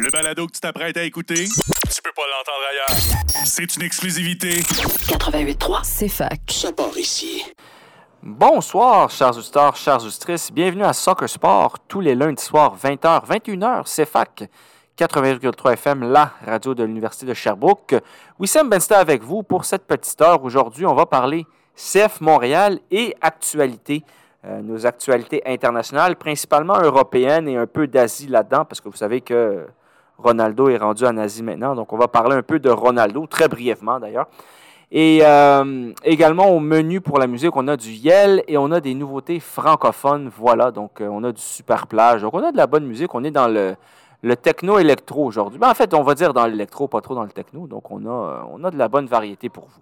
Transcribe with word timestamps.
Le 0.00 0.10
balado 0.10 0.46
que 0.46 0.52
tu 0.52 0.60
t'apprêtes 0.60 0.96
à 0.96 1.02
écouter, 1.02 1.44
tu 1.44 2.02
peux 2.02 2.12
pas 2.16 2.22
l'entendre 2.22 2.64
ailleurs. 2.70 3.44
C'est 3.44 3.76
une 3.76 3.82
exclusivité. 3.82 4.60
88.3, 4.60 5.80
c'est 5.82 6.08
fac. 6.08 6.40
Ça 6.48 6.72
part 6.72 6.96
ici. 6.96 7.44
Bonsoir, 8.22 9.10
chers 9.10 9.36
auditeurs, 9.36 9.76
chères 9.76 10.02
auditrices. 10.02 10.50
Bienvenue 10.50 10.84
à 10.84 10.94
Soccer 10.94 11.28
Sport, 11.28 11.78
tous 11.88 12.00
les 12.00 12.14
lundis 12.14 12.42
soirs, 12.42 12.74
20h, 12.82 13.26
21h, 13.26 13.84
CFAC, 13.84 14.48
80,3 14.98 15.72
FM, 15.74 16.10
la 16.10 16.32
radio 16.46 16.74
de 16.74 16.84
l'Université 16.84 17.26
de 17.26 17.34
Sherbrooke. 17.34 17.96
Wissam 18.38 18.70
Bensta 18.70 18.98
avec 18.98 19.22
vous 19.22 19.42
pour 19.42 19.66
cette 19.66 19.86
petite 19.86 20.20
heure. 20.22 20.42
Aujourd'hui, 20.42 20.86
on 20.86 20.94
va 20.94 21.04
parler 21.04 21.44
CF 21.76 22.20
Montréal 22.22 22.78
et 22.90 23.14
actualité. 23.20 24.04
Euh, 24.44 24.60
nos 24.60 24.86
actualités 24.86 25.40
internationales, 25.46 26.16
principalement 26.16 26.80
européennes 26.80 27.46
et 27.46 27.56
un 27.56 27.66
peu 27.66 27.86
d'Asie 27.86 28.26
là-dedans, 28.26 28.64
parce 28.64 28.80
que 28.80 28.88
vous 28.88 28.96
savez 28.96 29.20
que 29.20 29.66
Ronaldo 30.22 30.68
est 30.68 30.76
rendu 30.76 31.04
en 31.04 31.16
Asie 31.16 31.42
maintenant. 31.42 31.74
Donc, 31.74 31.92
on 31.92 31.98
va 31.98 32.08
parler 32.08 32.36
un 32.36 32.42
peu 32.42 32.58
de 32.58 32.70
Ronaldo, 32.70 33.26
très 33.26 33.48
brièvement 33.48 34.00
d'ailleurs. 34.00 34.26
Et 34.90 35.20
euh, 35.22 35.90
également 36.04 36.50
au 36.50 36.60
menu 36.60 37.00
pour 37.00 37.18
la 37.18 37.26
musique, 37.26 37.56
on 37.56 37.66
a 37.66 37.76
du 37.78 37.90
Yel 37.92 38.44
et 38.46 38.58
on 38.58 38.70
a 38.70 38.80
des 38.80 38.94
nouveautés 38.94 39.40
francophones. 39.40 40.30
Voilà, 40.36 40.70
donc 40.70 41.00
euh, 41.00 41.08
on 41.10 41.24
a 41.24 41.32
du 41.32 41.40
super 41.40 41.86
plage. 41.86 42.20
Donc 42.20 42.34
on 42.34 42.44
a 42.44 42.52
de 42.52 42.58
la 42.58 42.66
bonne 42.66 42.84
musique. 42.84 43.14
On 43.14 43.24
est 43.24 43.30
dans 43.30 43.48
le, 43.48 43.74
le 44.20 44.36
techno-électro 44.36 45.24
aujourd'hui. 45.24 45.58
Ben, 45.58 45.70
en 45.70 45.74
fait, 45.74 45.94
on 45.94 46.02
va 46.02 46.14
dire 46.14 46.34
dans 46.34 46.46
l'électro, 46.46 46.88
pas 46.88 47.00
trop 47.00 47.14
dans 47.14 47.24
le 47.24 47.30
techno. 47.30 47.66
Donc 47.66 47.90
on 47.90 48.04
a, 48.04 48.66
a 48.66 48.70
de 48.70 48.76
la 48.76 48.88
bonne 48.88 49.06
variété 49.06 49.48
pour 49.48 49.64
vous. 49.64 49.80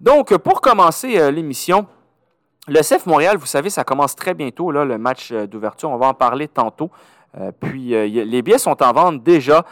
Donc 0.00 0.34
pour 0.38 0.62
commencer 0.62 1.30
l'émission, 1.30 1.86
le 2.68 2.82
CF 2.82 3.06
Montréal, 3.06 3.36
vous 3.36 3.46
savez, 3.46 3.70
ça 3.70 3.84
commence 3.84 4.14
très 4.14 4.34
bientôt, 4.34 4.70
là, 4.70 4.84
le 4.84 4.98
match 4.98 5.32
euh, 5.32 5.46
d'ouverture. 5.46 5.90
On 5.90 5.96
va 5.96 6.06
en 6.06 6.14
parler 6.14 6.46
tantôt. 6.46 6.90
Euh, 7.38 7.52
puis 7.58 7.94
euh, 7.94 8.06
les 8.06 8.42
billets 8.42 8.58
sont 8.58 8.82
en 8.82 8.92
vente 8.92 9.22
déjà, 9.22 9.64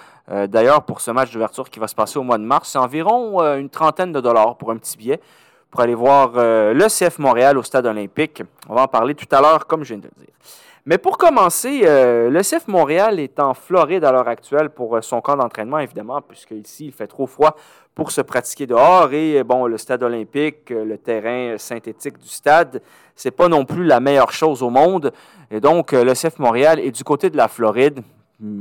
d'ailleurs, 0.47 0.83
pour 0.83 1.01
ce 1.01 1.11
match 1.11 1.33
d'ouverture 1.33 1.71
qui 1.71 1.80
va 1.80 1.89
se 1.89 1.95
passer 1.95 2.19
au 2.19 2.23
mois 2.23 2.37
de 2.37 2.43
mars. 2.43 2.69
C'est 2.71 2.79
environ 2.79 3.41
une 3.57 3.71
trentaine 3.71 4.13
de 4.13 4.21
dollars 4.21 4.59
pour 4.59 4.71
un 4.71 4.77
petit 4.77 4.99
billet 4.99 5.21
pour 5.71 5.80
aller 5.80 5.95
voir 5.95 6.32
le 6.35 6.87
CF 6.87 7.19
Montréal 7.19 7.57
au 7.57 7.63
stade 7.63 7.87
olympique. 7.87 8.43
On 8.69 8.74
va 8.74 8.82
en 8.82 8.88
parler 8.88 9.15
tout 9.15 9.35
à 9.35 9.41
l'heure, 9.41 9.66
comme 9.66 9.85
je 9.85 9.95
viens 9.95 10.02
de 10.02 10.05
le 10.15 10.23
dire. 10.23 10.35
Mais 10.91 10.97
pour 10.97 11.19
commencer, 11.19 11.83
le 11.83 12.41
CF 12.41 12.67
Montréal 12.67 13.21
est 13.21 13.39
en 13.41 13.53
Floride 13.53 14.05
à 14.05 14.11
l'heure 14.11 14.27
actuelle 14.27 14.71
pour 14.71 15.05
son 15.05 15.21
camp 15.21 15.37
d'entraînement, 15.37 15.81
évidemment, 15.81 16.23
puisque 16.23 16.53
ici, 16.53 16.87
il 16.87 16.93
fait 16.93 17.07
trop 17.07 17.27
froid 17.27 17.55
pour 17.95 18.11
se 18.11 18.23
pratiquer 18.23 18.67
dehors. 18.67 19.13
Et 19.13 19.45
bon, 19.45 19.66
le 19.66 19.77
stade 19.77 20.03
olympique, 20.03 20.71
le 20.71 20.97
terrain 20.97 21.59
synthétique 21.59 22.16
du 22.16 22.29
stade, 22.29 22.81
c'est 23.15 23.33
pas 23.33 23.49
non 23.49 23.66
plus 23.66 23.85
la 23.85 24.01
meilleure 24.01 24.33
chose 24.33 24.63
au 24.63 24.71
monde. 24.71 25.13
Et 25.51 25.61
donc, 25.61 25.93
le 25.93 26.15
CF 26.15 26.39
Montréal 26.39 26.81
est 26.81 26.91
du 26.91 27.05
côté 27.05 27.29
de 27.29 27.37
la 27.37 27.49
Floride. 27.49 28.01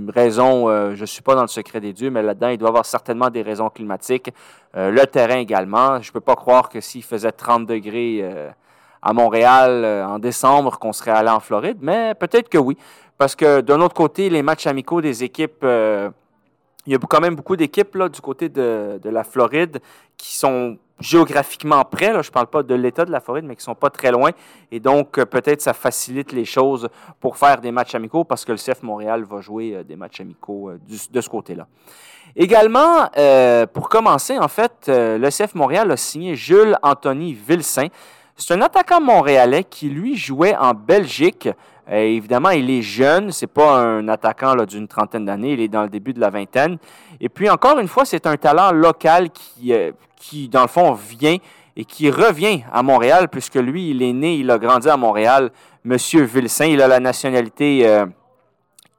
Raison, 0.09 0.67
euh, 0.67 0.95
je 0.95 1.01
ne 1.01 1.05
suis 1.05 1.21
pas 1.21 1.33
dans 1.33 1.43
le 1.43 1.47
secret 1.47 1.79
des 1.79 1.93
dieux, 1.93 2.09
mais 2.09 2.23
là-dedans, 2.23 2.49
il 2.49 2.57
doit 2.57 2.67
y 2.67 2.71
avoir 2.71 2.85
certainement 2.85 3.29
des 3.29 3.41
raisons 3.41 3.69
climatiques. 3.69 4.33
Euh, 4.75 4.91
le 4.91 5.05
terrain 5.05 5.37
également. 5.37 6.01
Je 6.01 6.09
ne 6.09 6.13
peux 6.13 6.19
pas 6.19 6.35
croire 6.35 6.67
que 6.67 6.81
s'il 6.81 7.03
faisait 7.03 7.31
30 7.31 7.65
degrés 7.67 8.19
euh, 8.21 8.49
à 9.01 9.13
Montréal 9.13 9.85
en 10.07 10.19
décembre, 10.19 10.79
qu'on 10.79 10.93
serait 10.93 11.11
allé 11.11 11.29
en 11.29 11.39
Floride, 11.39 11.77
mais 11.81 12.13
peut-être 12.15 12.49
que 12.49 12.57
oui. 12.57 12.77
Parce 13.17 13.35
que 13.35 13.61
d'un 13.61 13.81
autre 13.81 13.95
côté, 13.95 14.29
les 14.29 14.43
matchs 14.43 14.67
amicaux 14.67 15.01
des 15.01 15.23
équipes 15.23 15.65
il 16.87 16.93
y 16.93 16.95
a 16.95 16.99
quand 16.99 17.19
même 17.19 17.35
beaucoup 17.35 17.57
d'équipes 17.57 17.97
du 17.97 18.21
côté 18.21 18.47
de, 18.47 18.99
la 19.03 19.23
Floride 19.25 19.79
qui 20.15 20.35
sont 20.35 20.77
géographiquement 20.99 21.83
près. 21.83 22.11
je 22.23 22.29
ne 22.29 22.33
parle 22.33 22.47
pas 22.47 22.63
de 22.63 22.73
l'État 22.73 23.05
de 23.05 23.11
la 23.11 23.19
Floride, 23.19 23.43
mais 23.43 23.55
qui 23.55 23.59
ne 23.59 23.65
sont 23.65 23.75
pas 23.75 23.89
très 23.89 24.09
loin. 24.09 24.31
Et 24.71 24.79
donc, 24.79 25.19
euh, 25.19 25.25
peut-être 25.25 25.61
ça 25.61 25.73
facilite 25.73 26.31
les 26.31 26.45
choses 26.45 26.89
pour 27.19 27.37
faire 27.37 27.61
des 27.61 27.71
matchs 27.71 27.93
amicaux 27.93 28.23
parce 28.23 28.45
que 28.45 28.53
le 28.53 28.57
CF 28.57 28.81
Montréal 28.81 29.23
va 29.25 29.41
jouer 29.41 29.75
euh, 29.75 29.83
des 29.83 29.95
matchs 29.95 30.21
amicaux 30.21 30.69
euh, 30.69 30.79
de 31.11 31.21
ce 31.21 31.29
côté-là. 31.29 31.67
Également, 32.35 33.09
pour 33.73 33.89
commencer, 33.89 34.37
en 34.37 34.49
fait, 34.49 34.87
le 34.87 35.29
CF 35.29 35.55
Montréal 35.55 35.89
a 35.91 35.97
signé 35.97 36.35
Jules 36.35 36.77
Anthony 36.83 37.33
Vilsain. 37.33 37.87
C'est 38.37 38.53
un 38.53 38.61
attaquant 38.61 39.01
montréalais 39.01 39.63
qui, 39.63 39.89
lui, 39.89 40.15
jouait 40.15 40.55
en 40.55 40.73
Belgique 40.73 41.49
euh, 41.89 41.99
évidemment, 41.99 42.49
il 42.49 42.69
est 42.69 42.81
jeune, 42.81 43.31
c'est 43.31 43.47
pas 43.47 43.77
un 43.79 44.07
attaquant 44.09 44.55
d'une 44.65 44.87
trentaine 44.87 45.23
d'années, 45.23 45.53
il 45.53 45.61
est 45.61 45.67
dans 45.69 45.83
le 45.83 45.89
début 45.89 46.13
de 46.13 46.19
la 46.19 46.29
vingtaine. 46.29 46.77
Et 47.21 47.29
puis, 47.29 47.49
encore 47.49 47.79
une 47.79 47.87
fois, 47.87 48.03
c'est 48.03 48.27
un 48.27 48.35
talent 48.35 48.71
local 48.71 49.29
qui, 49.29 49.71
euh, 49.71 49.91
qui, 50.17 50.49
dans 50.49 50.63
le 50.63 50.67
fond, 50.67 50.93
vient 50.93 51.37
et 51.77 51.85
qui 51.85 52.09
revient 52.09 52.63
à 52.73 52.83
Montréal, 52.83 53.29
puisque 53.29 53.55
lui, 53.55 53.91
il 53.91 54.03
est 54.03 54.11
né, 54.11 54.35
il 54.35 54.51
a 54.51 54.57
grandi 54.57 54.89
à 54.89 54.97
Montréal. 54.97 55.49
Monsieur 55.85 56.23
Vilsain, 56.23 56.65
il 56.65 56.81
a 56.81 56.89
la 56.89 56.99
nationalité, 56.99 57.87
euh, 57.87 58.05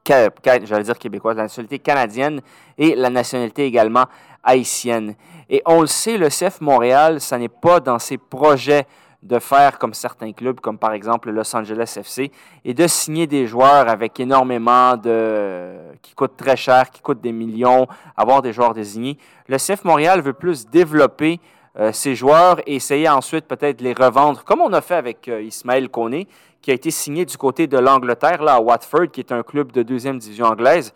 j'allais 0.07 0.83
dire 0.83 0.97
québécoise, 0.97 1.37
la 1.37 1.43
nationalité 1.43 1.77
canadienne 1.77 2.41
et 2.75 2.95
la 2.95 3.11
nationalité 3.11 3.65
également 3.65 4.05
haïtienne. 4.43 5.13
Et 5.47 5.61
on 5.65 5.81
le 5.81 5.87
sait, 5.87 6.17
le 6.17 6.29
CF 6.29 6.61
Montréal, 6.61 7.21
ça 7.21 7.37
n'est 7.37 7.49
pas 7.49 7.79
dans 7.79 7.99
ses 7.99 8.17
projets 8.17 8.87
de 9.21 9.37
faire 9.39 9.77
comme 9.79 9.93
certains 9.93 10.31
clubs, 10.31 10.59
comme 10.59 10.77
par 10.77 10.93
exemple 10.93 11.29
Los 11.29 11.55
Angeles 11.55 11.95
FC, 11.97 12.31
et 12.63 12.73
de 12.73 12.87
signer 12.87 13.27
des 13.27 13.47
joueurs 13.47 13.89
avec 13.89 14.19
énormément 14.19 14.95
de... 14.95 15.75
qui 16.01 16.13
coûtent 16.15 16.37
très 16.37 16.55
cher, 16.55 16.89
qui 16.89 17.01
coûtent 17.01 17.21
des 17.21 17.33
millions, 17.33 17.87
avoir 18.15 18.41
des 18.41 18.53
joueurs 18.53 18.73
désignés. 18.73 19.17
Le 19.47 19.57
CF 19.57 19.83
Montréal 19.83 20.21
veut 20.21 20.33
plus 20.33 20.67
développer 20.67 21.39
euh, 21.77 21.91
ces 21.91 22.15
joueurs 22.15 22.59
et 22.65 22.75
essayer 22.75 23.09
ensuite 23.09 23.45
peut-être 23.45 23.79
de 23.79 23.83
les 23.83 23.93
revendre, 23.93 24.43
comme 24.43 24.61
on 24.61 24.73
a 24.73 24.81
fait 24.81 24.95
avec 24.95 25.27
euh, 25.27 25.41
Ismaël 25.41 25.89
Koné, 25.89 26.27
qui 26.61 26.71
a 26.71 26.73
été 26.73 26.91
signé 26.91 27.25
du 27.25 27.37
côté 27.37 27.67
de 27.67 27.77
l'Angleterre, 27.77 28.41
là, 28.41 28.55
à 28.55 28.59
Watford, 28.59 29.11
qui 29.11 29.19
est 29.19 29.31
un 29.31 29.43
club 29.43 29.71
de 29.71 29.83
deuxième 29.83 30.17
division 30.17 30.45
anglaise. 30.45 30.93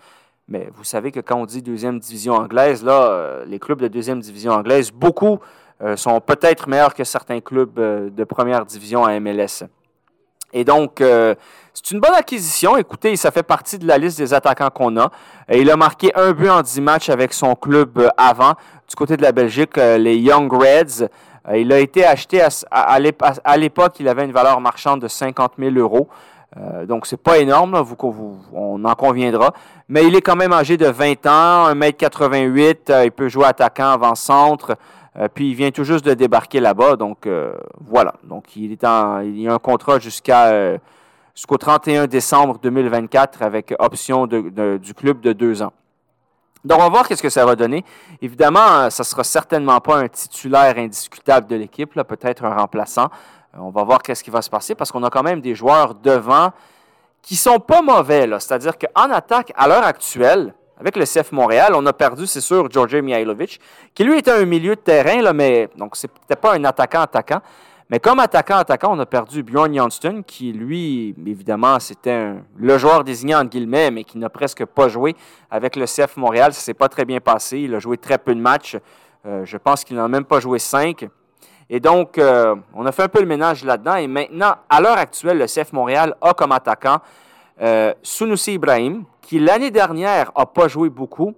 Mais 0.48 0.70
vous 0.76 0.84
savez 0.84 1.12
que 1.12 1.20
quand 1.20 1.38
on 1.38 1.46
dit 1.46 1.62
deuxième 1.62 2.00
division 2.00 2.34
anglaise, 2.34 2.84
là, 2.84 3.10
euh, 3.10 3.46
les 3.46 3.60
clubs 3.60 3.80
de 3.80 3.88
deuxième 3.88 4.20
division 4.20 4.52
anglaise, 4.52 4.92
beaucoup 4.92 5.40
sont 5.96 6.22
peut-être 6.22 6.70
meilleurs 6.70 6.94
que 6.94 7.04
certains 7.04 7.42
clubs 7.42 7.78
euh, 7.78 8.10
de 8.10 8.24
première 8.24 8.66
division 8.66 9.04
à 9.04 9.20
MLS. 9.20 9.64
Et 10.54 10.64
donc, 10.64 11.02
euh, 11.02 11.36
c'est 11.74 11.92
une 11.92 12.00
bonne 12.00 12.14
acquisition. 12.14 12.78
Écoutez, 12.78 13.16
ça 13.16 13.32
fait 13.32 13.44
partie 13.44 13.78
de 13.78 13.88
la 13.88 13.98
liste 13.98 14.18
des 14.18 14.34
attaquants 14.34 14.70
qu'on 14.70 14.96
a. 14.98 15.10
il 15.52 15.70
a 15.70 15.76
marqué 15.76 16.12
un 16.16 16.32
but 16.32 16.50
en 16.50 16.62
10 16.62 16.82
matchs 16.82 17.10
avec 17.10 17.34
son 17.34 17.56
club 17.56 18.10
avant. 18.18 18.54
Du 18.88 18.96
côté 18.96 19.18
de 19.18 19.24
la 19.24 19.32
Belgique, 19.32 19.76
les 19.78 20.18
Young 20.18 20.52
Reds. 20.54 21.08
il 21.56 21.74
a 21.74 21.80
été 21.80 22.06
acheté 22.06 22.42
à, 22.70 23.58
l'époque, 23.58 24.00
il 24.00 24.08
avait 24.08 24.26
une 24.26 24.32
valeur 24.32 24.62
marchande 24.62 25.02
de 25.02 25.08
50 25.08 25.54
000 25.58 25.76
euros. 25.76 26.08
donc, 26.84 27.08
c'est 27.08 27.18
pas 27.18 27.40
énorme, 27.40 27.76
vous, 27.80 28.38
on 28.54 28.86
en 28.86 28.94
conviendra. 28.94 29.54
Mais 29.90 30.06
il 30.06 30.16
est 30.16 30.22
quand 30.22 30.36
même 30.36 30.54
âgé 30.54 30.78
de 30.78 30.86
20 30.86 31.26
ans, 31.26 31.74
1m88. 31.74 33.06
il 33.06 33.12
peut 33.12 33.28
jouer 33.28 33.46
attaquant 33.46 33.90
avant-centre. 33.90 34.78
Euh, 35.18 35.28
puis 35.34 35.50
il 35.50 35.56
vient 35.56 35.72
tout 35.72 35.84
juste 35.84 36.06
de 36.06 36.14
débarquer 36.14 36.60
là-bas. 36.60 36.96
Donc 36.96 37.26
euh, 37.26 37.54
voilà. 37.80 38.16
Donc 38.24 38.56
il, 38.56 38.72
est 38.72 38.84
en, 38.84 39.20
il 39.20 39.40
y 39.40 39.48
a 39.48 39.54
un 39.54 39.60
contrat 39.60 40.00
jusqu'à 40.00 40.48
euh, 40.48 40.78
jusqu'au 41.36 41.58
31 41.58 42.08
décembre 42.08 42.60
2024 42.62 43.42
avec 43.42 43.74
option 43.80 44.28
du 44.28 44.94
club 44.96 45.22
de 45.22 45.34
deux 45.34 45.62
ans. 45.62 45.74
Donc, 46.64 46.80
on 46.80 46.84
va 46.84 46.90
voir 46.90 47.08
qu'est-ce 47.08 47.22
que 47.22 47.30
ça 47.30 47.46
va 47.46 47.58
donner. 47.58 47.84
Évidemment, 48.22 48.90
ça 48.90 49.04
sera 49.04 49.26
certainement 49.26 49.82
pas 49.82 49.98
un 49.98 50.08
titulaire 50.08 50.78
indiscutable 50.78 51.46
de 51.48 51.58
l'équipe, 51.58 51.94
peut-être 51.94 52.46
un 52.46 52.56
remplaçant. 52.56 53.10
On 53.58 53.70
va 53.70 53.84
voir 53.84 54.02
qu'est-ce 54.02 54.24
qui 54.24 54.30
va 54.30 54.42
se 54.42 54.50
passer 54.50 54.74
parce 54.74 54.90
qu'on 54.90 55.04
a 55.04 55.10
quand 55.10 55.24
même 55.24 55.42
des 55.42 55.56
joueurs 55.56 55.94
devant 55.96 56.54
qui 57.22 57.36
sont 57.36 57.60
pas 57.60 57.82
mauvais. 57.82 58.28
C'est-à-dire 58.40 58.78
qu'en 58.78 59.12
attaque, 59.12 59.52
à 59.58 59.68
l'heure 59.68 59.84
actuelle, 59.84 60.54
avec 60.80 60.96
le 60.96 61.06
CF 61.06 61.32
Montréal, 61.32 61.74
on 61.76 61.86
a 61.86 61.94
perdu, 61.94 62.28
c'est 62.28 62.42
sûr, 62.42 62.70
George 62.70 62.96
Mihailovic, 62.96 63.60
qui 63.94 64.04
lui 64.04 64.18
était 64.18 64.32
un 64.32 64.46
milieu 64.46 64.76
de 64.76 64.82
terrain, 64.82 65.32
mais 65.34 65.70
donc 65.78 65.96
c'était 65.96 66.36
pas 66.36 66.56
un 66.56 66.64
attaquant-attaquant. 66.64 67.42
Mais 67.90 68.00
comme 68.00 68.20
attaquant-attaquant, 68.20 68.96
on 68.96 69.00
a 69.00 69.06
perdu 69.06 69.44
Bjorn 69.44 69.74
Johnston, 69.76 70.24
qui 70.26 70.52
lui, 70.52 71.14
évidemment, 71.28 71.80
c'était 71.80 72.34
le 72.58 72.78
joueur 72.78 73.04
désigné 73.04 73.36
entre 73.36 73.50
guillemets, 73.50 73.92
mais 73.92 74.04
qui 74.04 74.18
n'a 74.18 74.30
presque 74.30 74.66
pas 74.66 74.88
joué 74.88 75.16
avec 75.52 75.76
le 75.76 75.86
CF 75.86 76.18
Montréal. 76.18 76.54
Ça 76.54 76.62
s'est 76.62 76.74
pas 76.74 76.90
très 76.90 77.06
bien 77.06 77.20
passé. 77.20 77.60
Il 77.60 77.76
a 77.76 77.80
joué 77.80 77.98
très 77.98 78.18
peu 78.18 78.34
de 78.34 78.40
matchs. 78.40 78.78
Euh, 79.26 79.46
je 79.46 79.58
pense 79.58 79.84
qu'il 79.84 79.98
n'a 79.98 80.08
même 80.08 80.26
pas 80.26 80.40
joué 80.40 80.60
cinq. 80.60 81.08
Et 81.70 81.80
donc, 81.80 82.18
euh, 82.18 82.56
on 82.74 82.86
a 82.86 82.92
fait 82.92 83.04
un 83.04 83.10
peu 83.10 83.20
le 83.20 83.28
ménage 83.28 83.64
là-dedans. 83.64 83.96
Et 83.96 84.08
maintenant, 84.08 84.56
à 84.70 84.82
l'heure 84.82 84.98
actuelle, 84.98 85.38
le 85.38 85.46
CF 85.46 85.72
Montréal 85.74 86.16
a 86.22 86.34
comme 86.34 86.52
attaquant 86.52 86.98
euh, 87.62 87.94
Sunusi 88.02 88.54
Ibrahim, 88.54 89.04
qui 89.24 89.40
l'année 89.40 89.72
dernière 89.72 90.32
n'a 90.38 90.46
pas 90.46 90.68
joué 90.68 90.90
beaucoup. 90.90 91.34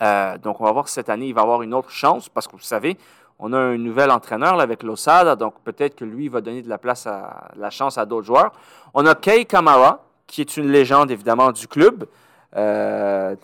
Euh, 0.00 0.38
donc, 0.38 0.60
on 0.60 0.64
va 0.64 0.72
voir 0.72 0.88
si 0.88 0.94
cette 0.94 1.08
année, 1.08 1.26
il 1.26 1.34
va 1.34 1.40
avoir 1.40 1.62
une 1.62 1.74
autre 1.74 1.90
chance, 1.90 2.28
parce 2.28 2.46
que 2.46 2.52
vous 2.52 2.62
savez, 2.62 2.96
on 3.38 3.52
a 3.52 3.58
un 3.58 3.78
nouvel 3.78 4.10
entraîneur 4.10 4.60
avec 4.60 4.82
Losada, 4.82 5.34
donc 5.34 5.54
peut-être 5.64 5.96
que 5.96 6.04
lui 6.04 6.28
va 6.28 6.40
donner 6.40 6.62
de 6.62 6.68
la 6.68 6.78
place 6.78 7.06
à 7.06 7.48
la 7.56 7.70
chance 7.70 7.98
à 7.98 8.04
d'autres 8.04 8.26
joueurs. 8.26 8.52
On 8.94 9.06
a 9.06 9.14
Kei 9.14 9.46
Kamara, 9.46 10.04
qui 10.26 10.42
est 10.42 10.56
une 10.56 10.70
légende 10.70 11.10
évidemment 11.10 11.50
du 11.50 11.66
club. 11.66 12.06
Euh, 12.54 13.34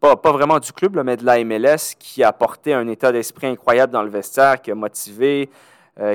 pas, 0.00 0.16
vraiment 0.32 0.58
du 0.58 0.72
club, 0.72 0.98
mais 1.04 1.18
de 1.18 1.26
la 1.26 1.44
MLS, 1.44 1.94
qui 1.98 2.24
a 2.24 2.28
apporté 2.28 2.72
un 2.72 2.88
état 2.88 3.12
d'esprit 3.12 3.48
incroyable 3.48 3.92
dans 3.92 4.02
le 4.02 4.08
vestiaire, 4.08 4.62
qui 4.62 4.70
a 4.70 4.74
motivé, 4.74 5.50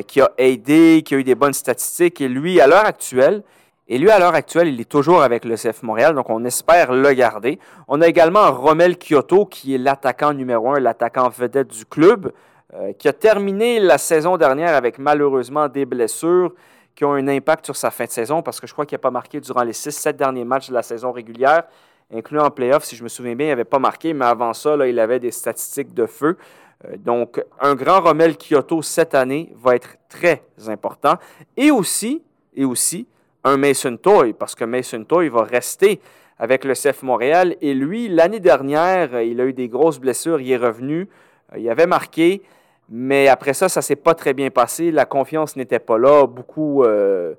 qui 0.08 0.22
a 0.22 0.32
aidé, 0.40 1.04
qui 1.06 1.14
a 1.14 1.20
eu 1.20 1.24
des 1.24 1.36
bonnes 1.36 1.54
statistiques. 1.54 2.20
Et 2.20 2.28
lui, 2.28 2.60
à 2.60 2.66
l'heure 2.66 2.86
actuelle, 2.86 3.44
Et 3.88 4.00
lui, 4.00 4.10
à 4.10 4.18
l'heure 4.18 4.34
actuelle, 4.34 4.68
il 4.68 4.82
est 4.82 4.90
toujours 4.90 5.22
avec 5.22 5.46
le 5.46 5.56
CF 5.56 5.84
Montréal, 5.84 6.16
donc 6.16 6.30
on 6.32 6.44
espère 6.44 6.92
le 6.92 7.14
garder. 7.14 7.60
On 7.88 8.02
a 8.02 8.08
également 8.08 8.52
Romel 8.52 8.98
Kyoto, 8.98 9.46
qui 9.46 9.76
est 9.76 9.78
l'attaquant 9.78 10.34
numéro 10.34 10.72
un, 10.72 10.80
l'attaquant 10.80 11.30
vedette 11.30 11.68
du 11.68 11.86
club, 11.86 12.32
euh, 12.74 12.94
qui 12.94 13.08
a 13.08 13.14
terminé 13.14 13.80
la 13.80 14.00
saison 14.00 14.38
dernière 14.38 14.74
avec 14.74 14.98
malheureusement 14.98 15.68
des 15.68 15.86
blessures 15.86 16.52
qui 16.96 17.06
ont 17.06 17.14
un 17.14 17.28
impact 17.28 17.66
sur 17.66 17.76
sa 17.76 17.92
fin 17.92 18.06
de 18.06 18.10
saison, 18.10 18.42
parce 18.42 18.60
que 18.60 18.66
je 18.66 18.74
crois 18.74 18.88
qu'il 18.88 18.96
n'a 18.96 19.02
pas 19.02 19.12
marqué 19.12 19.40
durant 19.40 19.62
les 19.62 19.74
6-7 19.74 20.14
derniers 20.14 20.46
matchs 20.46 20.70
de 20.70 20.74
la 20.74 20.82
saison 20.82 21.12
régulière, 21.12 21.64
incluant 22.12 22.46
en 22.46 22.52
playoff, 22.52 22.86
si 22.86 22.96
je 22.96 23.04
me 23.04 23.10
souviens 23.10 23.36
bien, 23.36 23.48
il 23.48 23.50
n'avait 23.50 23.66
pas 23.66 23.80
marqué, 23.80 24.14
mais 24.14 24.26
avant 24.26 24.54
ça, 24.54 24.76
il 24.88 25.00
avait 25.00 25.20
des 25.20 25.32
statistiques 25.32 25.94
de 25.94 26.08
feu. 26.08 26.38
Euh, 26.86 26.98
donc, 26.98 27.44
un 27.62 27.76
grand 27.76 28.02
Romel 28.02 28.36
Kyoto 28.36 28.82
cette 28.82 29.14
année 29.14 29.54
va 29.56 29.76
être 29.76 29.98
très 30.10 30.42
important. 30.68 31.18
Et 31.56 31.70
aussi, 31.70 32.24
et 32.56 32.66
aussi, 32.66 33.08
un 33.46 33.58
Mason 33.58 33.96
Toy, 33.96 34.34
parce 34.34 34.56
que 34.56 34.66
Mason 34.66 35.04
Toy 35.04 35.30
va 35.30 35.44
rester 35.44 36.02
avec 36.38 36.66
le 36.66 36.74
CF 36.74 37.04
Montréal. 37.04 37.56
Et 37.62 37.74
lui, 37.74 38.10
l'année 38.10 38.42
dernière, 38.42 39.22
il 39.22 39.40
a 39.40 39.46
eu 39.46 39.54
des 39.54 39.70
grosses 39.70 40.00
blessures, 40.00 40.42
il 40.42 40.52
est 40.52 40.58
revenu, 40.58 41.08
euh, 41.54 41.60
il 41.60 41.70
avait 41.70 41.86
marqué, 41.86 42.42
mais 42.90 43.28
après 43.28 43.54
ça, 43.54 43.70
ça 43.70 43.82
s'est 43.82 43.96
pas 43.96 44.16
très 44.16 44.34
bien 44.34 44.50
passé. 44.50 44.92
La 44.92 45.06
confiance 45.06 45.56
n'était 45.56 45.80
pas 45.80 45.98
là. 45.98 46.26
Beaucoup, 46.26 46.84
euh, 46.84 47.36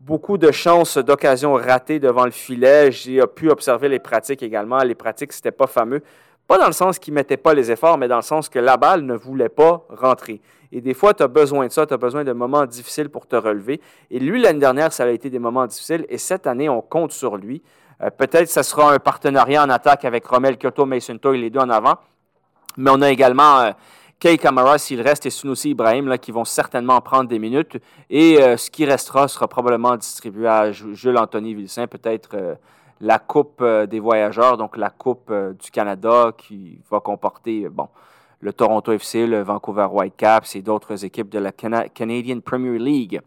beaucoup 0.00 0.36
de 0.36 0.50
chances, 0.50 0.98
d'occasions 0.98 1.54
ratées 1.54 2.00
devant 2.00 2.24
le 2.24 2.32
filet. 2.32 2.90
J'ai 2.90 3.20
pu 3.34 3.48
observer 3.48 3.88
les 3.88 4.00
pratiques 4.00 4.42
également. 4.42 4.78
Les 4.78 4.94
pratiques, 4.94 5.32
ce 5.32 5.38
n'était 5.38 5.52
pas 5.52 5.66
fameux. 5.66 6.02
Pas 6.46 6.58
dans 6.58 6.66
le 6.66 6.72
sens 6.72 6.98
qu'il 6.98 7.12
ne 7.12 7.16
mettait 7.16 7.36
pas 7.36 7.54
les 7.54 7.70
efforts, 7.72 7.98
mais 7.98 8.06
dans 8.06 8.16
le 8.16 8.22
sens 8.22 8.48
que 8.48 8.58
la 8.58 8.76
balle 8.76 9.02
ne 9.02 9.14
voulait 9.14 9.48
pas 9.48 9.84
rentrer. 9.88 10.40
Et 10.72 10.80
des 10.80 10.94
fois, 10.94 11.14
tu 11.14 11.22
as 11.22 11.28
besoin 11.28 11.66
de 11.66 11.72
ça, 11.72 11.86
tu 11.86 11.94
as 11.94 11.96
besoin 11.96 12.24
de 12.24 12.32
moments 12.32 12.66
difficiles 12.66 13.08
pour 13.08 13.26
te 13.26 13.36
relever. 13.36 13.80
Et 14.10 14.18
lui, 14.18 14.40
l'année 14.40 14.60
dernière, 14.60 14.92
ça 14.92 15.04
a 15.04 15.08
été 15.08 15.30
des 15.30 15.38
moments 15.38 15.66
difficiles. 15.66 16.06
Et 16.08 16.18
cette 16.18 16.46
année, 16.46 16.68
on 16.68 16.82
compte 16.82 17.12
sur 17.12 17.36
lui. 17.36 17.62
Euh, 18.02 18.10
peut-être 18.10 18.44
que 18.46 18.52
ce 18.52 18.62
sera 18.62 18.92
un 18.92 18.98
partenariat 18.98 19.64
en 19.64 19.70
attaque 19.70 20.04
avec 20.04 20.26
Romel 20.26 20.56
Kyoto, 20.58 20.84
Mason 20.84 21.18
Toy, 21.18 21.38
les 21.38 21.50
deux 21.50 21.60
en 21.60 21.70
avant. 21.70 21.96
Mais 22.76 22.90
on 22.92 23.00
a 23.00 23.10
également 23.10 23.60
euh, 23.60 23.70
Kay 24.20 24.38
Kamara, 24.38 24.78
s'il 24.78 25.00
reste, 25.00 25.26
et 25.26 25.30
Sunusi 25.30 25.70
Ibrahim, 25.70 26.08
là, 26.08 26.18
qui 26.18 26.30
vont 26.30 26.44
certainement 26.44 27.00
prendre 27.00 27.28
des 27.28 27.38
minutes. 27.38 27.78
Et 28.10 28.40
euh, 28.42 28.56
ce 28.56 28.70
qui 28.70 28.84
restera 28.84 29.28
sera 29.28 29.48
probablement 29.48 29.96
distribué 29.96 30.46
à 30.46 30.72
Jules 30.72 31.18
Anthony 31.18 31.54
Vilsain, 31.54 31.86
peut-être 31.86 32.36
la 33.00 33.18
Coupe 33.18 33.60
euh, 33.60 33.86
des 33.86 34.00
voyageurs, 34.00 34.56
donc 34.56 34.76
la 34.76 34.90
Coupe 34.90 35.30
euh, 35.30 35.52
du 35.52 35.70
Canada 35.70 36.32
qui 36.36 36.80
va 36.90 37.00
comporter, 37.00 37.68
bon, 37.68 37.88
le 38.46 38.52
Toronto 38.52 38.92
FC, 38.92 39.26
le 39.26 39.42
Vancouver 39.42 39.88
Whitecaps 39.90 40.54
et 40.54 40.62
d'autres 40.62 41.04
équipes 41.04 41.28
de 41.28 41.40
la 41.40 41.50
Canadian 41.50 42.38
Premier 42.38 42.78
League. 42.78 43.20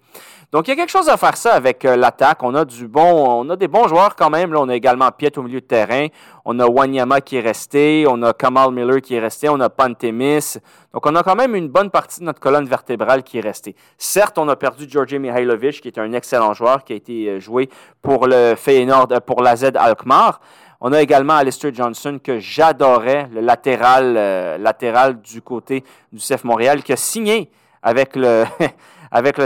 Donc, 0.53 0.67
il 0.67 0.71
y 0.71 0.73
a 0.73 0.77
quelque 0.77 0.89
chose 0.89 1.09
à 1.09 1.17
faire 1.17 1.35
ça 1.35 1.55
avec 1.55 1.83
euh, 1.83 1.97
l'attaque. 1.97 2.41
On 2.41 2.55
a 2.55 2.63
du 2.63 2.87
bon, 2.87 3.43
on 3.43 3.49
a 3.49 3.57
des 3.57 3.67
bons 3.67 3.89
joueurs 3.89 4.15
quand 4.15 4.29
même. 4.29 4.55
On 4.55 4.69
a 4.69 4.75
également 4.75 5.11
Piet 5.11 5.37
au 5.37 5.43
milieu 5.43 5.59
de 5.59 5.65
terrain. 5.65 6.07
On 6.45 6.57
a 6.57 6.65
Wanyama 6.65 7.19
qui 7.19 7.35
est 7.35 7.41
resté. 7.41 8.05
On 8.07 8.23
a 8.23 8.31
Kamal 8.31 8.71
Miller 8.71 9.01
qui 9.01 9.13
est 9.13 9.19
resté. 9.19 9.49
On 9.49 9.59
a 9.59 9.69
Pantemis. 9.69 10.57
Donc, 10.93 11.05
on 11.05 11.13
a 11.15 11.21
quand 11.21 11.35
même 11.35 11.53
une 11.53 11.67
bonne 11.67 11.91
partie 11.91 12.21
de 12.21 12.25
notre 12.25 12.39
colonne 12.39 12.65
vertébrale 12.65 13.21
qui 13.21 13.39
est 13.39 13.41
restée. 13.41 13.75
Certes, 13.97 14.37
on 14.37 14.47
a 14.47 14.55
perdu 14.55 14.85
Georgi 14.89 15.19
Mihailovic, 15.19 15.81
qui 15.81 15.89
est 15.89 15.99
un 15.99 16.13
excellent 16.13 16.53
joueur, 16.53 16.85
qui 16.85 16.93
a 16.93 16.95
été 16.95 17.27
euh, 17.27 17.39
joué 17.41 17.69
pour 18.01 18.25
le 18.25 18.55
Feyenoord, 18.55 19.09
euh, 19.11 19.19
pour 19.19 19.43
la 19.43 19.57
Z 19.57 19.71
Alkmaar. 19.75 20.39
On 20.81 20.93
a 20.93 21.01
également 21.01 21.35
Alistair 21.35 21.73
Johnson 21.73 22.19
que 22.23 22.39
j'adorais, 22.39 23.27
le 23.33 23.41
latéral, 23.41 24.15
euh, 24.15 24.57
latéral 24.57 25.19
du 25.21 25.41
côté 25.41 25.83
du 26.13 26.19
CF 26.19 26.45
Montréal, 26.45 26.83
qui 26.83 26.93
a 26.93 26.95
signé 26.95 27.51
avec 27.83 28.15
le, 28.15 28.45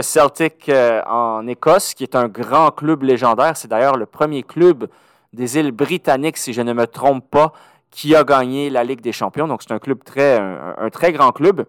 Celtic 0.02 0.68
euh, 0.68 1.02
en 1.06 1.46
Écosse, 1.48 1.94
qui 1.94 2.04
est 2.04 2.14
un 2.14 2.28
grand 2.28 2.70
club 2.70 3.02
légendaire. 3.02 3.56
C'est 3.56 3.66
d'ailleurs 3.66 3.96
le 3.96 4.06
premier 4.06 4.44
club 4.44 4.88
des 5.32 5.58
îles 5.58 5.72
britanniques, 5.72 6.36
si 6.36 6.52
je 6.52 6.62
ne 6.62 6.72
me 6.72 6.86
trompe 6.86 7.28
pas, 7.28 7.52
qui 7.90 8.14
a 8.14 8.22
gagné 8.22 8.70
la 8.70 8.84
Ligue 8.84 9.00
des 9.00 9.12
Champions. 9.12 9.48
Donc 9.48 9.62
c'est 9.62 9.72
un 9.72 9.80
club 9.80 10.04
très, 10.04 10.40
grand 11.12 11.32
club. 11.32 11.66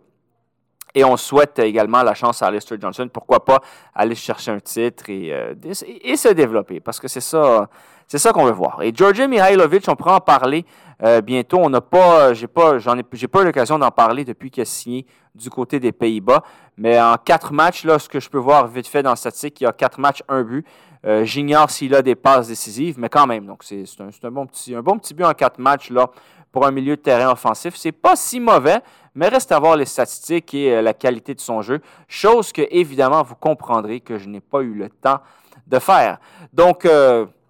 Et 0.94 1.04
on 1.04 1.18
souhaite 1.18 1.58
également 1.60 2.04
la 2.04 2.14
chance 2.14 2.42
à 2.44 2.48
Alistair 2.48 2.78
Johnson. 2.80 3.10
Pourquoi 3.12 3.44
pas 3.44 3.62
aller 3.96 4.16
chercher 4.16 4.52
un 4.52 4.60
titre 4.60 5.10
et, 5.10 5.34
euh, 5.34 5.56
et 6.04 6.16
se 6.16 6.30
développer, 6.30 6.80
parce 6.80 7.00
que 7.00 7.08
c'est 7.08 7.20
ça 7.20 7.68
c'est 8.08 8.18
ça 8.20 8.32
qu'on 8.32 8.46
veut 8.46 8.52
voir. 8.52 8.82
Et 8.84 8.92
Georgi 8.94 9.28
Mihailovic, 9.28 9.84
on 9.88 9.96
pourra 9.96 10.16
en 10.16 10.20
parler 10.20 10.66
euh, 11.04 11.22
bientôt. 11.22 11.60
On 11.62 11.70
n'a 11.70 11.82
pas, 11.82 12.34
j'ai 12.34 12.48
pas, 12.48 12.78
j'en 12.78 12.98
ai, 12.98 13.04
j'ai 13.14 13.28
pas 13.28 13.42
eu 13.42 13.46
l'occasion 13.46 13.80
d'en 13.80 13.92
parler 13.92 14.24
depuis 14.24 14.52
qu'il 14.52 14.62
a 14.62 14.66
signé 14.66 15.06
du 15.34 15.50
côté 15.50 15.80
des 15.80 15.92
Pays-Bas. 15.92 16.44
Mais 16.78 17.02
en 17.02 17.16
quatre 17.18 17.52
matchs, 17.52 17.84
là, 17.84 18.00
ce 18.00 18.08
que 18.08 18.20
je 18.20 18.30
peux 18.30 18.38
voir 18.38 18.68
vite 18.68 18.88
fait 18.88 19.04
dans 19.04 19.12
la 19.12 19.16
statistique, 19.16 19.60
il 19.62 19.64
y 19.66 19.68
a 19.68 19.74
quatre 19.74 20.00
matchs, 20.00 20.22
un 20.30 20.44
but. 20.44 20.66
Euh, 21.06 21.24
j'ignore 21.24 21.70
s'il 21.70 21.94
a 21.94 22.02
des 22.02 22.16
passes 22.16 22.48
décisives, 22.48 22.96
mais 22.98 23.10
quand 23.10 23.28
même. 23.28 23.46
Donc 23.46 23.64
c'est, 23.64 23.84
un, 24.00 24.10
un, 24.28 24.32
bon 24.32 24.48
petit, 24.48 24.74
un 24.74 24.82
bon 24.82 24.98
petit 24.98 25.14
but 25.14 25.24
en 25.24 25.34
quatre 25.34 25.60
matchs 25.60 25.92
là 25.92 26.10
pour 26.52 26.66
un 26.66 26.72
milieu 26.72 26.96
de 26.96 27.02
terrain 27.02 27.32
offensif. 27.32 27.76
C'est 27.76 27.92
pas 27.92 28.16
si 28.16 28.40
mauvais, 28.40 28.80
mais 29.14 29.28
reste 29.28 29.52
à 29.52 29.60
voir 29.60 29.76
les 29.76 29.86
statistiques 29.86 30.54
et 30.54 30.74
euh, 30.74 30.82
la 30.82 30.94
qualité 30.94 31.36
de 31.36 31.40
son 31.40 31.62
jeu. 31.62 31.80
Chose 32.08 32.52
que 32.52 32.64
évidemment 32.72 33.22
vous 33.22 33.36
comprendrez 33.36 34.00
que 34.00 34.18
je 34.18 34.28
n'ai 34.28 34.40
pas 34.40 34.62
eu 34.62 34.74
le 34.74 34.90
temps 34.90 35.20
de 35.68 35.78
faire. 35.80 36.18
Donc 36.54 36.88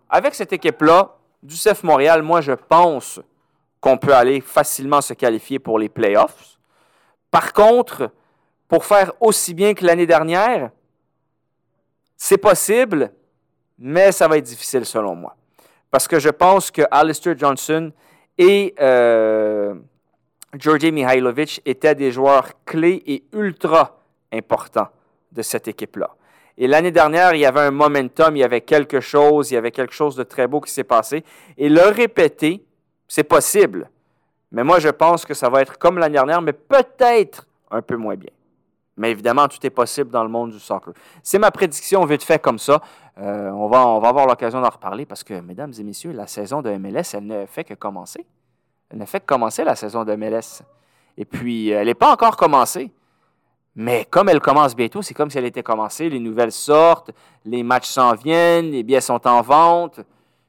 avec 0.10 0.36
cette 0.36 0.54
équipe-là, 0.54 1.16
du 1.42 1.56
CF 1.56 1.84
Montréal, 1.84 2.22
moi, 2.22 2.42
je 2.42 2.54
pense 2.54 3.20
qu'on 3.80 3.98
peut 3.98 4.14
aller 4.14 4.42
facilement 4.42 5.02
se 5.02 5.14
qualifier 5.14 5.60
pour 5.60 5.78
les 5.78 5.90
playoffs. 5.90 6.58
Par 7.30 7.54
contre, 7.54 8.12
pour 8.68 8.86
faire 8.86 9.14
aussi 9.20 9.54
bien 9.54 9.74
que 9.74 9.86
l'année 9.86 10.08
dernière, 10.08 10.72
c'est 12.18 12.38
possible, 12.38 13.12
mais 13.78 14.12
ça 14.12 14.28
va 14.28 14.38
être 14.38 14.46
difficile 14.46 14.86
selon 14.86 15.16
moi. 15.16 15.36
Parce 15.92 16.08
que 16.08 16.20
je 16.20 16.30
pense 16.30 16.72
que 16.72 16.82
Alistair 16.90 17.38
Johnson 17.38 17.92
et 18.38 18.74
euh, 18.80 19.76
Georgi 20.58 20.92
Mihailovic 20.92 21.62
étaient 21.66 21.96
des 21.96 22.12
joueurs 22.12 22.50
clés 22.66 23.04
et 23.06 23.24
ultra 23.34 24.00
importants 24.32 24.90
de 25.32 25.42
cette 25.42 25.68
équipe-là. 25.68 26.16
Et 26.58 26.68
l'année 26.68 26.92
dernière, 26.92 27.34
il 27.34 27.40
y 27.40 27.46
avait 27.46 27.62
un 27.62 27.72
momentum, 27.72 28.36
il 28.36 28.40
y 28.40 28.44
avait 28.44 28.62
quelque 28.62 29.02
chose, 29.02 29.52
il 29.52 29.56
y 29.56 29.58
avait 29.58 29.72
quelque 29.72 29.94
chose 29.94 30.16
de 30.16 30.24
très 30.24 30.48
beau 30.48 30.62
qui 30.62 30.72
s'est 30.72 30.86
passé. 30.86 31.24
Et 31.58 31.68
le 31.68 31.82
répéter, 31.82 32.64
c'est 33.08 33.26
possible. 33.26 33.90
Mais 34.52 34.64
moi, 34.64 34.80
je 34.80 34.90
pense 34.90 35.26
que 35.26 35.34
ça 35.34 35.50
va 35.50 35.62
être 35.62 35.78
comme 35.78 35.98
l'année 35.98 36.14
dernière, 36.14 36.42
mais 36.42 36.54
peut-être 36.54 37.46
un 37.72 37.82
peu 37.82 37.98
moins 37.98 38.16
bien. 38.16 38.32
Mais 38.98 39.12
évidemment, 39.12 39.48
tout 39.50 39.64
est 39.66 39.72
possible 39.72 40.10
dans 40.10 40.24
le 40.24 40.30
monde 40.30 40.52
du 40.52 40.60
soccer. 40.60 40.94
C'est 41.22 41.40
ma 41.40 41.52
prédiction 41.52 42.06
vite 42.06 42.24
fait 42.24 42.40
comme 42.40 42.60
ça. 42.60 42.82
Euh, 43.18 43.50
on, 43.50 43.68
va, 43.68 43.86
on 43.86 44.00
va 44.00 44.08
avoir 44.08 44.26
l'occasion 44.26 44.62
d'en 44.62 44.70
reparler 44.70 45.06
parce 45.06 45.24
que, 45.24 45.34
mesdames 45.42 45.74
et 45.78 45.84
messieurs, 45.84 46.14
la 46.14 46.28
saison 46.28 46.62
de 46.62 46.70
MLS, 46.78 47.14
elle 47.14 47.26
ne 47.26 47.46
fait 47.46 47.66
que 47.66 47.74
commencer. 47.74 48.26
Elle 48.90 49.00
ne 49.00 49.06
fait 49.06 49.20
que 49.20 49.26
commencer 49.26 49.66
la 49.66 49.76
saison 49.76 50.06
de 50.06 50.16
MLS. 50.16 50.64
Et 51.18 51.26
puis, 51.26 51.70
elle 51.70 51.88
n'est 51.88 51.94
pas 51.94 52.14
encore 52.14 52.38
commencée. 52.38 52.92
Mais 53.76 54.06
comme 54.10 54.30
elle 54.30 54.40
commence 54.40 54.76
bientôt, 54.76 55.02
c'est 55.02 55.14
comme 55.14 55.30
si 55.30 55.38
elle 55.38 55.46
était 55.46 55.64
commencée. 55.64 56.10
Les 56.10 56.20
nouvelles 56.20 56.52
sortent, 56.52 57.12
les 57.44 57.62
matchs 57.62 57.90
s'en 57.90 58.14
viennent, 58.14 58.72
les 58.72 58.84
billets 58.84 59.02
sont 59.02 59.28
en 59.28 59.42
vente. 59.42 60.00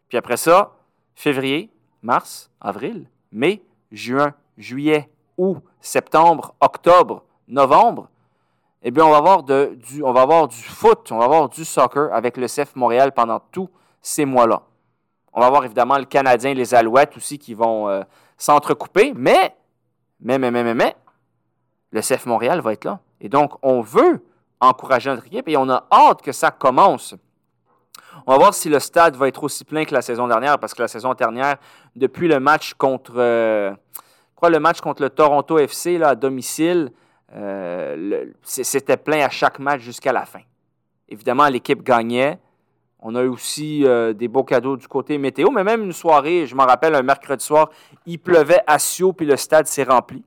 Puis 0.09 0.17
après 0.17 0.37
ça, 0.37 0.73
février, 1.15 1.71
mars, 2.03 2.51
avril, 2.61 3.09
mai, 3.33 3.63
juin, 3.91 4.33
juillet, 4.57 5.11
août, 5.37 5.59
septembre, 5.81 6.55
octobre, 6.61 7.25
novembre, 7.49 8.09
eh 8.83 8.93
bien, 8.93 9.05
on 9.05 9.11
va 9.11 9.17
avoir, 9.17 9.43
du 9.43 10.63
foot, 10.63 11.11
on 11.11 11.19
va 11.19 11.25
avoir 11.25 11.49
du 11.49 11.65
soccer 11.65 12.13
avec 12.13 12.37
le 12.37 12.47
CF 12.47 12.77
Montréal 12.77 13.11
pendant 13.13 13.41
tous 13.41 13.69
ces 14.01 14.25
mois-là. 14.25 14.63
On 15.33 15.41
va 15.41 15.47
avoir 15.47 15.65
évidemment 15.65 15.99
le 15.99 16.05
Canadien, 16.05 16.55
les 16.55 16.73
Alouettes 16.73 17.17
aussi 17.17 17.37
qui 17.37 17.55
vont 17.55 17.89
euh, 17.89 18.03
s'entrecouper, 18.37 19.13
mais, 19.17 19.57
mais, 20.21 20.39
mais, 20.39 20.53
mais, 20.53 20.63
mais, 20.63 20.75
mais, 20.75 20.97
le 21.91 22.01
CF 22.01 22.27
Montréal 22.27 22.61
va 22.61 22.75
être 22.75 22.85
là. 22.85 23.01
Et 23.21 23.29
donc, 23.29 23.53
on 23.63 23.81
veut 23.81 24.23
encourager 24.61 25.11
notre 25.11 25.27
équipe 25.27 25.49
et 25.49 25.57
on 25.57 25.69
a 25.69 25.87
hâte 25.93 26.23
que 26.23 26.33
ça 26.33 26.51
commence. 26.51 27.15
On 28.27 28.33
va 28.33 28.39
voir 28.39 28.55
si 28.55 28.69
le 28.69 28.81
stade 28.81 29.17
va 29.17 29.29
être 29.29 29.43
aussi 29.45 29.65
plein 29.65 29.85
que 29.85 29.95
la 29.95 30.03
saison 30.03 30.27
dernière, 30.27 30.59
parce 30.59 30.75
que 30.75 30.83
la 30.83 30.89
saison 30.89 31.15
dernière, 31.15 31.57
depuis 31.95 32.29
le 32.29 32.41
match 32.41 32.75
contre, 32.75 33.15
euh, 33.17 33.73
le 34.43 34.59
match 34.59 34.81
contre 34.81 35.03
le 35.03 35.11
Toronto 35.11 35.59
FC 35.59 36.01
à 36.03 36.15
domicile, 36.15 36.93
euh, 37.35 38.25
c'était 38.43 38.97
plein 38.97 39.25
à 39.25 39.31
chaque 39.31 39.59
match 39.59 39.81
jusqu'à 39.81 40.13
la 40.13 40.25
fin. 40.25 40.41
Évidemment, 41.09 41.49
l'équipe 41.49 41.83
gagnait. 41.83 42.39
On 43.01 43.15
a 43.15 43.23
eu 43.23 43.29
aussi 43.29 43.85
euh, 43.85 44.13
des 44.13 44.27
beaux 44.27 44.43
cadeaux 44.43 44.77
du 44.77 44.89
côté 44.89 45.19
météo, 45.19 45.51
mais 45.51 45.63
même 45.63 45.85
une 45.85 45.93
soirée, 45.93 46.47
je 46.47 46.57
m'en 46.57 46.65
rappelle, 46.65 46.95
un 46.95 47.03
mercredi 47.03 47.45
soir, 47.45 47.71
il 48.07 48.19
pleuvait 48.19 48.63
à 48.67 48.79
Sio, 48.79 49.13
puis 49.13 49.27
le 49.27 49.37
stade 49.37 49.67
s'est 49.67 49.85
rempli. 49.85 50.25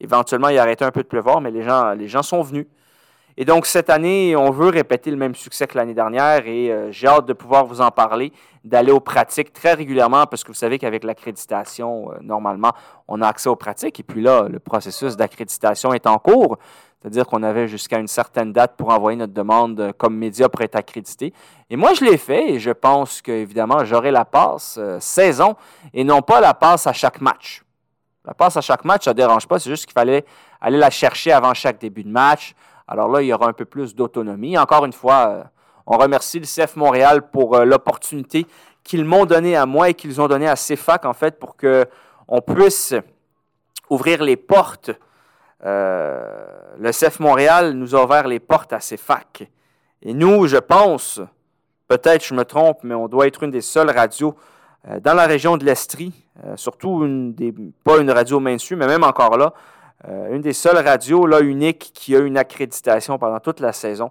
Éventuellement, 0.00 0.48
il 0.48 0.58
a 0.58 0.62
arrêté 0.62 0.84
un 0.84 0.90
peu 0.90 1.02
de 1.02 1.08
pleuvoir, 1.08 1.40
mais 1.40 1.50
les 1.50 1.62
gens, 1.62 1.92
les 1.92 2.08
gens 2.08 2.22
sont 2.22 2.42
venus. 2.42 2.66
Et 3.38 3.44
donc, 3.44 3.66
cette 3.66 3.90
année, 3.90 4.34
on 4.34 4.50
veut 4.50 4.70
répéter 4.70 5.10
le 5.10 5.18
même 5.18 5.34
succès 5.34 5.66
que 5.66 5.76
l'année 5.76 5.92
dernière 5.92 6.46
et 6.46 6.72
euh, 6.72 6.90
j'ai 6.90 7.06
hâte 7.06 7.26
de 7.26 7.34
pouvoir 7.34 7.66
vous 7.66 7.82
en 7.82 7.90
parler, 7.90 8.32
d'aller 8.64 8.92
aux 8.92 9.00
pratiques 9.00 9.52
très 9.52 9.74
régulièrement 9.74 10.24
parce 10.24 10.42
que 10.42 10.48
vous 10.48 10.54
savez 10.54 10.78
qu'avec 10.78 11.04
l'accréditation, 11.04 12.12
euh, 12.12 12.14
normalement, 12.22 12.72
on 13.08 13.20
a 13.20 13.28
accès 13.28 13.50
aux 13.50 13.56
pratiques. 13.56 14.00
Et 14.00 14.02
puis 14.02 14.22
là, 14.22 14.46
le 14.48 14.58
processus 14.58 15.16
d'accréditation 15.16 15.92
est 15.92 16.06
en 16.06 16.16
cours. 16.16 16.56
C'est-à-dire 16.98 17.26
qu'on 17.26 17.42
avait 17.42 17.68
jusqu'à 17.68 17.98
une 17.98 18.08
certaine 18.08 18.54
date 18.54 18.74
pour 18.78 18.88
envoyer 18.88 19.18
notre 19.18 19.34
demande 19.34 19.78
euh, 19.80 19.92
comme 19.92 20.16
média 20.16 20.48
pour 20.48 20.62
être 20.62 20.76
accrédité. 20.76 21.34
Et 21.68 21.76
moi, 21.76 21.92
je 21.92 22.06
l'ai 22.06 22.16
fait 22.16 22.52
et 22.52 22.58
je 22.58 22.70
pense 22.70 23.20
qu'évidemment, 23.20 23.84
j'aurai 23.84 24.12
la 24.12 24.24
passe 24.24 24.80
saison 24.98 25.56
et 25.92 26.04
non 26.04 26.22
pas 26.22 26.40
la 26.40 26.54
passe 26.54 26.86
à 26.86 26.94
chaque 26.94 27.20
match. 27.20 27.65
La 28.26 28.34
passe 28.34 28.56
à 28.56 28.60
chaque 28.60 28.84
match, 28.84 29.04
ça 29.04 29.12
ne 29.12 29.16
dérange 29.16 29.46
pas. 29.46 29.58
C'est 29.58 29.70
juste 29.70 29.86
qu'il 29.86 29.94
fallait 29.94 30.24
aller 30.60 30.78
la 30.78 30.90
chercher 30.90 31.32
avant 31.32 31.54
chaque 31.54 31.78
début 31.78 32.04
de 32.04 32.10
match 32.10 32.54
alors 32.88 33.08
là, 33.08 33.22
il 33.22 33.26
y 33.26 33.32
aura 33.32 33.48
un 33.48 33.52
peu 33.52 33.64
plus 33.64 33.94
d'autonomie. 33.94 34.56
Encore 34.56 34.84
une 34.84 34.92
fois, 34.92 35.28
euh, 35.28 35.44
on 35.86 35.96
remercie 35.96 36.38
le 36.38 36.46
CF 36.46 36.76
Montréal 36.76 37.30
pour 37.30 37.56
euh, 37.56 37.64
l'opportunité 37.64 38.46
qu'ils 38.84 39.04
m'ont 39.04 39.26
donnée 39.26 39.56
à 39.56 39.66
moi 39.66 39.88
et 39.88 39.94
qu'ils 39.94 40.20
ont 40.20 40.28
donnée 40.28 40.48
à 40.48 40.54
CFAC, 40.54 41.04
en 41.04 41.12
fait, 41.12 41.38
pour 41.40 41.56
qu'on 41.56 42.40
puisse 42.40 42.94
ouvrir 43.90 44.22
les 44.22 44.36
portes. 44.36 44.92
Euh, 45.64 46.46
le 46.78 46.92
CF 46.92 47.18
Montréal 47.18 47.72
nous 47.72 47.96
a 47.96 48.04
ouvert 48.04 48.28
les 48.28 48.38
portes 48.38 48.72
à 48.72 48.78
CFAC. 48.78 49.50
Et 50.02 50.14
nous, 50.14 50.46
je 50.46 50.58
pense, 50.58 51.20
peut-être 51.88 52.24
je 52.24 52.34
me 52.34 52.44
trompe, 52.44 52.78
mais 52.84 52.94
on 52.94 53.08
doit 53.08 53.26
être 53.26 53.42
une 53.42 53.50
des 53.50 53.62
seules 53.62 53.90
radios 53.90 54.36
dans 55.02 55.14
la 55.14 55.26
région 55.26 55.56
de 55.56 55.64
l'Estrie, 55.64 56.12
surtout 56.54 57.04
une 57.04 57.34
des, 57.34 57.52
pas 57.82 57.98
une 57.98 58.10
radio 58.10 58.38
mainstream, 58.40 58.78
mais 58.78 58.86
même 58.86 59.02
encore 59.02 59.36
là, 59.36 59.52
euh, 60.08 60.34
une 60.34 60.42
des 60.42 60.52
seules 60.52 60.78
radios 60.78 61.26
là, 61.26 61.40
uniques 61.40 61.90
qui 61.94 62.14
a 62.14 62.20
une 62.20 62.36
accréditation 62.36 63.18
pendant 63.18 63.40
toute 63.40 63.60
la 63.60 63.72
saison 63.72 64.10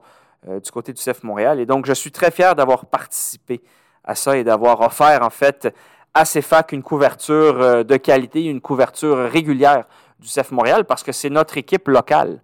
euh, 0.50 0.60
du 0.60 0.72
côté 0.72 0.94
du 0.94 1.02
CF 1.02 1.24
Montréal. 1.24 1.60
Et 1.60 1.66
donc, 1.66 1.86
je 1.86 1.94
suis 1.94 2.12
très 2.12 2.32
fier 2.32 2.56
d'avoir 2.56 2.86
participé 2.88 3.62
à 4.04 4.16
ça 4.16 4.38
et 4.38 4.44
d'avoir 4.44 4.82
offert, 4.82 5.22
en 5.22 5.30
fait, 5.30 5.74
à 6.14 6.26
CFAC 6.26 6.72
une 6.72 6.84
couverture 6.84 7.62
euh, 7.62 7.84
de 7.84 7.98
qualité, 7.98 8.46
une 8.46 8.62
couverture 8.62 9.30
régulière 9.30 9.86
du 10.20 10.28
CF 10.28 10.52
Montréal 10.52 10.86
parce 10.86 11.04
que 11.04 11.12
c'est 11.12 11.30
notre 11.30 11.58
équipe 11.58 11.88
locale. 11.88 12.42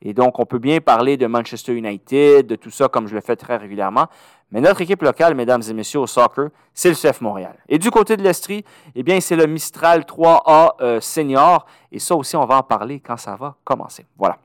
Et 0.00 0.12
donc, 0.12 0.38
on 0.38 0.44
peut 0.44 0.58
bien 0.58 0.80
parler 0.80 1.16
de 1.16 1.26
Manchester 1.26 1.74
United, 1.74 2.46
de 2.46 2.56
tout 2.56 2.70
ça, 2.70 2.88
comme 2.88 3.08
je 3.08 3.14
le 3.14 3.20
fais 3.20 3.36
très 3.36 3.56
régulièrement. 3.56 4.06
Mais 4.54 4.60
notre 4.60 4.80
équipe 4.82 5.02
locale, 5.02 5.34
mesdames 5.34 5.62
et 5.68 5.72
messieurs, 5.72 5.98
au 5.98 6.06
soccer, 6.06 6.48
c'est 6.72 6.88
le 6.88 6.94
CF 6.94 7.20
Montréal. 7.20 7.56
Et 7.68 7.76
du 7.76 7.90
côté 7.90 8.16
de 8.16 8.22
l'Estrie, 8.22 8.64
eh 8.94 9.02
bien, 9.02 9.20
c'est 9.20 9.34
le 9.34 9.48
Mistral 9.48 10.02
3A 10.02 10.74
euh, 10.80 11.00
senior. 11.00 11.66
Et 11.90 11.98
ça 11.98 12.14
aussi, 12.14 12.36
on 12.36 12.46
va 12.46 12.58
en 12.58 12.62
parler 12.62 13.00
quand 13.00 13.16
ça 13.16 13.34
va 13.34 13.56
commencer. 13.64 14.06
Voilà. 14.16 14.38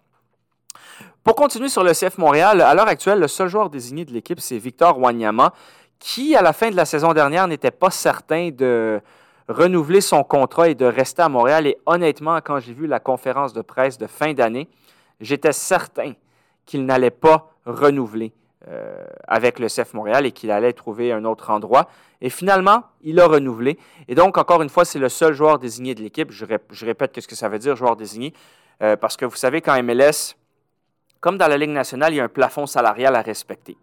Pour 1.24 1.36
continuer 1.36 1.70
sur 1.70 1.84
le 1.84 1.92
CF 1.92 2.18
Montréal, 2.18 2.60
à 2.60 2.74
l'heure 2.74 2.88
actuelle, 2.88 3.20
le 3.20 3.28
seul 3.28 3.50
joueur 3.50 3.70
désigné 3.70 4.04
de 4.04 4.12
l'équipe, 4.12 4.40
c'est 4.40 4.58
Victor 4.58 4.98
Wanyama, 4.98 5.54
qui, 6.00 6.36
à 6.36 6.42
la 6.42 6.54
fin 6.54 6.72
de 6.72 6.76
la 6.76 6.86
saison 6.86 7.14
dernière, 7.14 7.48
n'était 7.48 7.70
pas 7.70 7.92
certain 7.92 8.50
de 8.50 9.00
renouveler 9.48 10.02
son 10.02 10.24
contrat 10.24 10.70
et 10.70 10.76
de 10.76 10.86
rester 10.86 11.22
à 11.22 11.30
Montréal. 11.30 11.68
Et 11.68 11.78
honnêtement, 11.86 12.40
quand 12.44 12.60
j'ai 12.60 12.74
vu 12.74 12.88
la 12.88 13.00
conférence 13.00 13.54
de 13.54 13.62
presse 13.62 14.00
de 14.00 14.08
fin 14.08 14.34
d'année, 14.34 14.70
j'étais 15.22 15.54
certain 15.54 16.14
qu'il 16.66 16.84
n'allait 16.88 17.12
pas 17.12 17.52
renouveler 17.68 18.34
euh, 18.68 19.06
avec 19.28 19.58
le 19.58 19.68
CF 19.68 19.94
Montréal 19.94 20.26
et 20.26 20.32
qu'il 20.34 20.52
allait 20.52 20.74
trouver 20.74 21.14
un 21.14 21.24
autre 21.24 21.50
endroit. 21.50 21.88
Et 22.20 22.30
finalement, 22.30 22.84
il 23.02 23.20
a 23.20 23.26
renouvelé. 23.26 23.80
Et 24.08 24.16
donc, 24.16 24.38
encore 24.38 24.62
une 24.62 24.70
fois, 24.70 24.84
c'est 24.84 25.00
le 25.00 25.08
seul 25.08 25.34
joueur 25.34 25.60
désigné 25.60 25.96
de 25.96 26.02
l'équipe. 26.02 26.32
Je, 26.32 26.46
répète 26.86 27.22
ce 27.22 27.28
que 27.28 27.36
ça 27.36 27.48
veut 27.48 27.60
dire, 27.60 27.76
joueur 27.76 27.96
désigné, 27.96 28.34
euh, 28.82 28.98
parce 28.98 29.16
que 29.16 29.26
vous 29.26 29.38
savez 29.38 29.62
qu'en 29.62 29.82
MLS, 29.82 30.36
comme 31.22 31.38
dans 31.38 31.48
la 31.48 31.58
Ligue 31.58 31.70
nationale, 31.70 32.14
il 32.14 32.18
y 32.18 32.20
a 32.20 32.26
un 32.26 32.30
plafond 32.30 32.66
salarial 32.66 33.16
à 33.16 33.22
respecter. 33.22 33.78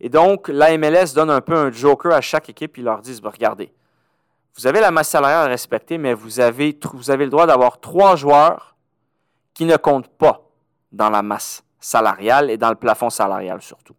Et 0.00 0.08
donc, 0.08 0.48
la 0.48 0.76
MLS 0.76 1.14
donne 1.14 1.30
un 1.30 1.40
peu 1.40 1.54
un 1.54 1.70
joker 1.70 2.12
à 2.12 2.20
chaque 2.20 2.48
équipe. 2.48 2.76
Ils 2.76 2.84
leur 2.84 3.00
disent, 3.00 3.20
regardez, 3.22 3.72
vous 4.56 4.66
avez 4.66 4.80
la 4.80 4.90
masse 4.90 5.10
salariale 5.10 5.46
à 5.46 5.48
respecter, 5.48 5.98
mais 5.98 6.14
vous 6.14 6.40
avez 6.40 6.74
le 6.74 7.28
droit 7.28 7.46
d'avoir 7.46 7.78
trois 7.78 8.16
joueurs 8.16 8.76
qui 9.54 9.64
ne 9.64 9.76
comptent 9.76 10.08
pas 10.18 10.42
dans 10.90 11.10
la 11.10 11.22
masse 11.22 11.62
salariale 11.80 12.50
et 12.50 12.56
dans 12.56 12.70
le 12.70 12.74
plafond 12.74 13.10
salarial 13.10 13.62
surtout. 13.62 13.94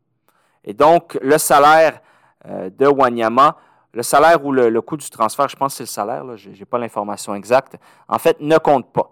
Et 0.63 0.73
donc, 0.73 1.17
le 1.21 1.37
salaire 1.37 2.01
euh, 2.45 2.69
de 2.69 2.87
Wanyama, 2.87 3.57
le 3.93 4.03
salaire 4.03 4.45
ou 4.45 4.51
le, 4.51 4.81
coût 4.81 4.97
du 4.97 5.09
transfert, 5.09 5.49
je 5.49 5.55
pense 5.55 5.73
que 5.73 5.77
c'est 5.77 5.83
le 5.83 5.87
salaire, 5.87 6.37
je 6.37 6.49
n'ai 6.49 6.65
pas 6.65 6.77
l'information 6.77 7.33
exacte, 7.35 7.77
en 8.07 8.19
fait, 8.19 8.39
ne 8.39 8.57
compte 8.57 8.91
pas. 8.91 9.11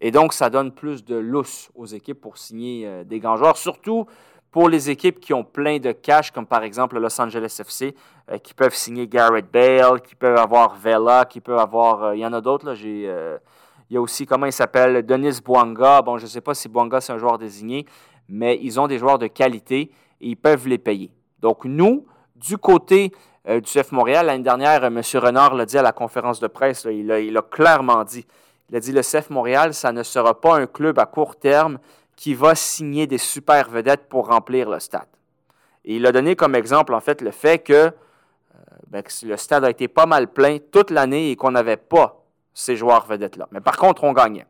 Et 0.00 0.10
donc, 0.10 0.32
ça 0.32 0.50
donne 0.50 0.72
plus 0.72 1.04
de 1.04 1.16
lousse 1.16 1.70
aux 1.74 1.86
équipes 1.86 2.20
pour 2.20 2.38
signer 2.38 2.86
euh, 2.86 3.04
des 3.04 3.20
grands 3.20 3.36
joueurs, 3.36 3.56
surtout 3.56 4.06
pour 4.50 4.68
les 4.68 4.88
équipes 4.88 5.18
qui 5.18 5.34
ont 5.34 5.42
plein 5.42 5.78
de 5.78 5.92
cash, 5.92 6.30
comme 6.30 6.46
par 6.46 6.62
exemple 6.62 6.98
Los 6.98 7.20
Angeles 7.20 7.56
FC, 7.60 7.94
euh, 8.30 8.38
qui 8.38 8.54
peuvent 8.54 8.74
signer 8.74 9.06
Garrett 9.08 9.50
Bale, 9.50 10.00
qui 10.00 10.14
peuvent 10.14 10.38
avoir 10.38 10.76
Vela, 10.76 11.24
qui 11.24 11.40
peuvent 11.40 11.58
avoir. 11.58 12.14
il 12.14 12.20
y 12.20 12.26
en 12.26 12.32
a 12.32 12.40
d'autres, 12.40 12.74
il 12.82 13.40
y 13.90 13.96
a 13.96 14.00
aussi, 14.00 14.26
comment 14.26 14.46
il 14.46 14.52
s'appelle, 14.52 15.04
Denis 15.04 15.40
Bouanga. 15.44 16.02
Bon, 16.02 16.18
je 16.18 16.24
ne 16.24 16.28
sais 16.28 16.40
pas 16.40 16.54
si 16.54 16.68
Bouanga, 16.68 17.00
c'est 17.00 17.12
un 17.12 17.18
joueur 17.18 17.36
désigné, 17.36 17.84
mais 18.28 18.58
ils 18.62 18.80
ont 18.80 18.86
des 18.86 18.98
joueurs 18.98 19.18
de 19.18 19.26
qualité 19.26 19.90
ils 20.28 20.36
peuvent 20.36 20.66
les 20.68 20.78
payer. 20.78 21.10
Donc, 21.40 21.64
nous, 21.64 22.06
du 22.36 22.58
côté 22.58 23.12
euh, 23.48 23.60
du 23.60 23.70
CF 23.70 23.92
Montréal, 23.92 24.26
l'année 24.26 24.42
dernière, 24.42 24.84
M. 24.84 25.00
Renard 25.14 25.54
l'a 25.54 25.66
dit 25.66 25.78
à 25.78 25.82
la 25.82 25.92
conférence 25.92 26.40
de 26.40 26.46
presse, 26.46 26.86
il, 26.90 27.10
a, 27.10 27.42
clairement 27.42 28.04
dit, 28.04 28.26
il 28.70 28.76
a 28.76 28.80
dit, 28.80 28.92
le 28.92 29.02
CF 29.02 29.30
Montréal, 29.30 29.74
ça 29.74 29.92
ne 29.92 30.02
sera 30.02 30.40
pas 30.40 30.56
un 30.56 30.66
club 30.66 30.98
à 30.98 31.06
court 31.06 31.36
terme 31.36 31.78
qui 32.16 32.34
va 32.34 32.54
signer 32.54 33.06
des 33.06 33.18
super 33.18 33.68
vedettes 33.68 34.08
pour 34.08 34.28
remplir 34.28 34.70
le 34.70 34.80
stade. 34.80 35.08
Et 35.84 35.96
il 35.96 36.06
a 36.06 36.12
donné 36.12 36.36
comme 36.36 36.54
exemple, 36.54 36.94
en 36.94 37.00
fait, 37.00 37.20
le 37.20 37.30
fait 37.30 37.58
que, 37.58 37.72
euh, 37.72 37.90
ben, 38.86 39.02
que 39.02 39.10
le 39.26 39.36
stade 39.36 39.64
a 39.64 39.70
été 39.70 39.88
pas 39.88 40.06
mal 40.06 40.28
plein 40.28 40.58
toute 40.72 40.90
l'année 40.90 41.30
et 41.30 41.36
qu'on 41.36 41.50
n'avait 41.50 41.76
pas 41.76 42.24
ces 42.54 42.76
joueurs 42.76 43.04
vedettes-là. 43.06 43.48
Mais 43.50 43.60
par 43.60 43.76
contre, 43.76 44.04
on 44.04 44.12
gagnait. 44.12 44.46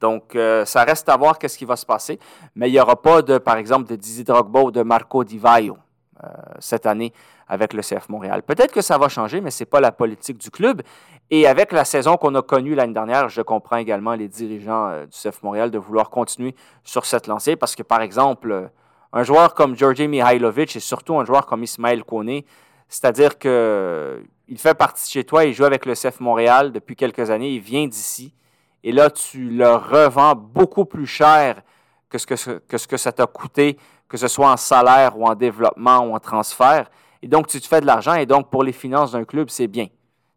Donc, 0.00 0.34
euh, 0.34 0.64
ça 0.64 0.84
reste 0.84 1.08
à 1.08 1.16
voir 1.16 1.38
qu'est-ce 1.38 1.58
qui 1.58 1.64
va 1.64 1.76
se 1.76 1.86
passer. 1.86 2.18
Mais 2.54 2.68
il 2.68 2.72
n'y 2.72 2.80
aura 2.80 3.00
pas, 3.00 3.22
de, 3.22 3.38
par 3.38 3.56
exemple, 3.56 3.88
de 3.88 3.96
Dizzy 3.96 4.24
Drogba 4.24 4.60
ou 4.60 4.70
de 4.70 4.82
Marco 4.82 5.22
Di 5.24 5.38
Vaio 5.38 5.76
euh, 6.24 6.28
cette 6.58 6.86
année 6.86 7.12
avec 7.46 7.72
le 7.72 7.82
CF 7.82 8.08
Montréal. 8.08 8.42
Peut-être 8.42 8.72
que 8.72 8.80
ça 8.80 8.96
va 8.96 9.08
changer, 9.08 9.40
mais 9.40 9.50
ce 9.50 9.62
n'est 9.62 9.66
pas 9.66 9.80
la 9.80 9.92
politique 9.92 10.38
du 10.38 10.50
club. 10.50 10.82
Et 11.30 11.46
avec 11.46 11.72
la 11.72 11.84
saison 11.84 12.16
qu'on 12.16 12.34
a 12.34 12.42
connue 12.42 12.74
l'année 12.74 12.94
dernière, 12.94 13.28
je 13.28 13.42
comprends 13.42 13.76
également 13.76 14.14
les 14.14 14.28
dirigeants 14.28 14.88
euh, 14.88 15.06
du 15.06 15.16
CF 15.16 15.42
Montréal 15.42 15.70
de 15.70 15.78
vouloir 15.78 16.10
continuer 16.10 16.54
sur 16.84 17.04
cette 17.04 17.26
lancée 17.26 17.56
parce 17.56 17.76
que, 17.76 17.82
par 17.82 18.00
exemple, 18.00 18.70
un 19.12 19.22
joueur 19.22 19.54
comme 19.54 19.76
Georgi 19.76 20.08
Mihailovic 20.08 20.76
et 20.76 20.80
surtout 20.80 21.18
un 21.18 21.24
joueur 21.24 21.44
comme 21.46 21.62
Ismaël 21.62 22.04
Kone, 22.04 22.42
c'est-à-dire 22.88 23.38
que 23.38 24.22
il 24.48 24.58
fait 24.58 24.74
partie 24.74 25.06
de 25.06 25.10
chez 25.10 25.24
toi, 25.24 25.44
il 25.44 25.54
joue 25.54 25.64
avec 25.64 25.86
le 25.86 25.94
CF 25.94 26.18
Montréal 26.18 26.72
depuis 26.72 26.96
quelques 26.96 27.30
années, 27.30 27.50
il 27.50 27.60
vient 27.60 27.86
d'ici, 27.86 28.34
et 28.82 28.92
là, 28.92 29.10
tu 29.10 29.50
le 29.50 29.74
revends 29.74 30.34
beaucoup 30.34 30.84
plus 30.84 31.06
cher 31.06 31.62
que 32.08 32.18
ce 32.18 32.26
que, 32.26 32.86
que, 32.86 32.96
ça 32.96 33.12
t'a 33.12 33.26
coûté, 33.26 33.78
que 34.08 34.16
ce 34.16 34.28
soit 34.28 34.50
en 34.50 34.56
salaire 34.56 35.18
ou 35.18 35.26
en 35.26 35.34
développement 35.34 36.00
ou 36.00 36.14
en 36.14 36.18
transfert. 36.18 36.90
Et 37.22 37.28
donc, 37.28 37.46
tu 37.46 37.60
te 37.60 37.66
fais 37.66 37.80
de 37.80 37.86
l'argent, 37.86 38.14
et 38.14 38.26
donc, 38.26 38.50
pour 38.50 38.64
les 38.64 38.72
finances 38.72 39.12
d'un 39.12 39.24
club, 39.24 39.50
c'est 39.50 39.68
bien. 39.68 39.86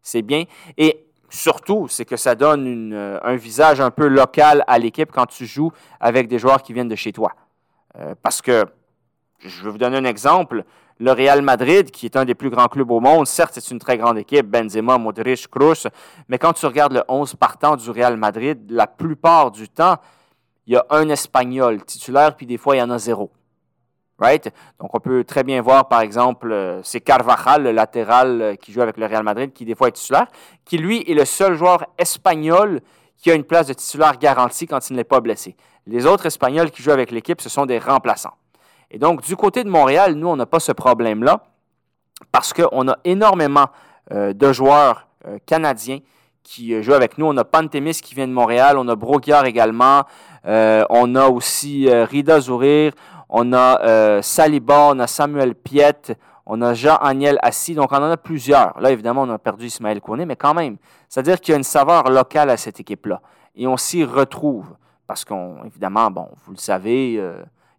C'est 0.02 0.22
bien. 0.22 0.44
Et 0.76 1.06
surtout, 1.30 1.88
c'est 1.88 2.04
que 2.04 2.16
ça 2.16 2.34
donne 2.34 2.92
euh, 2.92 3.18
un 3.22 3.36
visage 3.36 3.80
un 3.80 3.90
peu 3.90 4.06
local 4.06 4.62
à 4.66 4.78
l'équipe 4.78 5.10
quand 5.10 5.26
tu 5.26 5.46
joues 5.46 5.72
avec 5.98 6.28
des 6.28 6.38
joueurs 6.38 6.62
qui 6.62 6.72
viennent 6.72 6.88
de 6.88 6.94
chez 6.94 7.12
toi. 7.12 7.32
Euh, 7.98 8.14
parce 8.22 8.42
que, 8.42 8.66
je 9.40 9.64
vais 9.64 9.70
vous 9.70 9.78
donner 9.78 9.96
un 9.96 10.04
exemple 10.04 10.64
le 10.98 11.12
Real 11.12 11.42
Madrid, 11.42 11.90
qui 11.90 12.06
est 12.06 12.16
un 12.16 12.24
des 12.24 12.34
plus 12.34 12.50
grands 12.50 12.68
clubs 12.68 12.90
au 12.90 13.00
monde, 13.00 13.26
certes, 13.26 13.54
c'est 13.54 13.70
une 13.70 13.78
très 13.78 13.98
grande 13.98 14.18
équipe, 14.18 14.46
Benzema, 14.46 14.98
Modric, 14.98 15.48
Kroos, 15.48 15.88
mais 16.28 16.38
quand 16.38 16.52
tu 16.52 16.66
regardes 16.66 16.92
le 16.92 17.02
11 17.08 17.34
partant 17.34 17.76
du 17.76 17.90
Real 17.90 18.16
Madrid, 18.16 18.70
la 18.70 18.86
plupart 18.86 19.50
du 19.50 19.68
temps, 19.68 19.96
il 20.66 20.74
y 20.74 20.76
a 20.76 20.86
un 20.90 21.08
Espagnol 21.08 21.84
titulaire, 21.84 22.36
puis 22.36 22.46
des 22.46 22.56
fois, 22.56 22.76
il 22.76 22.78
y 22.78 22.82
en 22.82 22.90
a 22.90 22.98
zéro. 22.98 23.30
Right? 24.18 24.48
Donc, 24.78 24.94
on 24.94 25.00
peut 25.00 25.24
très 25.24 25.42
bien 25.42 25.60
voir, 25.60 25.88
par 25.88 26.00
exemple, 26.00 26.52
euh, 26.52 26.80
c'est 26.84 27.00
Carvajal, 27.00 27.64
le 27.64 27.72
latéral 27.72 28.40
euh, 28.40 28.54
qui 28.54 28.72
joue 28.72 28.80
avec 28.80 28.96
le 28.96 29.06
Real 29.06 29.24
Madrid, 29.24 29.52
qui 29.52 29.64
des 29.64 29.74
fois 29.74 29.88
est 29.88 29.92
titulaire, 29.92 30.28
qui 30.64 30.78
lui 30.78 31.04
est 31.10 31.14
le 31.14 31.24
seul 31.24 31.56
joueur 31.56 31.84
espagnol 31.98 32.80
qui 33.16 33.30
a 33.30 33.34
une 33.34 33.44
place 33.44 33.66
de 33.66 33.72
titulaire 33.72 34.16
garantie 34.18 34.66
quand 34.66 34.88
il 34.88 34.96
n'est 34.96 35.04
pas 35.04 35.20
blessé. 35.20 35.56
Les 35.86 36.06
autres 36.06 36.26
Espagnols 36.26 36.70
qui 36.70 36.82
jouent 36.82 36.92
avec 36.92 37.10
l'équipe, 37.10 37.40
ce 37.40 37.48
sont 37.48 37.66
des 37.66 37.78
remplaçants. 37.78 38.34
Et 38.94 38.98
donc, 38.98 39.22
du 39.22 39.34
côté 39.34 39.64
de 39.64 39.68
Montréal, 39.68 40.14
nous, 40.14 40.28
on 40.28 40.36
n'a 40.36 40.46
pas 40.46 40.60
ce 40.60 40.70
problème-là 40.70 41.40
parce 42.30 42.52
qu'on 42.52 42.86
a 42.86 42.96
énormément 43.02 43.66
euh, 44.12 44.32
de 44.32 44.52
joueurs 44.52 45.08
euh, 45.26 45.38
canadiens 45.44 45.98
qui 46.44 46.72
euh, 46.72 46.80
jouent 46.80 46.92
avec 46.92 47.18
nous. 47.18 47.26
On 47.26 47.36
a 47.36 47.42
Pantémis 47.42 47.94
qui 47.94 48.14
vient 48.14 48.28
de 48.28 48.32
Montréal, 48.32 48.78
on 48.78 48.86
a 48.86 48.94
Broguiard 48.94 49.46
également, 49.46 50.04
on 50.44 51.14
a 51.16 51.26
aussi 51.26 51.88
Rida 51.90 52.38
Zourir, 52.38 52.92
on 53.28 53.52
a 53.52 54.22
Saliba, 54.22 54.90
on 54.92 55.00
a 55.00 55.08
Samuel 55.08 55.56
Piet, 55.56 56.16
on 56.46 56.62
a 56.62 56.72
Jean-Aniel 56.72 57.40
Assis, 57.42 57.74
donc 57.74 57.90
on 57.90 57.96
en 57.96 58.10
a 58.12 58.16
plusieurs. 58.16 58.78
Là, 58.78 58.92
évidemment, 58.92 59.22
on 59.22 59.30
a 59.30 59.38
perdu 59.38 59.66
Ismaël 59.66 60.00
Kone, 60.00 60.24
mais 60.24 60.36
quand 60.36 60.54
même, 60.54 60.76
c'est-à-dire 61.08 61.40
qu'il 61.40 61.50
y 61.50 61.54
a 61.56 61.58
une 61.58 61.64
saveur 61.64 62.08
locale 62.10 62.50
à 62.50 62.56
cette 62.56 62.78
équipe-là. 62.78 63.20
Et 63.56 63.66
on 63.66 63.76
s'y 63.76 64.04
retrouve 64.04 64.76
parce 65.08 65.24
qu'on, 65.24 65.64
évidemment, 65.64 66.12
bon, 66.12 66.28
vous 66.44 66.52
le 66.52 66.58
savez, 66.58 67.18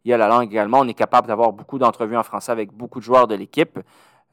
il 0.06 0.12
y 0.12 0.14
a 0.14 0.18
la 0.18 0.28
langue 0.28 0.46
également. 0.52 0.80
On 0.80 0.88
est 0.88 0.94
capable 0.94 1.28
d'avoir 1.28 1.52
beaucoup 1.52 1.78
d'entrevues 1.78 2.16
en 2.16 2.24
français 2.24 2.52
avec 2.52 2.72
beaucoup 2.72 3.00
de 3.00 3.06
joueurs 3.06 3.28
de 3.28 3.36
l'équipe, 3.36 3.80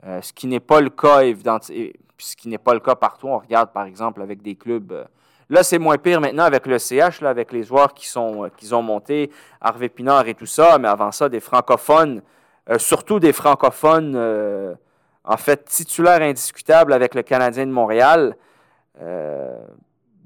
ce 0.04 0.32
qui 0.32 0.46
n'est 0.46 0.60
pas 0.60 0.80
le 0.80 0.90
cas, 0.90 1.22
ce 1.22 2.36
qui 2.36 2.48
n'est 2.48 2.58
pas 2.58 2.74
le 2.74 2.80
cas 2.80 2.94
partout. 2.94 3.28
On 3.28 3.38
regarde, 3.38 3.72
par 3.72 3.86
exemple, 3.86 4.22
avec 4.22 4.42
des 4.42 4.54
clubs 4.54 5.06
Là, 5.52 5.62
c'est 5.62 5.78
moins 5.78 5.98
pire 5.98 6.18
maintenant 6.18 6.44
avec 6.44 6.66
le 6.66 6.78
CH, 6.78 7.20
là, 7.20 7.28
avec 7.28 7.52
les 7.52 7.62
joueurs 7.62 7.92
qui, 7.92 8.08
sont, 8.08 8.44
euh, 8.44 8.48
qui 8.56 8.72
ont 8.72 8.80
monté, 8.80 9.30
Harvey 9.60 9.90
Pinard 9.90 10.26
et 10.26 10.32
tout 10.32 10.46
ça, 10.46 10.78
mais 10.78 10.88
avant 10.88 11.12
ça, 11.12 11.28
des 11.28 11.40
francophones, 11.40 12.22
euh, 12.70 12.78
surtout 12.78 13.20
des 13.20 13.34
francophones, 13.34 14.14
euh, 14.16 14.74
en 15.24 15.36
fait, 15.36 15.66
titulaires 15.66 16.22
indiscutables 16.22 16.94
avec 16.94 17.14
le 17.14 17.22
Canadien 17.22 17.66
de 17.66 17.70
Montréal, 17.70 18.34
il 18.98 19.06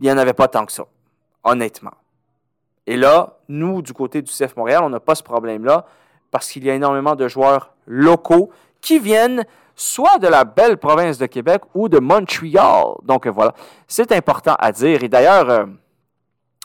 n'y 0.01 0.13
en 0.13 0.19
avait 0.19 0.33
pas 0.33 0.47
tant 0.47 0.65
que 0.65 0.71
ça, 0.71 0.85
honnêtement. 1.43 1.95
Et 2.87 2.97
là, 2.97 3.39
nous, 3.49 3.83
du 3.83 3.93
côté 3.93 4.23
du 4.23 4.31
CF 4.31 4.57
Montréal, 4.57 4.83
on 4.85 4.91
n'a 4.91 5.01
pas 5.01 5.15
ce 5.15 5.23
problème-là 5.23 5.87
parce 6.31 6.51
qu'il 6.51 6.65
y 6.65 6.71
a 6.71 6.75
énormément 6.75 7.15
de 7.17 7.29
joueurs 7.29 7.73
locaux 7.87 8.51
qui 8.81 8.99
viennent 8.99 9.45
soit 9.75 10.19
de 10.19 10.29
la 10.29 10.45
belle 10.45 10.79
province 10.79 11.19
de 11.19 11.27
Québec 11.27 11.63
ou 11.75 11.89
de 11.89 11.99
Montréal. 11.99 12.95
Donc 13.03 13.27
voilà, 13.27 13.55
c'est 13.87 14.13
important 14.13 14.55
à 14.59 14.73
dire. 14.73 15.03
Et 15.03 15.09
d'ailleurs, 15.09 15.51
euh, 15.51 15.67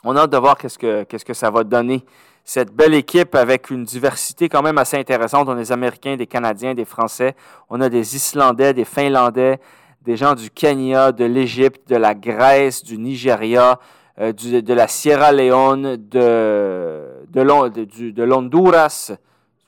on 0.04 0.16
a 0.16 0.20
hâte 0.22 0.30
de 0.30 0.36
voir 0.38 0.56
qu'est-ce 0.56 0.78
que, 0.78 1.34
ça 1.34 1.50
va 1.50 1.62
donner. 1.64 2.04
Cette 2.44 2.72
belle 2.72 2.94
équipe 2.94 3.36
avec 3.36 3.70
une 3.70 3.84
diversité 3.84 4.48
quand 4.48 4.62
même 4.62 4.78
assez 4.78 4.96
intéressante. 4.96 5.48
On 5.48 5.52
a 5.52 5.56
des 5.56 5.70
Américains, 5.70 6.16
des 6.16 6.26
Canadiens, 6.26 6.74
des 6.74 6.84
Français. 6.84 7.36
On 7.70 7.80
a 7.80 7.88
des 7.88 8.16
Islandais, 8.16 8.74
des 8.74 8.84
Finlandais, 8.84 9.60
des 10.00 10.16
gens 10.16 10.34
du 10.34 10.50
Kenya, 10.50 11.12
de 11.12 11.24
l'Égypte, 11.24 11.88
de 11.88 11.94
la 11.94 12.14
Grèce, 12.14 12.82
du 12.82 12.98
Nigeria, 12.98 13.78
euh, 14.20 14.32
de 14.32 14.74
la 14.74 14.88
Sierra 14.88 15.32
Leone, 15.32 15.96
de, 15.96 17.24
de, 17.28 18.22
l'Honduras. 18.22 19.12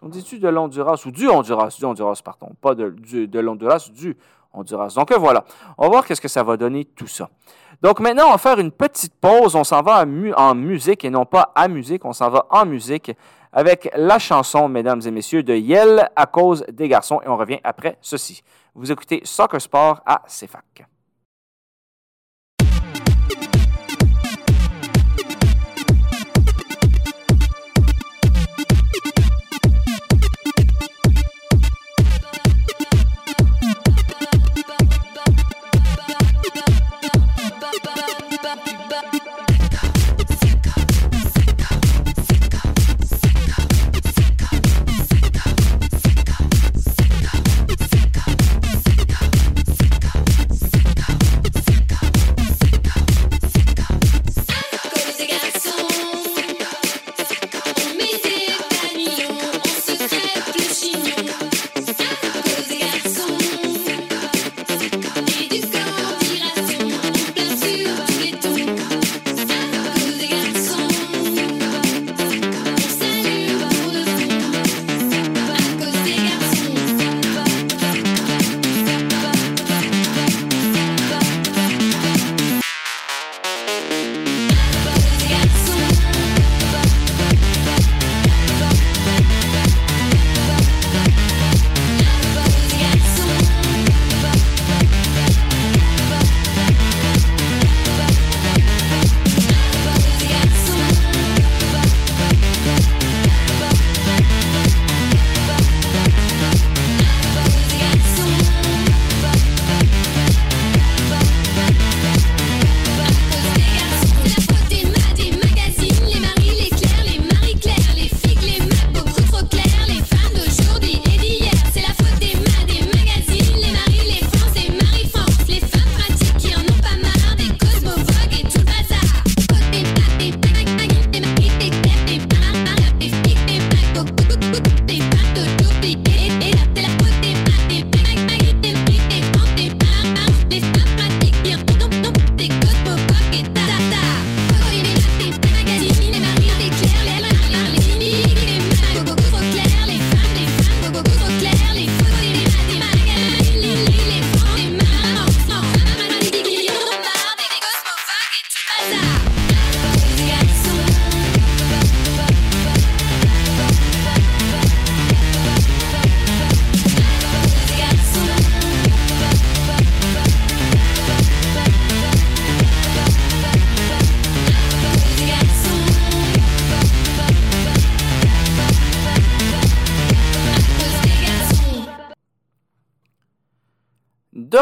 On 0.03 0.09
dit-tu 0.09 0.39
de 0.39 0.49
l'Honduras 0.49 1.03
ou 1.07 1.11
du 1.11 1.29
Honduras? 1.29 1.75
Du 1.79 1.85
Honduras, 1.85 2.21
pardon. 2.23 2.51
Pas 2.61 2.75
de, 2.75 2.91
de 2.91 3.41
l'Honduras, 3.41 3.89
du 3.91 4.17
Honduras. 4.53 4.93
Donc 4.95 5.11
euh, 5.13 5.19
voilà. 5.19 5.45
On 5.79 5.85
va 5.85 5.89
voir 5.89 6.07
qu'est-ce 6.07 6.21
que 6.21 6.29
ça 6.29 6.43
va 6.43 6.57
donner 6.57 6.85
tout 6.85 7.07
ça. 7.07 7.31
Donc 7.83 8.01
maintenant, 8.01 8.29
on 8.29 8.33
va 8.33 8.39
faire 8.39 8.59
une 8.59 8.71
petite 8.71 9.15
pause. 9.15 9.57
On 9.57 9.65
s'en 9.65 9.83
va 9.83 10.05
en 10.37 10.55
musique 10.55 11.05
et 11.05 11.11
non 11.11 11.25
pas 11.25 11.53
à 11.55 11.67
musique. 11.69 12.05
On 12.05 12.13
s'en 12.13 12.29
va 12.29 12.47
en 12.51 12.67
musique 12.67 13.13
avec 13.53 13.91
la 13.97 14.19
chanson, 14.19 14.69
mesdames 14.69 15.01
et 15.07 15.11
messieurs, 15.11 15.43
de 15.43 15.55
Yel 15.55 16.09
à 16.17 16.27
cause 16.27 16.65
des 16.71 16.89
garçons. 16.89 17.21
Et 17.25 17.29
on 17.29 17.37
revient 17.37 17.61
après 17.65 17.97
ceci. 18.01 18.43
Vous 18.75 18.91
écoutez 18.91 19.23
Soccer 19.25 19.61
Sport 19.61 20.03
à 20.05 20.23
CFAC. 20.27 20.87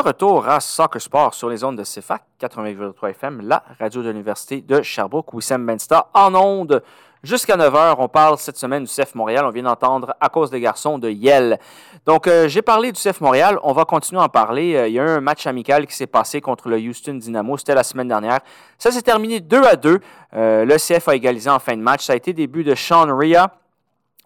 Retour 0.02 0.48
à 0.48 0.60
Soccer 0.60 1.00
Sport 1.00 1.34
sur 1.34 1.48
les 1.48 1.64
ondes 1.64 1.76
de 1.76 1.84
CFAC 1.84 2.22
80,3 2.40 3.10
FM, 3.10 3.40
la 3.42 3.62
radio 3.78 4.02
de 4.02 4.10
l'Université 4.10 4.60
de 4.60 4.82
Sherbrooke. 4.82 5.32
Wissam 5.32 5.64
Bensta 5.64 6.08
en 6.12 6.34
ondes 6.34 6.82
jusqu'à 7.22 7.56
9h. 7.56 7.94
On 7.98 8.08
parle 8.08 8.36
cette 8.38 8.58
semaine 8.58 8.84
du 8.84 8.90
CF 8.90 9.14
Montréal. 9.14 9.44
On 9.46 9.50
vient 9.50 9.62
d'entendre 9.62 10.14
à 10.20 10.28
cause 10.28 10.50
des 10.50 10.60
garçons 10.60 10.98
de 10.98 11.08
Yale. 11.08 11.58
Donc, 12.04 12.26
euh, 12.26 12.48
j'ai 12.48 12.62
parlé 12.62 12.90
du 12.92 13.00
CF 13.00 13.20
Montréal. 13.20 13.58
On 13.62 13.72
va 13.72 13.84
continuer 13.84 14.20
à 14.20 14.24
en 14.24 14.28
parler. 14.28 14.74
Euh, 14.74 14.88
il 14.88 14.94
y 14.94 14.98
a 14.98 15.04
eu 15.04 15.08
un 15.08 15.20
match 15.20 15.46
amical 15.46 15.86
qui 15.86 15.94
s'est 15.94 16.06
passé 16.06 16.40
contre 16.40 16.68
le 16.68 16.78
Houston 16.78 17.14
Dynamo. 17.14 17.56
C'était 17.56 17.74
la 17.74 17.84
semaine 17.84 18.08
dernière. 18.08 18.40
Ça 18.78 18.90
s'est 18.90 19.02
terminé 19.02 19.40
2 19.40 19.62
à 19.64 19.76
2. 19.76 20.00
Euh, 20.34 20.64
le 20.64 20.76
CF 20.76 21.08
a 21.08 21.14
égalisé 21.14 21.48
en 21.48 21.58
fin 21.58 21.76
de 21.76 21.82
match. 21.82 22.04
Ça 22.04 22.12
a 22.12 22.16
été 22.16 22.32
début 22.32 22.64
de 22.64 22.74
Sean 22.74 23.16
Ria 23.16 23.52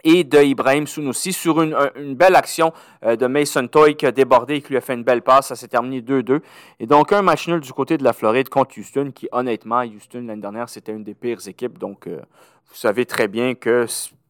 et 0.07 0.23
de 0.23 0.41
Ibrahim 0.41 0.87
Sunoussi 0.87 1.33
sur 1.33 1.61
une, 1.61 1.75
belle 2.15 2.37
action 2.37 2.73
euh, 3.05 3.17
de 3.17 3.27
Mason 3.27 3.67
Toy 3.67 3.97
qui 3.97 4.07
a 4.07 4.13
débordé 4.13 4.55
et 4.55 4.63
qui 4.63 4.69
lui 4.69 4.77
a 4.77 4.81
fait 4.81 4.95
une 4.95 5.03
belle 5.03 5.21
passe. 5.21 5.49
Ça 5.49 5.57
s'est 5.57 5.67
terminé 5.67 6.01
2-2. 6.01 6.41
Et 6.79 6.87
donc, 6.87 7.13
un 7.13 7.23
match 7.23 7.49
nul 7.49 7.59
du 7.59 7.73
côté 7.73 7.99
de 7.99 8.05
la 8.05 8.13
Floride 8.13 8.49
contre 8.49 8.79
Houston, 8.79 9.11
qui 9.13 9.29
honnêtement, 9.33 9.81
Houston 9.81 10.25
l'année 10.25 10.41
dernière, 10.41 10.69
c'était 10.69 10.93
une 10.93 11.03
des 11.03 11.15
pires 11.15 11.47
équipes. 11.49 11.77
Donc, 11.79 12.07
euh, 12.07 12.21
vous 12.69 12.77
savez 12.77 13.05
très 13.05 13.27
bien 13.27 13.57
que, 13.57 13.87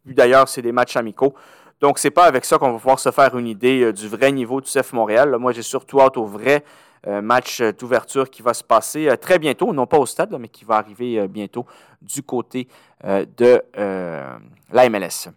d'ailleurs, 0.07 0.49
c'est 0.49 0.63
des 0.63 0.73
matchs 0.73 0.97
amicaux. 0.97 1.35
Donc, 1.83 1.99
c'est 1.99 2.11
pas 2.11 2.25
avec 2.25 2.47
ça 2.47 2.57
qu'on 2.57 2.73
va 2.73 2.79
pouvoir 2.79 2.99
se 2.99 3.11
faire 3.11 3.37
une 3.37 3.47
idée 3.47 3.83
euh, 3.83 3.93
du 3.93 4.09
vrai 4.09 4.33
niveau 4.33 4.63
du 4.63 4.71
CF 4.71 4.95
Montréal. 4.95 5.37
moi, 5.39 5.53
j'ai 5.53 5.63
surtout 5.63 6.01
hâte 6.01 6.17
au 6.17 6.25
vrai 6.25 6.65
match 7.23 7.63
d'ouverture 7.63 8.29
qui 8.29 8.43
va 8.43 8.53
se 8.53 8.65
passer 8.65 9.09
très 9.21 9.39
bientôt, 9.39 9.73
non 9.73 9.87
pas 9.87 9.97
au 9.97 10.07
stade, 10.07 10.37
mais 10.41 10.49
qui 10.49 10.65
va 10.65 10.79
arriver 10.79 11.29
bientôt 11.29 11.65
du 12.03 12.21
côté 12.21 12.67
de 13.05 13.63
la 14.73 14.89
MLS. 14.91 15.31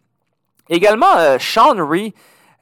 Également, 0.70 1.18
euh, 1.18 1.38
Sean 1.40 1.76
Ree, 1.88 2.14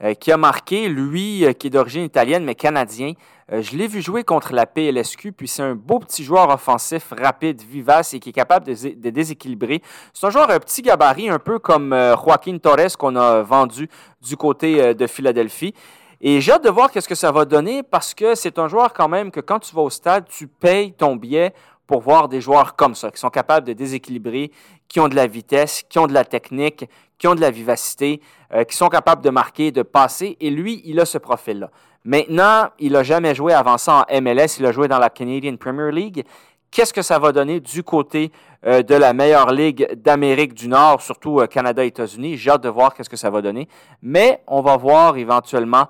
euh, 0.02 0.14
qui 0.14 0.32
a 0.32 0.36
marqué, 0.36 0.88
lui, 0.88 1.44
qui 1.58 1.66
est 1.66 1.70
d'origine 1.70 2.04
italienne, 2.04 2.44
mais 2.44 2.54
canadien. 2.54 3.12
je 3.50 3.76
l'ai 3.76 3.86
vu 3.86 4.02
jouer 4.02 4.24
contre 4.24 4.52
la 4.52 4.66
PLSQ, 4.66 5.32
puis 5.32 5.48
c'est 5.48 5.62
un 5.62 5.74
beau 5.74 5.98
petit 5.98 6.22
joueur 6.22 6.50
offensif, 6.50 7.12
rapide, 7.18 7.62
vivace 7.62 8.14
et 8.14 8.20
qui 8.20 8.28
est 8.28 8.32
capable 8.32 8.66
de, 8.66 8.74
de 8.74 9.10
déséquilibrer. 9.10 9.82
C'est 10.12 10.26
un 10.26 10.30
joueur 10.30 10.50
un 10.50 10.58
petit 10.58 10.82
gabarit, 10.82 11.30
un 11.30 11.38
peu 11.38 11.58
comme 11.58 11.90
Joaquin 11.90 12.58
Torres 12.58 12.96
qu'on 12.98 13.16
a 13.16 13.42
vendu 13.42 13.88
du 14.20 14.36
côté 14.36 14.94
de 14.94 15.06
Philadelphie. 15.06 15.74
Et 16.20 16.40
j'ai 16.40 16.52
hâte 16.52 16.64
de 16.64 16.70
voir 16.70 16.90
qu'est-ce 16.90 17.08
que 17.08 17.14
ça 17.14 17.30
va 17.30 17.44
donner 17.44 17.82
parce 17.82 18.12
que 18.12 18.34
c'est 18.34 18.58
un 18.58 18.66
joueur 18.66 18.92
quand 18.92 19.08
même 19.08 19.30
que 19.30 19.40
quand 19.40 19.60
tu 19.60 19.74
vas 19.74 19.82
au 19.82 19.90
stade, 19.90 20.26
tu 20.28 20.48
payes 20.48 20.92
ton 20.92 21.14
billet 21.14 21.54
pour 21.88 22.02
voir 22.02 22.28
des 22.28 22.40
joueurs 22.40 22.76
comme 22.76 22.94
ça, 22.94 23.10
qui 23.10 23.18
sont 23.18 23.30
capables 23.30 23.66
de 23.66 23.72
déséquilibrer, 23.72 24.52
qui 24.88 25.00
ont 25.00 25.08
de 25.08 25.16
la 25.16 25.26
vitesse, 25.26 25.82
qui 25.88 25.98
ont 25.98 26.06
de 26.06 26.12
la 26.12 26.24
technique, 26.24 26.84
qui 27.16 27.26
ont 27.26 27.34
de 27.34 27.40
la 27.40 27.50
vivacité, 27.50 28.20
euh, 28.52 28.62
qui 28.64 28.76
sont 28.76 28.90
capables 28.90 29.24
de 29.24 29.30
marquer, 29.30 29.72
de 29.72 29.82
passer. 29.82 30.36
Et 30.38 30.50
lui, 30.50 30.82
il 30.84 31.00
a 31.00 31.06
ce 31.06 31.16
profil-là. 31.16 31.70
Maintenant, 32.04 32.68
il 32.78 32.92
n'a 32.92 33.02
jamais 33.02 33.34
joué 33.34 33.54
avant 33.54 33.78
ça 33.78 34.04
en 34.08 34.20
MLS, 34.20 34.58
il 34.58 34.66
a 34.66 34.72
joué 34.72 34.86
dans 34.86 34.98
la 34.98 35.08
Canadian 35.08 35.56
Premier 35.56 35.90
League. 35.90 36.24
Qu'est-ce 36.70 36.92
que 36.92 37.00
ça 37.00 37.18
va 37.18 37.32
donner 37.32 37.60
du 37.60 37.82
côté 37.82 38.30
euh, 38.66 38.82
de 38.82 38.94
la 38.94 39.14
meilleure 39.14 39.50
ligue 39.50 39.90
d'Amérique 39.94 40.52
du 40.52 40.68
Nord, 40.68 41.00
surtout 41.00 41.40
euh, 41.40 41.46
Canada 41.46 41.82
États-Unis? 41.82 42.36
J'ai 42.36 42.50
hâte 42.50 42.62
de 42.62 42.68
voir 42.68 42.92
qu'est-ce 42.92 43.08
que 43.08 43.16
ça 43.16 43.30
va 43.30 43.40
donner. 43.40 43.66
Mais 44.02 44.42
on 44.46 44.60
va 44.60 44.76
voir 44.76 45.16
éventuellement 45.16 45.88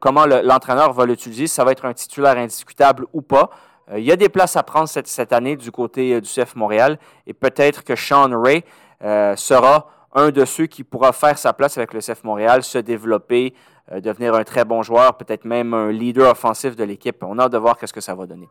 comment 0.00 0.24
l'entraîneur 0.24 0.94
va 0.94 1.04
l'utiliser. 1.04 1.46
Ça 1.46 1.62
va 1.62 1.72
être 1.72 1.84
un 1.84 1.92
titulaire 1.92 2.38
indiscutable 2.38 3.06
ou 3.12 3.20
pas. 3.20 3.50
Euh, 3.92 3.98
il 3.98 4.04
y 4.04 4.12
a 4.12 4.16
des 4.16 4.28
places 4.28 4.56
à 4.56 4.62
prendre 4.62 4.88
cette, 4.88 5.32
année 5.32 5.56
du 5.56 5.70
côté 5.70 6.14
euh, 6.14 6.20
du 6.20 6.28
CF 6.28 6.56
Montréal 6.56 6.98
et 7.26 7.32
peut-être 7.32 7.84
que 7.84 7.94
Sean 7.96 8.30
Ray 8.40 8.64
euh, 9.02 9.36
sera 9.36 9.88
un 10.14 10.30
de 10.30 10.44
ceux 10.44 10.66
qui 10.66 10.84
pourra 10.84 11.12
faire 11.12 11.38
sa 11.38 11.52
place 11.52 11.78
avec 11.78 11.94
le 11.94 12.00
CF 12.00 12.24
Montréal, 12.24 12.62
se 12.62 12.78
développer, 12.78 13.54
devenir 13.90 14.34
un 14.34 14.44
très 14.44 14.64
bon 14.64 14.82
joueur, 14.82 15.16
peut-être 15.16 15.46
même 15.46 15.72
un 15.72 15.90
leader 15.90 16.30
offensif 16.30 16.76
de 16.76 16.84
l'équipe. 16.84 17.16
On 17.22 17.38
a 17.38 17.44
hâte 17.44 17.52
de 17.52 17.58
voir 17.58 17.78
ce 17.82 17.90
que 17.90 18.02
ça 18.02 18.14
va 18.14 18.26
donner. 18.26 18.46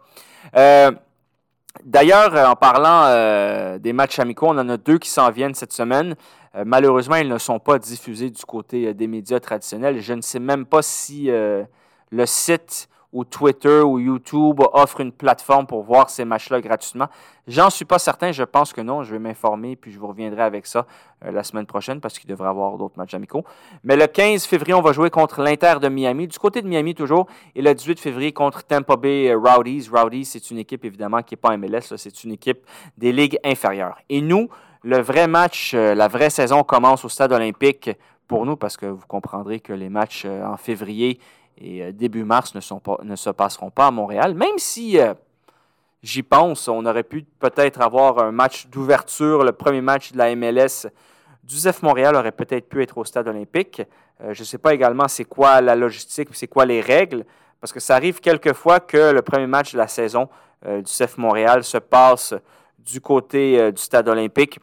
D'ailleurs, 1.86 2.49
en 2.49 2.56
parlant 2.56 3.77
des 3.77 3.93
matchs 3.93 4.17
amicaux, 4.17 4.47
on 4.49 4.58
en 4.58 4.69
a 4.69 4.77
deux 4.77 4.97
qui 4.97 5.12
s'en 5.12 5.30
viennent 5.30 5.54
cette 5.54 5.71
semaine. 5.71 6.15
malheureusement, 6.65 7.17
ils 7.17 7.30
ne 7.30 7.38
sont 7.38 7.60
pas 7.60 7.77
diffusés 7.77 8.32
du 8.32 8.43
côté 8.43 8.95
des 8.95 9.06
médias 9.06 9.39
traditionnels. 9.39 10.01
Je 10.01 10.13
ne 10.13 10.21
sais 10.21 10.39
même 10.39 10.65
pas 10.65 10.82
si 10.82 11.30
le 11.30 12.25
site 12.25 12.89
ou 13.13 13.26
Twitter 13.26 13.82
ou 13.82 14.00
YouTube 14.00 14.62
offre 14.74 15.02
une 15.02 15.12
plateforme 15.12 15.67
pour 15.67 15.84
voir 15.84 16.10
ces 16.10 16.26
matchs-là 16.26 16.62
gratuitement. 16.62 17.08
J'en 17.47 17.69
suis 17.69 17.86
pas 17.86 18.00
certain, 18.00 18.32
je 18.32 18.43
pense 18.43 18.71
que 18.71 18.82
non. 18.82 19.04
Je 19.04 19.12
vais 19.12 19.19
m'informer 19.19 19.76
puis 19.76 19.91
je 19.91 20.00
vous 20.00 20.08
reviendrai 20.08 20.43
avec 20.43 20.65
ça 20.65 20.86
euh, 21.26 21.32
la 21.32 21.43
semaine 21.43 21.65
prochaine 21.65 22.00
parce 22.00 22.17
qu'il 22.17 22.30
devrait 22.30 22.47
y 22.47 22.50
avoir 22.50 22.78
d'autres 22.78 22.97
matchs 22.97 23.13
amicaux. 23.13 23.43
Mais 23.84 23.95
le 23.95 24.08
15 24.08 24.45
février, 24.45 24.74
on 24.74 24.82
va 24.82 24.93
jouer 24.93 25.10
contre 25.10 25.41
l'Inter 25.41 25.76
de 25.82 25.89
Miami, 25.89 26.28
du 26.28 26.39
côté 26.39 26.62
de 26.62 26.67
Miami 26.67 26.95
toujours, 26.95 27.28
et 27.56 27.62
le 27.62 27.74
18 27.74 28.00
février 28.00 28.32
contre 28.32 28.63
Tampa 28.63 28.95
Bay 28.95 29.34
Rowdies. 29.34 29.89
Rowdies, 29.91 30.26
c'est 30.26 30.52
une 30.52 30.60
équipe 30.60 30.86
évidemment 30.86 31.21
qui 31.21 31.34
n'est 31.34 31.41
pas 31.41 31.58
MLS, 31.58 31.95
c'est 31.97 32.24
une 32.24 32.32
équipe 32.32 32.65
des 32.97 33.12
ligues 33.12 33.38
inférieures. 33.43 33.97
Et 34.10 34.21
nous, 34.21 34.50
le 34.84 35.00
vrai 35.00 35.28
match, 35.28 35.74
euh, 35.74 35.93
la 35.93 36.08
vraie 36.08 36.30
saison 36.30 36.63
commence 36.63 37.06
au 37.06 37.10
stade 37.10 37.32
olympique 37.34 37.91
pour 38.28 38.45
nous 38.45 38.56
parce 38.56 38.78
que 38.78 38.86
vous 38.86 39.06
comprendrez 39.08 39.60
que 39.60 39.74
les 39.74 39.89
matchs 39.89 40.24
euh, 40.26 40.45
en 40.45 40.58
février 40.58 41.19
et 41.58 41.84
euh, 41.84 41.92
début 41.92 42.24
mars 42.24 42.54
ne, 42.56 43.16
se 43.16 43.30
passeront 43.30 43.70
pas 43.70 43.88
à 43.88 43.92
Montréal, 43.92 44.34
même 44.34 44.58
si 44.58 45.00
euh, 45.00 45.14
j'y 46.04 46.24
pense, 46.24 46.68
on 46.68 46.86
aurait 46.86 47.04
pu 47.04 47.26
peut-être 47.40 47.82
avoir 47.82 48.20
un 48.20 48.32
match 48.32 48.68
d'ouverture, 48.68 49.44
le 49.44 49.52
premier 49.52 49.82
match 49.82 50.12
de 50.12 50.18
la 50.18 50.36
MLS 50.36 50.88
du 51.44 51.56
ZEF 51.58 51.82
Montréal 51.82 52.16
aurait 52.16 52.32
peut-être 52.32 52.70
pu 52.70 52.82
être 52.82 52.98
au 52.98 53.04
stade 53.04 53.28
olympique. 53.28 53.82
Euh, 54.24 54.34
je 54.34 54.42
ne 54.42 54.46
sais 54.46 54.58
pas 54.58 54.74
également 54.74 55.08
c'est 55.08 55.26
quoi 55.26 55.62
la 55.62 55.76
logistique, 55.76 56.30
c'est 56.34 56.48
quoi 56.48 56.66
les 56.66 56.82
règles, 56.82 57.26
parce 57.60 57.74
que 57.74 57.80
ça 57.80 57.96
arrive 57.96 58.20
quelquefois 58.20 58.80
que 58.80 59.12
le 59.12 59.22
premier 59.22 59.48
match 59.48 59.74
de 59.74 59.78
la 59.78 59.88
saison 59.88 60.30
du 60.64 60.84
CF 60.84 61.18
Montréal 61.18 61.64
se 61.64 61.80
passe 61.80 62.36
du 62.78 63.02
côté 63.02 63.72
du 63.72 63.82
stade 63.82 64.08
olympique. 64.08 64.60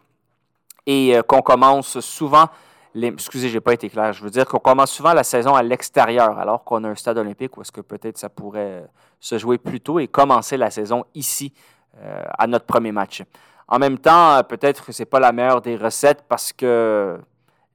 Et 0.86 1.18
qu'on 1.26 1.42
commence 1.42 1.98
souvent 1.98 2.46
les, 2.94 3.08
excusez, 3.08 3.48
j'ai 3.48 3.60
pas 3.60 3.74
été 3.74 3.88
clair. 3.88 4.12
Je 4.12 4.22
veux 4.22 4.30
dire 4.30 4.46
qu'on 4.46 4.58
commence 4.58 4.90
souvent 4.90 5.12
la 5.12 5.24
saison 5.24 5.54
à 5.54 5.62
l'extérieur, 5.62 6.38
alors 6.38 6.64
qu'on 6.64 6.84
a 6.84 6.88
un 6.88 6.94
stade 6.94 7.18
olympique 7.18 7.56
où 7.56 7.62
est-ce 7.62 7.72
que 7.72 7.80
peut-être 7.80 8.18
ça 8.18 8.28
pourrait 8.28 8.86
se 9.20 9.38
jouer 9.38 9.58
plus 9.58 9.80
tôt 9.80 9.98
et 9.98 10.08
commencer 10.08 10.56
la 10.56 10.70
saison 10.70 11.04
ici 11.14 11.52
euh, 12.02 12.22
à 12.38 12.46
notre 12.46 12.66
premier 12.66 12.92
match. 12.92 13.22
En 13.66 13.78
même 13.78 13.98
temps, 13.98 14.42
peut-être 14.48 14.86
que 14.86 14.92
c'est 14.92 15.04
pas 15.04 15.20
la 15.20 15.32
meilleure 15.32 15.60
des 15.60 15.76
recettes 15.76 16.24
parce 16.28 16.52
que 16.52 17.18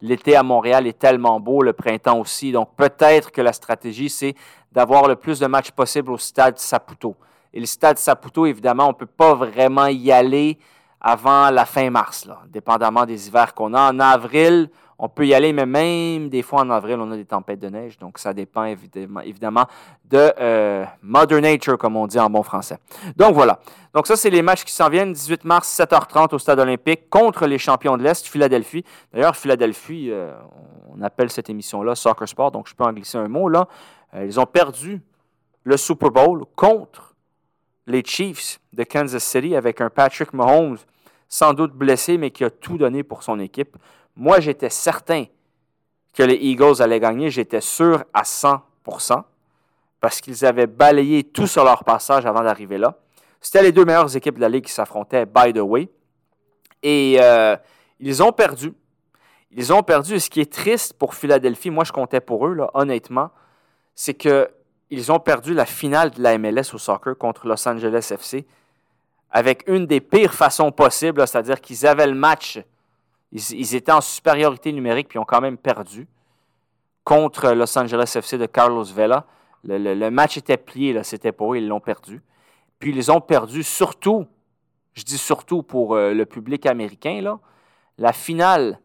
l'été 0.01 0.35
à 0.35 0.43
Montréal 0.43 0.87
est 0.87 0.97
tellement 0.97 1.39
beau, 1.39 1.61
le 1.61 1.73
printemps 1.73 2.19
aussi. 2.19 2.51
Donc 2.51 2.75
peut-être 2.75 3.31
que 3.31 3.41
la 3.41 3.53
stratégie, 3.53 4.09
c'est 4.09 4.35
d'avoir 4.71 5.07
le 5.07 5.15
plus 5.15 5.39
de 5.39 5.45
matchs 5.45 5.71
possible 5.71 6.11
au 6.11 6.17
stade 6.17 6.57
Saputo. 6.57 7.15
Et 7.53 7.59
le 7.59 7.65
stade 7.67 7.97
Saputo, 7.99 8.45
évidemment, 8.45 8.85
on 8.85 8.89
ne 8.89 8.93
peut 8.93 9.05
pas 9.05 9.35
vraiment 9.35 9.85
y 9.85 10.11
aller 10.11 10.57
avant 10.99 11.49
la 11.51 11.65
fin 11.65 11.89
mars, 11.89 12.27
dépendamment 12.47 13.05
des 13.05 13.27
hivers 13.27 13.53
qu'on 13.53 13.73
a. 13.73 13.91
En 13.91 13.99
avril, 13.99 14.69
on 15.03 15.09
peut 15.09 15.27
y 15.27 15.33
aller, 15.33 15.51
mais 15.51 15.65
même 15.65 16.29
des 16.29 16.41
fois 16.41 16.61
en 16.61 16.69
avril, 16.69 16.95
on 16.97 17.11
a 17.11 17.17
des 17.17 17.25
tempêtes 17.25 17.59
de 17.59 17.67
neige. 17.67 17.99
Donc, 17.99 18.17
ça 18.17 18.33
dépend 18.33 18.63
évidemment, 18.63 19.65
de 20.05 20.31
euh, 20.39 20.85
Mother 21.01 21.41
Nature, 21.41 21.77
comme 21.77 21.97
on 21.97 22.07
dit 22.07 22.17
en 22.17 22.29
bon 22.29 22.41
français. 22.41 22.77
Donc, 23.17 23.33
voilà. 23.33 23.59
Donc, 23.93 24.07
ça, 24.07 24.15
c'est 24.15 24.29
les 24.29 24.41
matchs 24.41 24.63
qui 24.63 24.71
s'en 24.71 24.87
viennent. 24.87 25.11
18 25.11 25.43
mars, 25.43 25.77
7h30 25.77 26.33
au 26.33 26.39
Stade 26.39 26.57
olympique 26.57 27.09
contre 27.09 27.47
les 27.47 27.57
champions 27.57 27.97
de 27.97 28.03
l'Est, 28.03 28.25
Philadelphie. 28.25 28.85
D'ailleurs, 29.11 29.35
Philadelphie, 29.35 30.07
euh, 30.09 30.31
on 30.95 31.01
appelle 31.01 31.29
cette 31.29 31.49
émission-là 31.49 31.95
Soccer 31.95 32.29
Sport, 32.29 32.51
donc 32.51 32.69
je 32.69 32.73
peux 32.73 32.85
en 32.85 32.93
glisser 32.93 33.17
un 33.17 33.27
mot 33.27 33.49
là. 33.49 33.67
Euh, 34.15 34.23
ils 34.25 34.39
ont 34.39 34.45
perdu 34.45 35.01
le 35.65 35.75
Super 35.75 36.11
Bowl 36.11 36.45
contre 36.55 37.13
les 37.87 38.05
Chiefs 38.05 38.61
de 38.71 38.85
Kansas 38.85 39.21
City 39.21 39.53
avec 39.53 39.81
un 39.81 39.89
Patrick 39.89 40.31
Mahomes 40.31 40.77
sans 41.27 41.53
doute 41.53 41.73
blessé, 41.73 42.17
mais 42.17 42.31
qui 42.31 42.45
a 42.45 42.49
tout 42.49 42.77
donné 42.77 43.03
pour 43.03 43.21
son 43.21 43.39
équipe. 43.39 43.75
Moi, 44.15 44.39
j'étais 44.39 44.69
certain 44.69 45.25
que 46.13 46.23
les 46.23 46.35
Eagles 46.35 46.81
allaient 46.81 46.99
gagner. 46.99 47.29
J'étais 47.29 47.61
sûr 47.61 48.03
à 48.13 48.23
100% 48.23 49.23
parce 49.99 50.21
qu'ils 50.21 50.45
avaient 50.45 50.67
balayé 50.67 51.23
tout 51.23 51.47
sur 51.47 51.63
leur 51.63 51.83
passage 51.83 52.25
avant 52.25 52.43
d'arriver 52.43 52.77
là. 52.77 52.95
C'était 53.39 53.63
les 53.63 53.71
deux 53.71 53.83
meilleures 53.83 54.15
équipes 54.15 54.35
de 54.35 54.41
la 54.41 54.49
Ligue 54.49 54.65
qui 54.65 54.71
s'affrontaient, 54.71 55.25
by 55.25 55.51
the 55.51 55.59
way. 55.59 55.89
Et 56.81 57.17
euh, 57.19 57.57
ils 57.99 58.23
ont 58.23 58.31
perdu. 58.31 58.73
Ils 59.51 59.73
ont 59.73 59.83
perdu. 59.83 60.15
Et 60.15 60.19
ce 60.19 60.29
qui 60.29 60.39
est 60.39 60.51
triste 60.51 60.93
pour 60.93 61.13
Philadelphie, 61.13 61.69
moi 61.69 61.83
je 61.83 61.91
comptais 61.91 62.21
pour 62.21 62.47
eux, 62.47 62.53
là, 62.53 62.69
honnêtement, 62.73 63.31
c'est 63.95 64.13
qu'ils 64.13 65.11
ont 65.11 65.19
perdu 65.19 65.53
la 65.53 65.65
finale 65.65 66.11
de 66.11 66.21
la 66.21 66.37
MLS 66.37 66.73
au 66.73 66.77
soccer 66.77 67.17
contre 67.17 67.47
Los 67.47 67.67
Angeles 67.67 68.09
FC 68.11 68.45
avec 69.33 69.63
une 69.67 69.87
des 69.87 69.99
pires 69.99 70.33
façons 70.33 70.71
possibles, 70.71 71.27
c'est-à-dire 71.27 71.59
qu'ils 71.59 71.87
avaient 71.87 72.05
le 72.05 72.13
match 72.13 72.59
ils, 73.33 73.75
étaient 73.75 73.91
en 73.91 74.01
supériorité 74.01 74.71
numérique 74.71 75.07
puis 75.09 75.17
ont 75.17 75.25
quand 75.25 75.41
même 75.41 75.57
perdu 75.57 76.07
contre 77.03 77.51
Los 77.51 77.77
Angeles 77.77 78.13
FC 78.15 78.37
de 78.37 78.45
Carlos 78.45 78.83
Vela. 78.83 79.25
Le, 79.63 80.09
match 80.09 80.37
était 80.37 80.57
plié, 80.57 81.01
c'était 81.03 81.31
pour 81.31 81.53
eux, 81.53 81.57
ils 81.57 81.67
l'ont 81.67 81.79
perdu. 81.79 82.21
Puis 82.79 82.93
ils 82.95 83.11
ont 83.11 83.21
perdu 83.21 83.63
surtout, 83.63 84.27
je 84.93 85.03
dis 85.03 85.17
surtout 85.17 85.63
pour 85.63 85.95
euh, 85.95 86.13
le 86.13 86.25
public 86.25 86.65
américain, 86.65 87.21
là, 87.21 87.39
la 87.97 88.13
finale 88.13 88.79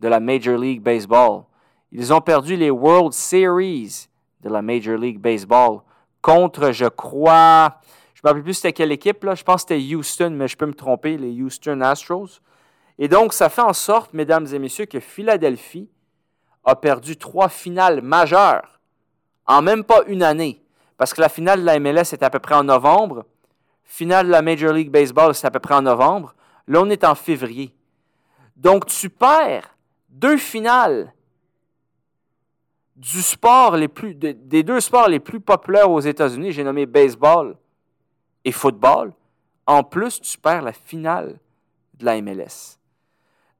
de 0.00 0.08
la 0.08 0.20
Major 0.20 0.56
League 0.56 0.80
Baseball. 0.80 1.42
Ils 1.92 2.14
ont 2.14 2.20
perdu 2.20 2.56
les 2.56 2.70
World 2.70 3.12
Series 3.12 4.08
de 4.40 4.48
la 4.48 4.62
Major 4.62 4.96
League 4.96 5.18
Baseball 5.18 5.80
contre, 6.22 6.70
je 6.70 6.86
crois, 6.86 7.80
je 8.14 8.20
ne 8.20 8.28
me 8.28 8.28
rappelle 8.28 8.44
plus 8.44 8.54
c'était 8.54 8.72
quelle 8.72 8.92
équipe, 8.92 9.24
là. 9.24 9.34
je 9.34 9.42
pense 9.42 9.64
que 9.64 9.74
c'était 9.74 9.94
Houston, 9.94 10.30
mais 10.30 10.48
je 10.48 10.56
peux 10.56 10.66
me 10.66 10.74
tromper, 10.74 11.18
les 11.18 11.42
Houston 11.42 11.80
Astros. 11.80 12.40
Et 13.02 13.08
donc, 13.08 13.32
ça 13.32 13.48
fait 13.48 13.62
en 13.62 13.72
sorte, 13.72 14.12
mesdames 14.12 14.46
et 14.52 14.58
messieurs, 14.58 14.84
que 14.84 15.00
Philadelphie 15.00 15.88
a 16.64 16.76
perdu 16.76 17.16
trois 17.16 17.48
finales 17.48 18.02
majeures 18.02 18.78
en 19.46 19.62
même 19.62 19.84
pas 19.84 20.02
une 20.06 20.22
année. 20.22 20.62
Parce 20.98 21.14
que 21.14 21.22
la 21.22 21.30
finale 21.30 21.60
de 21.60 21.64
la 21.64 21.80
MLS 21.80 22.12
est 22.12 22.22
à 22.22 22.28
peu 22.28 22.38
près 22.38 22.54
en 22.54 22.64
novembre. 22.64 23.24
Finale 23.84 24.26
de 24.26 24.30
la 24.30 24.42
Major 24.42 24.74
League 24.74 24.90
Baseball, 24.90 25.34
c'est 25.34 25.46
à 25.46 25.50
peu 25.50 25.60
près 25.60 25.74
en 25.74 25.80
novembre. 25.80 26.34
Là, 26.68 26.82
on 26.82 26.90
est 26.90 27.02
en 27.02 27.14
février. 27.14 27.74
Donc, 28.54 28.84
tu 28.84 29.08
perds 29.08 29.74
deux 30.10 30.36
finales 30.36 31.14
du 32.96 33.22
sport 33.22 33.78
les 33.78 33.88
plus, 33.88 34.14
des 34.14 34.62
deux 34.62 34.80
sports 34.80 35.08
les 35.08 35.20
plus 35.20 35.40
populaires 35.40 35.90
aux 35.90 36.00
États-Unis. 36.00 36.52
J'ai 36.52 36.64
nommé 36.64 36.84
baseball 36.84 37.56
et 38.44 38.52
football. 38.52 39.14
En 39.66 39.82
plus, 39.84 40.20
tu 40.20 40.36
perds 40.36 40.60
la 40.60 40.74
finale 40.74 41.40
de 41.94 42.04
la 42.04 42.20
MLS. 42.20 42.79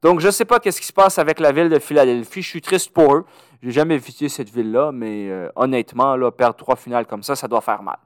Donc, 0.03 0.21
je 0.21 0.27
ne 0.27 0.33
sais 0.33 0.47
pas 0.47 0.61
qu'est-ce 0.61 0.81
qui 0.81 0.87
se 0.87 0.93
passe 0.93 1.19
avec 1.19 1.41
la 1.41 1.53
ville 1.53 1.69
de 1.69 1.79
Philadelphie. 1.79 2.41
Je 2.41 2.49
suis 2.49 2.63
triste 2.63 2.91
pour 2.93 3.15
eux. 3.15 3.27
Je 3.61 3.67
n'ai 3.67 3.73
jamais 3.73 3.99
visité 3.99 4.31
cette 4.31 4.49
ville-là, 4.49 4.91
mais 4.93 5.29
euh, 5.29 5.51
honnêtement, 5.55 6.17
là, 6.17 6.31
perdre 6.31 6.57
trois 6.57 6.77
finales 6.77 7.07
comme 7.07 7.23
ça, 7.23 7.37
ça 7.37 7.47
doit 7.47 7.61
faire 7.61 7.83
mal. 7.83 7.99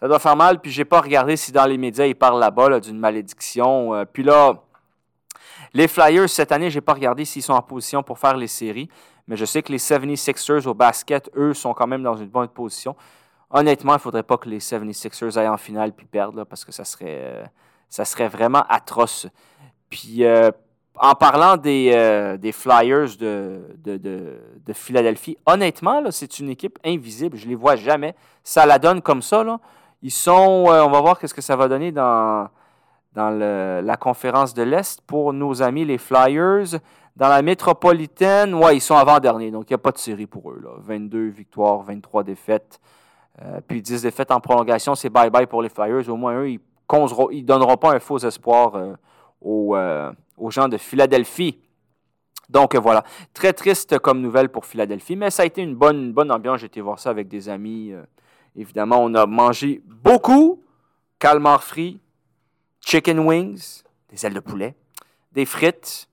Ça 0.00 0.08
doit 0.08 0.18
faire 0.18 0.36
mal, 0.36 0.60
puis 0.60 0.70
je 0.70 0.80
n'ai 0.80 0.84
pas 0.84 1.00
regardé 1.00 1.36
si 1.36 1.50
dans 1.50 1.64
les 1.64 1.78
médias, 1.78 2.04
ils 2.04 2.14
parlent 2.14 2.38
là-bas 2.38 2.80
d'une 2.80 2.98
malédiction. 2.98 3.94
Euh, 3.94 4.04
puis 4.04 4.22
là, 4.22 4.52
Les 5.72 5.88
Flyers, 5.88 6.28
cette 6.28 6.52
année, 6.52 6.68
je 6.68 6.76
n'ai 6.76 6.82
pas 6.82 6.92
regardé 6.92 7.24
s'ils 7.24 7.42
sont 7.42 7.54
en 7.54 7.62
position 7.62 8.02
pour 8.02 8.18
faire 8.18 8.36
les 8.36 8.46
séries, 8.46 8.90
mais 9.26 9.36
je 9.36 9.46
sais 9.46 9.62
que 9.62 9.72
les 9.72 9.78
76ers 9.78 10.66
au 10.66 10.74
basket, 10.74 11.30
eux, 11.34 11.54
sont 11.54 11.72
quand 11.72 11.86
même 11.86 12.02
dans 12.02 12.16
une 12.16 12.28
bonne 12.28 12.48
position. 12.48 12.94
Honnêtement, 13.48 13.92
il 13.92 13.96
ne 13.96 14.00
faudrait 14.00 14.22
pas 14.22 14.36
que 14.36 14.50
les 14.50 14.58
76ers 14.58 15.38
aillent 15.38 15.48
en 15.48 15.56
finale 15.56 15.92
puis 15.92 16.04
perdent, 16.04 16.44
parce 16.44 16.66
que 16.66 16.72
ça 16.72 16.84
serait, 16.84 17.20
euh, 17.22 17.44
ça 17.88 18.04
serait 18.04 18.28
vraiment 18.28 18.64
atroce. 18.68 19.26
Puis, 19.88 20.24
en 20.96 21.14
parlant 21.14 21.56
des, 21.56 21.90
euh, 21.94 22.52
Flyers 22.52 23.16
de, 23.18 23.62
de, 23.78 23.96
de, 23.96 24.72
Philadelphie, 24.72 25.36
honnêtement, 25.46 26.02
c'est 26.10 26.38
une 26.38 26.50
équipe 26.50 26.78
invisible. 26.84 27.36
Je 27.36 27.44
ne 27.44 27.50
les 27.50 27.56
vois 27.56 27.76
jamais. 27.76 28.14
Ça 28.42 28.64
la 28.66 28.78
donne 28.78 29.02
comme 29.02 29.22
ça. 29.22 29.42
Là. 29.42 29.58
Ils 30.02 30.10
sont. 30.10 30.66
on 30.68 30.90
va 30.90 31.00
voir 31.00 31.18
ce 31.20 31.34
que 31.34 31.42
ça 31.42 31.56
va 31.56 31.68
donner 31.68 31.90
dans, 31.90 32.48
dans 33.14 33.30
la 33.30 33.96
conférence 33.96 34.54
de 34.54 34.62
l'Est 34.62 35.00
pour 35.02 35.32
nos 35.32 35.62
amis 35.62 35.84
les 35.84 35.98
Flyers. 35.98 36.78
Dans 37.16 37.28
la 37.28 37.42
métropolitaine, 37.42 38.54
ouais, 38.54 38.76
ils 38.76 38.80
sont 38.80 38.96
avant-dernier, 38.96 39.52
donc 39.52 39.70
il 39.70 39.72
n'y 39.72 39.76
a 39.76 39.78
pas 39.78 39.92
de 39.92 39.98
série 39.98 40.26
pour 40.26 40.50
eux. 40.50 40.60
Là. 40.62 40.70
22 40.78 41.28
victoires, 41.28 41.80
23 41.82 42.24
défaites. 42.24 42.80
Euh, 43.42 43.60
puis 43.66 43.82
10 43.82 44.02
défaites 44.02 44.32
en 44.32 44.40
prolongation, 44.40 44.96
c'est 44.96 45.10
bye-bye 45.10 45.46
pour 45.46 45.62
les 45.62 45.68
Flyers. 45.68 46.08
Au 46.08 46.16
moins, 46.16 46.40
eux, 46.40 46.50
ils 46.50 46.60
ne 46.60 47.42
donneront 47.42 47.76
pas 47.76 47.92
un 47.92 48.00
faux 48.00 48.18
espoir 48.18 48.74
euh, 49.44 49.76
euh, 49.76 50.12
aux, 50.36 50.50
gens 50.50 50.68
de 50.68 50.76
Philadelphie. 50.76 51.58
Donc 52.48 52.76
voilà, 52.76 53.04
très 53.32 53.52
triste 53.52 53.98
comme 53.98 54.20
nouvelle 54.20 54.48
pour 54.48 54.66
Philadelphie, 54.66 55.16
mais 55.16 55.30
ça 55.30 55.44
a 55.44 55.46
été 55.46 55.62
une 55.62 55.74
bonne, 55.74 56.14
ambiance. 56.30 56.60
J'ai 56.60 56.66
été 56.66 56.80
voir 56.80 56.98
ça 56.98 57.10
avec 57.10 57.28
des 57.28 57.48
amis. 57.48 57.92
évidemment, 58.54 58.98
on 59.02 59.14
a 59.14 59.24
mangé 59.26 59.80
beaucoup, 59.86 60.62
calmar 61.18 61.62
free, 61.62 61.98
chicken 62.80 63.20
wings, 63.20 63.82
des 64.10 64.26
ailes 64.26 64.34
de 64.34 64.40
poulet, 64.40 64.74
des 65.32 65.46
frites, 65.46 66.08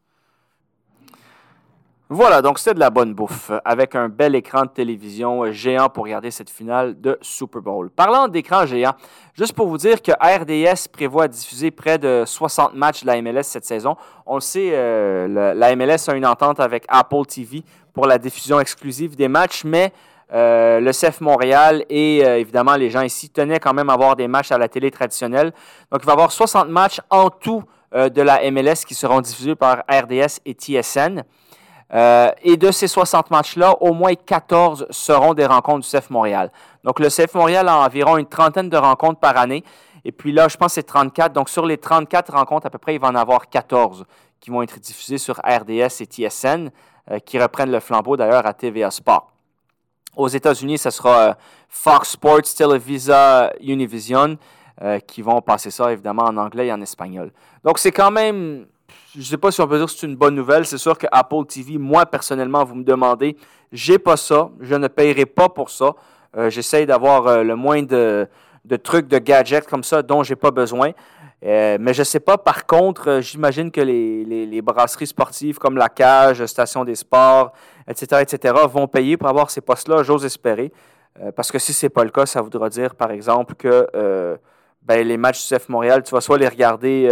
voilà, 2.14 2.42
donc 2.42 2.60
c'était 2.60 2.74
de 2.74 2.80
la 2.82 2.90
bonne 2.90 3.14
bouffe, 3.14 3.52
avec 3.64 3.96
un 3.96 4.10
bel 4.10 4.36
écran 4.36 4.64
de 4.64 4.70
télévision 4.70 5.50
géant 5.54 5.88
pour 5.88 6.04
regarder 6.04 6.30
cette 6.30 6.50
finale 6.50 7.00
de 7.00 7.18
Super 7.22 7.62
Bowl. 7.62 7.90
Parlant 7.90 8.28
d'écran 8.28 8.66
géant, 8.66 8.92
juste 9.34 9.54
pour 9.54 9.68
vous 9.68 9.78
dire 9.78 10.02
que 10.02 10.12
RDS 10.12 10.90
prévoit 10.90 11.30
diffuser 11.30 11.72
près 11.72 11.98
de 11.98 12.24
60 12.26 12.74
matchs 12.74 13.04
de 13.04 13.08
la 13.08 13.22
MLS 13.22 13.44
cette 13.44 13.64
saison. 13.64 13.96
On 14.26 14.36
le 14.36 14.42
sait, 14.42 14.72
euh, 14.74 15.54
la 15.54 15.76
MLS 15.78 16.10
a 16.10 16.14
une 16.14 16.26
entente 16.26 16.60
avec 16.60 16.84
Apple 16.90 17.26
TV 17.26 17.64
pour 17.94 18.08
la 18.08 18.18
diffusion 18.18 18.60
exclusive 18.60 19.16
des 19.16 19.30
matchs, 19.30 19.64
mais 19.64 19.94
euh, 20.34 20.82
le 20.82 20.92
CF 20.92 21.22
Montréal 21.22 21.86
et 21.90 22.26
euh, 22.26 22.40
évidemment 22.40 22.76
les 22.76 22.90
gens 22.90 23.04
ici 23.04 23.30
tenaient 23.30 23.60
quand 23.60 23.74
même 23.74 23.90
à 23.90 23.94
avoir 23.94 24.18
des 24.18 24.28
matchs 24.28 24.52
à 24.52 24.58
la 24.58 24.68
télé 24.68 24.92
traditionnelle. 24.92 25.54
Donc 25.90 26.02
il 26.04 26.06
va 26.06 26.12
y 26.12 26.16
avoir 26.16 26.34
60 26.34 26.68
matchs 26.68 27.00
en 27.10 27.30
tout 27.30 27.64
de 27.94 28.22
la 28.22 28.50
MLS 28.52 28.86
qui 28.86 28.96
seront 28.96 29.22
diffusés 29.22 29.56
par 29.56 29.84
RDS 29.90 30.40
et 30.46 30.54
TSN. 30.54 31.24
Euh, 31.94 32.32
et 32.42 32.56
de 32.56 32.72
ces 32.72 32.88
60 32.88 33.32
matchs-là, 33.32 33.76
au 33.82 33.94
moins 33.94 34.14
14 34.16 34.88
seront 34.92 35.34
des 35.34 35.46
rencontres 35.46 35.86
du 35.86 35.90
CF 35.90 36.10
Montréal. 36.10 36.50
Donc 36.84 37.00
le 37.00 37.10
CF 37.10 37.34
Montréal 37.34 37.68
a 37.68 37.80
environ 37.80 38.18
une 38.18 38.28
trentaine 38.28 38.70
de 38.70 38.78
rencontres 38.78 39.20
par 39.20 39.38
année. 39.38 39.64
Et 40.06 40.12
puis 40.12 40.32
là, 40.32 40.48
je 40.48 40.58
pense 40.58 40.68
que 40.68 40.74
c'est 40.76 40.84
34. 40.84 41.34
Donc 41.34 41.50
sur 41.50 41.66
les 41.66 41.78
34 41.78 42.34
rencontres, 42.34 42.68
à 42.68 42.70
peu 42.70 42.78
près, 42.78 42.96
il 42.96 43.02
va 43.02 43.10
en 43.10 43.16
avoir 43.16 43.50
14 43.50 44.06
qui 44.40 44.50
vont 44.50 44.62
être 44.62 44.80
diffusées 44.80 45.18
sur 45.18 45.36
RDS 45.40 46.02
et 46.02 46.06
TSN, 46.06 46.70
euh, 47.12 47.20
qui 47.20 47.38
reprennent 47.40 47.72
le 47.72 47.80
flambeau 47.80 48.16
d'ailleurs 48.16 48.46
à 48.46 48.54
TVA 48.54 48.90
Sport. 48.90 49.32
Aux 50.16 50.30
États-Unis, 50.30 50.78
ce 50.78 50.90
sera 50.90 51.20
euh, 51.20 51.34
Fox 51.68 52.12
Sports, 52.12 52.54
Televisa, 52.56 53.52
Univision, 53.62 54.38
qui 55.06 55.22
vont 55.22 55.42
passer 55.44 55.70
ça 55.70 55.92
évidemment 55.92 56.24
en 56.24 56.38
anglais 56.38 56.66
et 56.66 56.74
en 56.74 56.82
espagnol. 56.82 57.32
Donc 57.64 57.78
c'est 57.78 57.92
quand 57.92 58.10
même 58.10 58.66
je 59.14 59.20
ne 59.20 59.24
sais 59.24 59.38
pas 59.38 59.52
si 59.52 59.60
on 59.60 59.68
peut 59.68 59.78
dire 59.78 59.88
que 59.88 59.92
c'est 59.92 60.08
une 60.08 60.16
bonne 60.16 60.36
nouvelle. 60.36 60.66
C'est 60.66 60.78
sûr 60.78 60.98
que 60.98 61.08
Apple 61.12 61.46
TV, 61.46 61.78
moi 61.78 62.06
personnellement, 62.06 62.64
vous 62.64 62.76
me 62.76 62.84
demandez, 62.84 63.36
j'ai 63.72 64.00
pas 64.00 64.16
ça, 64.16 64.50
je 64.62 64.76
ne 64.76 64.88
paierai 64.88 65.26
pas 65.26 65.50
pour 65.50 65.70
ça. 65.70 65.96
Euh, 66.38 66.50
j'essaye 66.50 66.86
d'avoir 66.86 67.28
euh, 67.28 67.44
le 67.44 67.58
moins 67.58 67.84
de, 67.84 68.28
trucs, 68.82 69.08
de 69.08 69.18
gadgets 69.18 69.68
comme 69.68 69.84
ça 69.84 70.02
dont 70.02 70.24
j'ai 70.24 70.38
pas 70.38 70.52
besoin. 70.52 70.92
Euh, 71.44 71.78
mais 71.80 71.94
je 71.94 72.02
ne 72.02 72.06
sais 72.06 72.22
pas, 72.22 72.38
par 72.38 72.66
contre, 72.66 73.20
j'imagine 73.22 73.70
que 73.70 73.82
les, 73.82 74.62
brasseries 74.62 75.08
sportives 75.08 75.58
comme 75.58 75.76
la 75.76 75.90
cage, 75.90 76.46
Station 76.46 76.86
des 76.86 76.96
sports, 76.96 77.52
etc., 77.88 78.22
etc., 78.22 78.56
vont 78.70 78.88
payer 78.88 79.18
pour 79.18 79.28
avoir 79.28 79.50
ces 79.50 79.62
postes-là, 79.62 80.04
j'ose 80.04 80.24
espérer. 80.24 80.72
parce 81.36 81.52
que 81.52 81.60
si 81.60 81.74
ce 81.74 81.88
n'est 81.88 81.90
pas 81.90 82.04
le 82.04 82.12
cas, 82.12 82.28
ça 82.28 82.42
voudra 82.42 82.70
dire, 82.70 82.94
par 82.94 83.12
exemple, 83.12 83.56
que 83.56 83.88
ben, 84.84 85.06
les 85.06 85.18
matchs 85.18 85.50
du 85.50 85.56
CF 85.56 85.68
Montréal, 85.68 86.04
tu 86.04 86.12
vas 86.12 86.22
soit 86.22 86.38
les 86.38 86.48
regarder 86.48 87.10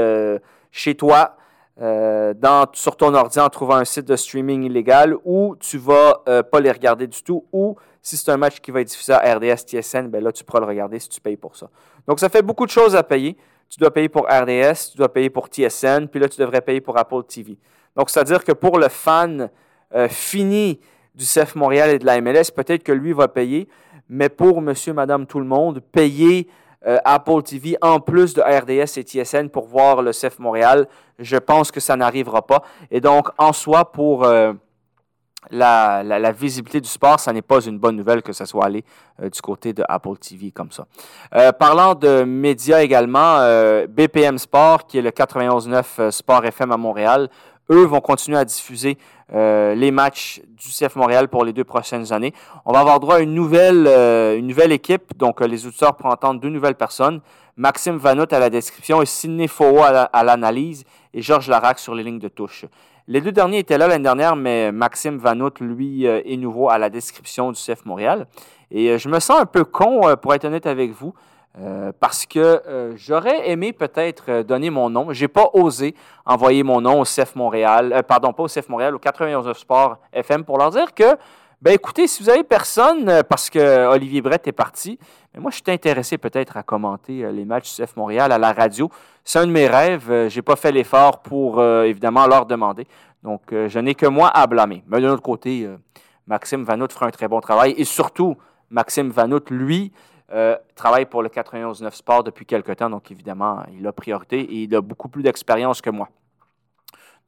chez 0.72 0.94
toi, 0.94 1.39
euh, 1.82 2.34
dans, 2.34 2.68
sur 2.74 2.98
ton 2.98 3.14
ordi 3.14 3.40
en 3.40 3.48
trouvant 3.50 3.76
un 3.76 3.86
site 3.86 4.06
de 4.06 4.18
streaming 4.18 4.64
illégal 4.64 5.16
ou 5.24 5.56
tu 5.60 5.78
vas 5.78 6.22
euh, 6.28 6.44
pas 6.44 6.60
les 6.60 6.72
regarder 6.72 7.08
du 7.08 7.24
tout 7.24 7.46
ou 7.54 7.78
si 8.02 8.18
c'est 8.18 8.32
un 8.32 8.38
match 8.38 8.60
qui 8.60 8.72
va 8.72 8.82
être 8.82 8.88
diffusé 8.88 9.14
à 9.14 9.36
RDS 9.36 9.66
TSN, 9.66 10.08
ben 10.08 10.22
là 10.24 10.32
tu 10.32 10.44
pourras 10.44 10.60
le 10.60 10.66
regarder 10.66 11.00
si 11.00 11.08
tu 11.08 11.22
payes 11.22 11.38
pour 11.38 11.56
ça. 11.56 11.70
Donc 12.06 12.20
ça 12.20 12.28
fait 12.28 12.42
beaucoup 12.42 12.66
de 12.66 12.72
choses 12.72 12.96
à 12.96 13.04
payer. 13.04 13.38
Tu 13.70 13.80
dois 13.80 13.92
payer 13.92 14.10
pour 14.10 14.24
RDS, 14.24 14.92
tu 14.92 14.98
dois 14.98 15.14
payer 15.14 15.30
pour 15.30 15.48
TSN, 15.48 16.08
puis 16.08 16.20
là 16.20 16.28
tu 16.28 16.40
devrais 16.42 16.62
payer 16.62 16.82
pour 16.82 16.98
Apple 16.98 17.24
TV. 17.28 17.58
Donc 17.96 18.10
c'est-à-dire 18.10 18.44
que 18.44 18.52
pour 18.52 18.78
le 18.78 18.90
fan 18.90 19.50
euh, 19.96 20.08
fini 20.10 20.80
du 21.16 21.24
CF 21.24 21.56
Montréal 21.56 21.92
et 21.92 22.00
de 22.00 22.06
la 22.06 22.20
MLS, 22.20 22.52
peut-être 22.54 22.84
que 22.84 22.92
lui 22.92 23.14
va 23.14 23.28
payer, 23.28 23.70
mais 24.10 24.28
pour 24.28 24.62
monsieur, 24.62 24.94
madame, 24.94 25.26
tout 25.26 25.40
le 25.40 25.46
monde, 25.46 25.82
payer 25.92 26.48
euh, 26.88 26.98
Apple 27.04 27.44
TV 27.44 27.78
en 27.82 28.00
plus 28.00 28.34
de 28.34 28.42
RDS 28.42 28.98
et 28.98 29.04
TSN 29.04 29.50
pour 29.50 29.68
voir 29.68 30.02
le 30.02 30.12
CF 30.12 30.40
Montréal. 30.40 30.88
Je 31.18 31.36
pense 31.36 31.72
que 31.72 31.82
ça 31.82 31.98
n'arrivera 31.98 32.46
pas. 32.46 32.64
Et 32.90 33.02
donc, 33.02 33.28
en 33.38 33.52
soi, 33.52 33.92
pour 33.92 34.24
euh, 34.24 34.54
la, 35.52 36.32
visibilité 36.32 36.80
du 36.80 36.88
sport, 36.88 37.20
ça 37.20 37.34
n'est 37.34 37.42
pas 37.42 37.60
une 37.60 37.78
bonne 37.78 37.98
nouvelle 37.98 38.22
que 38.22 38.32
ça 38.32 38.46
soit 38.46 38.64
allé 38.64 38.86
euh, 39.22 39.30
du 39.30 39.42
côté 39.42 39.74
de 39.74 39.84
Apple 39.90 40.18
TV 40.22 40.52
comme 40.52 40.72
ça. 40.72 40.88
parlant 41.60 41.96
de 41.96 42.24
médias 42.24 42.82
également, 42.82 43.40
BPM 43.90 44.38
Sport, 44.38 44.88
qui 44.88 45.00
est 45.00 45.02
le 45.02 45.12
91.9 45.12 46.12
Sport 46.12 46.46
FM 46.46 46.72
à 46.72 46.78
Montréal, 46.78 47.30
eux 47.70 47.86
vont 47.86 48.02
continuer 48.02 48.38
à 48.38 48.46
diffuser 48.46 48.98
euh, 49.34 49.76
les 49.76 49.92
matchs 49.92 50.42
du 50.48 50.70
CF 50.70 50.96
Montréal 50.96 51.28
pour 51.28 51.46
les 51.46 51.54
deux 51.54 51.64
prochaines 51.64 52.12
années. 52.12 52.34
On 52.66 52.74
va 52.74 52.80
avoir 52.80 53.00
droit 53.00 53.16
à 53.16 53.20
une 53.20 53.34
nouvelle, 53.34 53.86
euh, 53.88 54.70
équipe. 54.70 55.16
Donc, 55.18 55.42
euh, 55.42 55.48
les 55.48 55.68
auditeurs 55.68 55.96
pourront 55.96 56.14
entendre 56.14 56.42
deux 56.42 56.50
nouvelles 56.50 56.76
personnes. 56.76 57.22
Maxime 57.56 57.98
Vanout 57.98 58.32
à 58.32 58.40
la 58.40 58.50
description 58.50 59.02
et 59.02 59.06
Sidney 59.06 59.48
Faux 59.48 59.82
à 59.84 60.24
l'analyse 60.24 60.86
et 61.14 61.22
Georges 61.22 61.50
Larac 61.50 61.78
sur 61.78 61.94
les 61.94 62.04
lignes 62.04 62.20
de 62.20 62.30
touche. 62.30 62.66
Les 63.08 63.20
deux 63.20 63.34
derniers 63.34 63.60
étaient 63.60 63.78
là 63.78 63.88
l'année 63.88 64.04
dernière, 64.04 64.38
mais 64.38 64.72
Maxime 64.72 65.18
Vanout, 65.18 65.60
lui, 65.60 66.06
est 66.06 66.38
nouveau 66.38 66.70
à 66.70 66.78
la 66.78 66.90
description 66.90 67.52
du 67.52 67.60
CF 67.60 67.86
Montréal. 67.86 68.28
Et 68.72 68.98
je 68.98 69.10
me 69.10 69.20
sens 69.20 69.42
un 69.42 69.46
peu 69.46 69.66
con, 69.66 70.16
pour 70.22 70.34
être 70.34 70.46
honnête 70.46 70.68
avec 70.68 70.92
vous. 70.92 71.14
Euh, 71.58 71.92
parce 72.00 72.28
que 72.28 72.40
euh, 72.40 72.94
j'aurais 72.96 73.50
aimé 73.50 73.74
peut-être 73.74 74.26
euh, 74.30 74.44
donner 74.44 74.70
mon 74.70 74.90
nom. 74.90 75.12
J'ai 75.12 75.28
pas 75.28 75.50
osé 75.54 75.96
envoyer 76.24 76.62
mon 76.62 76.80
nom 76.80 77.02
au 77.02 77.04
CF 77.04 77.36
Montréal, 77.36 78.04
pardon, 78.08 78.34
pas 78.34 78.44
au 78.44 78.48
CF 78.48 78.70
Montréal, 78.70 78.94
au 78.94 79.00
91 79.00 79.52
Sport 79.58 79.98
FM 80.14 80.44
pour 80.44 80.60
leur 80.60 80.70
dire 80.70 80.94
que, 80.94 81.18
ben 81.60 81.74
écoutez, 81.74 82.06
si 82.06 82.22
vous 82.22 82.30
avez 82.30 82.44
personne, 82.44 83.24
parce 83.28 83.50
que 83.50 83.88
Olivier 83.88 84.22
Brett 84.22 84.48
est 84.48 84.54
parti, 84.54 85.00
mais 85.34 85.42
moi 85.42 85.50
je 85.50 85.56
suis 85.56 85.74
intéressé 85.74 86.20
peut-être 86.20 86.56
à 86.56 86.64
commenter 86.64 87.30
les 87.32 87.46
matchs 87.46 87.76
du 87.76 87.84
CF 87.84 87.96
Montréal 87.98 88.32
à 88.32 88.38
la 88.38 88.54
radio. 88.54 88.90
C'est 89.24 89.40
un 89.40 89.48
de 89.48 89.52
mes 89.52 89.68
rêves. 89.68 90.28
J'ai 90.28 90.44
pas 90.44 90.56
fait 90.56 90.72
l'effort 90.72 91.22
pour 91.22 91.62
évidemment 91.64 92.28
leur 92.28 92.46
demander. 92.46 92.88
Donc 93.24 93.42
je 93.52 93.80
n'ai 93.80 93.96
que 93.96 94.06
moi 94.06 94.30
à 94.30 94.48
blâmer. 94.48 94.84
Mais 94.88 95.02
d'un 95.02 95.10
autre 95.10 95.24
côté, 95.24 95.68
Maxime 96.28 96.64
Vanout 96.64 96.94
fera 96.94 97.08
un 97.08 97.12
très 97.12 97.28
bon 97.28 97.42
travail 97.42 97.74
et 97.76 97.84
surtout 97.84 98.38
Maxime 98.70 99.10
Vanout, 99.10 99.50
lui, 99.50 99.92
euh, 100.32 100.56
travaille 100.76 101.06
pour 101.06 101.24
le 101.24 101.30
91-9 101.30 101.92
Sport 101.92 102.24
depuis 102.24 102.46
quelques 102.46 102.76
temps, 102.76 102.90
donc 102.90 103.10
évidemment, 103.12 103.64
il 103.78 103.86
a 103.88 103.92
priorité 103.92 104.40
et 104.40 104.64
il 104.64 104.76
a 104.76 104.82
beaucoup 104.82 105.10
plus 105.10 105.24
d'expérience 105.24 105.82
que 105.82 105.90
moi. 105.90 106.10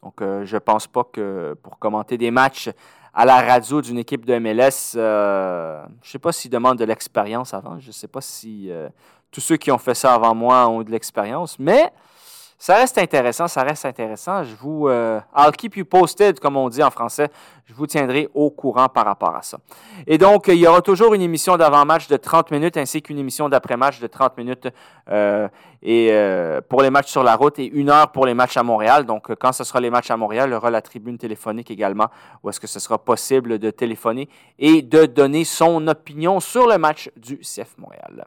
Donc, 0.04 0.22
euh, 0.22 0.46
je 0.46 0.56
ne 0.56 0.60
pense 0.60 0.88
pas 0.88 1.04
que 1.04 1.56
pour 1.64 1.80
commenter 1.80 2.18
des 2.18 2.32
matchs 2.32 2.70
à 3.14 3.26
la 3.26 3.42
radio 3.42 3.82
d'une 3.82 3.98
équipe 3.98 4.26
de 4.26 4.38
MLS, 4.38 4.96
euh, 4.96 5.84
je 6.02 6.08
ne 6.08 6.12
sais 6.12 6.20
pas 6.20 6.32
s'il 6.32 6.52
demande 6.52 6.78
de 6.78 6.86
l'expérience 6.86 7.54
avant. 7.54 7.80
Je 7.80 7.88
ne 7.88 7.92
sais 7.92 8.08
pas 8.08 8.22
si 8.22 8.72
tous 9.32 9.42
ceux 9.42 9.58
qui 9.58 9.72
ont 9.72 9.78
fait 9.78 9.96
ça 9.96 10.14
avant 10.14 10.36
moi 10.36 10.68
ont 10.68 10.84
de 10.84 10.92
l'expérience, 10.92 11.58
mais 11.60 11.92
ça 12.62 12.76
reste 12.76 13.00
intéressant, 13.00 13.48
ça 13.48 13.64
reste 13.64 13.86
intéressant. 13.88 14.44
Je 14.44 14.54
vous, 14.54 14.88
euh, 14.88 15.20
I'll 15.36 15.52
keep 15.52 15.78
you 15.78 15.84
posted, 15.84 16.40
comme 16.40 16.58
on 16.58 16.70
dit 16.70 16.84
en 16.84 16.92
français. 16.92 17.28
Je 17.66 17.74
vous 17.74 17.88
tiendrai 17.88 18.30
au 18.36 18.52
courant 18.52 18.88
par 18.88 19.06
rapport 19.06 19.36
à 19.36 19.42
ça. 19.42 19.58
Et 20.06 20.20
donc, 20.20 20.48
il 20.48 20.58
y 20.58 20.68
aura 20.68 20.84
toujours 20.84 21.16
une 21.16 21.24
émission 21.24 21.58
d'avant-match 21.58 22.08
de 22.08 22.18
30 22.18 22.52
minutes 22.52 22.78
ainsi 22.78 23.02
qu'une 23.02 23.18
émission 23.18 23.50
d'après-match 23.50 24.00
de 24.00 24.06
30 24.06 24.38
minutes 24.38 24.68
euh, 25.10 25.48
et, 25.82 26.10
euh, 26.12 26.62
pour 26.62 26.84
les 26.84 26.92
matchs 26.92 27.10
sur 27.10 27.24
la 27.24 27.36
route 27.36 27.58
et 27.58 27.66
une 27.66 27.90
heure 27.90 28.12
pour 28.12 28.28
les 28.28 28.36
matchs 28.36 28.58
à 28.58 28.62
Montréal. 28.62 29.08
Donc, 29.08 29.34
quand 29.40 29.54
ce 29.54 29.64
sera 29.64 29.80
les 29.80 29.90
matchs 29.90 30.12
à 30.12 30.18
Montréal, 30.18 30.50
il 30.50 30.54
y 30.54 30.56
aura 30.56 30.70
la 30.70 30.84
tribune 30.84 31.18
téléphonique 31.18 31.72
également 31.72 32.10
où 32.44 32.50
est-ce 32.52 32.60
que 32.60 32.68
ce 32.68 32.80
sera 32.80 33.00
possible 33.00 33.58
de 33.58 33.72
téléphoner 33.72 34.30
et 34.60 34.84
de 34.84 35.08
donner 35.08 35.46
son 35.46 35.88
opinion 35.88 36.40
sur 36.40 36.68
le 36.68 36.78
match 36.78 37.10
du 37.16 37.38
CF 37.38 37.76
Montréal. 37.80 38.26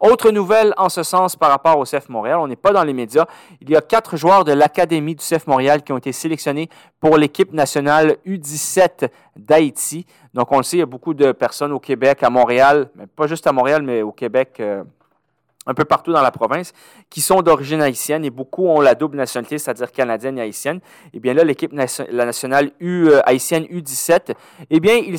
Autre 0.00 0.30
nouvelle 0.30 0.72
en 0.78 0.88
ce 0.88 1.02
sens 1.02 1.36
par 1.36 1.50
rapport 1.50 1.78
au 1.78 1.84
CF 1.84 2.08
Montréal, 2.08 2.38
on 2.38 2.48
n'est 2.48 2.56
pas 2.56 2.72
dans 2.72 2.84
les 2.84 2.94
médias. 2.94 3.26
Il 3.60 3.68
il 3.70 3.74
y 3.74 3.76
a 3.76 3.80
quatre 3.82 4.16
joueurs 4.16 4.42
de 4.42 4.50
l'Académie 4.50 5.14
du 5.14 5.24
CF 5.24 5.46
Montréal 5.46 5.84
qui 5.84 5.92
ont 5.92 5.98
été 5.98 6.10
sélectionnés 6.10 6.68
pour 6.98 7.16
l'équipe 7.16 7.52
nationale 7.52 8.16
U17 8.26 9.08
d'Haïti. 9.36 10.06
Donc, 10.34 10.50
on 10.50 10.56
le 10.56 10.64
sait, 10.64 10.78
il 10.78 10.80
y 10.80 10.82
a 10.82 10.86
beaucoup 10.86 11.14
de 11.14 11.30
personnes 11.30 11.70
au 11.70 11.78
Québec, 11.78 12.24
à 12.24 12.30
Montréal, 12.30 12.90
mais 12.96 13.06
pas 13.06 13.28
juste 13.28 13.46
à 13.46 13.52
Montréal, 13.52 13.82
mais 13.82 14.02
au 14.02 14.10
Québec, 14.10 14.56
euh, 14.58 14.82
un 15.66 15.74
peu 15.74 15.84
partout 15.84 16.12
dans 16.12 16.22
la 16.22 16.30
province, 16.30 16.72
qui 17.08 17.20
sont 17.20 17.42
d'origine 17.42 17.80
haïtienne 17.80 18.24
et 18.24 18.30
beaucoup 18.30 18.66
ont 18.66 18.80
la 18.80 18.94
double 18.94 19.16
nationalité, 19.16 19.58
c'est-à-dire 19.58 19.92
canadienne 19.92 20.38
et 20.38 20.42
haïtienne. 20.42 20.80
Eh 21.12 21.20
bien 21.20 21.32
là, 21.32 21.44
l'équipe 21.44 21.72
nationale 21.72 22.72
euh, 22.82 23.20
haïtienne 23.24 23.64
U17, 23.64 24.34
eh 24.68 24.80
bien, 24.80 24.96
il, 24.96 25.18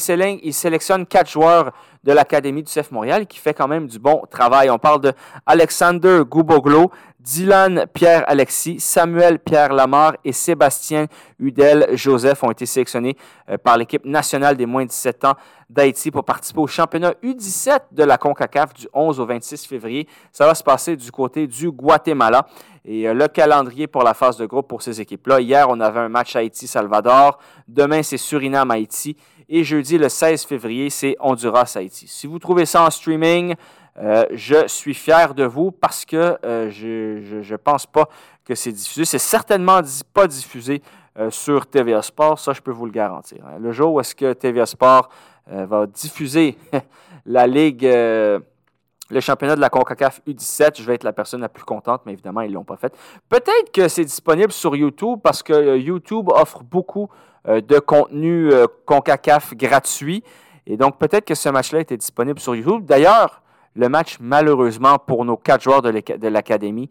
sélectionne 0.53 1.05
quatre 1.05 1.29
joueurs 1.29 1.71
de 2.03 2.11
l'Académie 2.11 2.63
du 2.63 2.71
CF 2.71 2.91
Montréal 2.91 3.27
qui 3.27 3.37
fait 3.37 3.53
quand 3.53 3.67
même 3.67 3.87
du 3.87 3.99
bon 3.99 4.23
travail. 4.29 4.69
On 4.71 4.79
parle 4.79 5.01
de 5.01 5.13
Alexander 5.45 6.21
Gouboglo, 6.27 6.91
Dylan 7.23 7.86
Pierre-Alexis, 7.93 8.79
Samuel 8.79 9.38
Pierre 9.38 9.73
Lamar 9.73 10.15
et 10.25 10.31
Sébastien 10.31 11.05
Hudel 11.39 11.89
Joseph 11.93 12.43
ont 12.43 12.49
été 12.49 12.65
sélectionnés 12.65 13.15
euh, 13.47 13.60
par 13.60 13.77
l'équipe 13.77 14.03
nationale 14.05 14.57
des 14.57 14.65
moins 14.65 14.86
de 14.86 14.89
17 14.89 15.25
ans 15.25 15.36
d'Haïti 15.69 16.10
pour 16.10 16.23
participer 16.25 16.60
au 16.60 16.65
championnat 16.65 17.13
U17 17.23 17.79
de 17.91 18.03
la 18.03 18.17
CONCACAF 18.17 18.73
du 18.73 18.88
11 18.91 19.19
au 19.19 19.25
26 19.27 19.67
février. 19.67 20.07
Ça 20.31 20.47
va 20.47 20.55
se 20.55 20.63
passer 20.63 20.95
du 20.95 21.12
côté 21.12 21.45
du 21.45 21.69
Guatemala. 21.69 22.47
Et 22.84 23.07
euh, 23.07 23.13
le 23.13 23.27
calendrier 23.27 23.86
pour 23.86 24.01
la 24.01 24.15
phase 24.15 24.38
de 24.38 24.47
groupe 24.47 24.67
pour 24.67 24.81
ces 24.81 24.99
équipes-là. 24.99 25.41
Hier, 25.41 25.67
on 25.69 25.79
avait 25.79 25.99
un 25.99 26.10
match 26.10 26.36
Haïti-Salvador. 26.36 27.38
Demain, 27.67 28.01
c'est 28.01 28.17
Suriname-Haïti. 28.17 29.15
Et 29.47 29.63
jeudi, 29.63 29.99
le 29.99 30.10
16 30.10 30.45
février, 30.45 30.89
c'est 30.89 31.15
Honduras-Haïti. 31.19 32.07
Si 32.07 32.25
vous 32.25 32.39
trouvez 32.39 32.65
ça 32.65 32.84
en 32.84 32.89
streaming, 32.89 33.53
euh, 33.97 34.25
je 34.32 34.67
suis 34.67 34.93
fier 34.93 35.34
de 35.34 35.43
vous 35.43 35.71
parce 35.71 36.06
que 36.06 36.38
euh, 36.45 36.69
je 36.69 37.51
ne 37.51 37.58
pense 37.58 37.86
pas 37.86 38.08
que 38.45 38.56
c'est 38.56 38.71
diffusé. 38.71 39.06
C'est 39.06 39.19
certainement 39.19 39.82
pas 40.13 40.27
diffusé 40.27 40.82
euh, 41.19 41.30
sur 41.30 41.67
TVA 41.67 42.01
Sport, 42.01 42.39
ça 42.39 42.54
je 42.54 42.62
peux 42.62 42.71
vous 42.71 42.86
le 42.86 42.91
garantir. 42.91 43.45
Hein. 43.45 43.58
Le 43.60 43.71
jour 43.71 43.93
où 43.93 43.99
est-ce 43.99 44.15
que 44.15 44.34
TVA 44.34 44.65
Sport 44.65 45.10
va 45.47 45.86
diffuser 45.88 46.58
la 47.25 47.45
Ligue, 47.47 47.84
le 47.84 49.19
championnat 49.19 49.56
de 49.56 49.60
la 49.60 49.69
CONCACAF 49.69 50.21
U17, 50.25 50.80
je 50.80 50.84
vais 50.84 50.93
être 50.93 51.04
la 51.04 51.12
personne 51.12 51.41
la 51.41 51.49
plus 51.49 51.65
contente, 51.65 52.04
mais 52.06 52.13
évidemment, 52.13 52.41
ils 52.41 52.51
ne 52.51 52.54
l'ont 52.54 52.63
pas 52.63 52.77
fait. 52.77 52.95
Peut-être 53.27 53.71
que 53.73 53.89
c'est 53.89 54.06
disponible 54.06 54.54
sur 54.54 54.75
YouTube 54.75 55.19
parce 55.21 55.43
que 55.43 55.77
YouTube 55.77 56.30
offre 56.30 56.63
beaucoup 56.63 57.10
de 57.45 57.80
contenu 57.80 58.51
CONCACAF 58.86 59.56
gratuit. 59.56 60.23
Et 60.67 60.77
donc, 60.77 60.99
peut-être 60.99 61.25
que 61.25 61.36
ce 61.36 61.49
match-là 61.49 61.82
était 61.82 61.97
disponible 61.97 62.39
sur 62.39 62.56
YouTube. 62.56 62.86
D'ailleurs, 62.86 63.40
le 63.75 63.89
match, 63.89 64.17
malheureusement, 64.19 64.97
pour 64.99 65.25
nos 65.25 65.38
quatre 65.38 65.63
joueurs 65.63 65.81
de 65.81 66.27
l'Académie, 66.27 66.89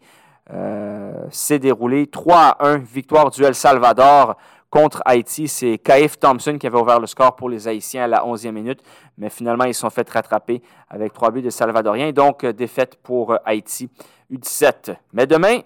euh, 0.51 1.13
s'est 1.29 1.59
déroulé 1.59 2.07
3 2.07 2.37
à 2.37 2.67
1, 2.67 2.77
victoire 2.79 3.29
du 3.29 3.43
El 3.43 3.55
Salvador 3.55 4.35
contre 4.69 5.01
Haïti. 5.05 5.47
C'est 5.47 5.77
Kaif 5.77 6.19
Thompson 6.19 6.57
qui 6.59 6.67
avait 6.67 6.79
ouvert 6.79 6.99
le 6.99 7.07
score 7.07 7.35
pour 7.35 7.47
les 7.47 7.67
Haïtiens 7.67 8.03
à 8.05 8.07
la 8.07 8.23
11e 8.23 8.51
minute, 8.51 8.81
mais 9.17 9.29
finalement, 9.29 9.65
ils 9.65 9.73
sont 9.73 9.89
fait 9.89 10.09
rattraper 10.09 10.61
avec 10.89 11.13
trois 11.13 11.29
buts 11.31 11.43
de 11.43 11.49
Salvadoriens. 11.51 12.11
Donc, 12.11 12.43
euh, 12.43 12.51
défaite 12.51 12.97
pour 13.03 13.31
euh, 13.31 13.37
Haïti 13.45 13.89
U17. 14.31 14.95
Mais 15.13 15.27
demain, 15.27 15.59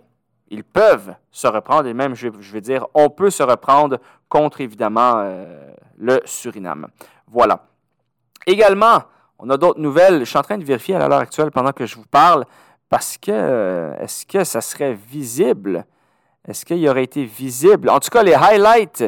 ils 0.49 0.63
peuvent 0.63 1.15
se 1.31 1.47
reprendre, 1.47 1.87
et 1.87 1.93
même, 1.93 2.13
je, 2.13 2.27
vais 2.27 2.61
dire, 2.61 2.85
on 2.93 3.09
peut 3.09 3.29
se 3.29 3.41
reprendre 3.41 3.97
contre, 4.29 4.61
évidemment, 4.61 5.25
le 5.97 6.21
Suriname. 6.25 6.87
Voilà. 7.27 7.65
Également, 8.45 9.01
on 9.39 9.49
a 9.49 9.57
d'autres 9.57 9.79
nouvelles. 9.79 10.19
Je 10.19 10.25
suis 10.25 10.37
en 10.37 10.43
train 10.43 10.57
de 10.57 10.63
vérifier 10.63 10.95
à 10.95 11.07
l'heure 11.07 11.19
actuelle 11.19 11.51
pendant 11.51 11.71
que 11.71 11.85
je 11.85 11.95
vous 11.95 12.05
parle 12.05 12.45
parce 12.89 13.17
que 13.17 13.31
euh, 13.31 13.97
est-ce 13.99 14.25
que 14.25 14.43
ça 14.43 14.61
serait 14.61 14.93
visible? 14.93 15.85
Est-ce 16.47 16.65
qu'il 16.65 16.87
aurait 16.87 17.03
été 17.03 17.25
visible? 17.25 17.89
En 17.89 17.99
tout 17.99 18.09
cas, 18.09 18.23
les 18.23 18.35
highlights, 18.35 19.03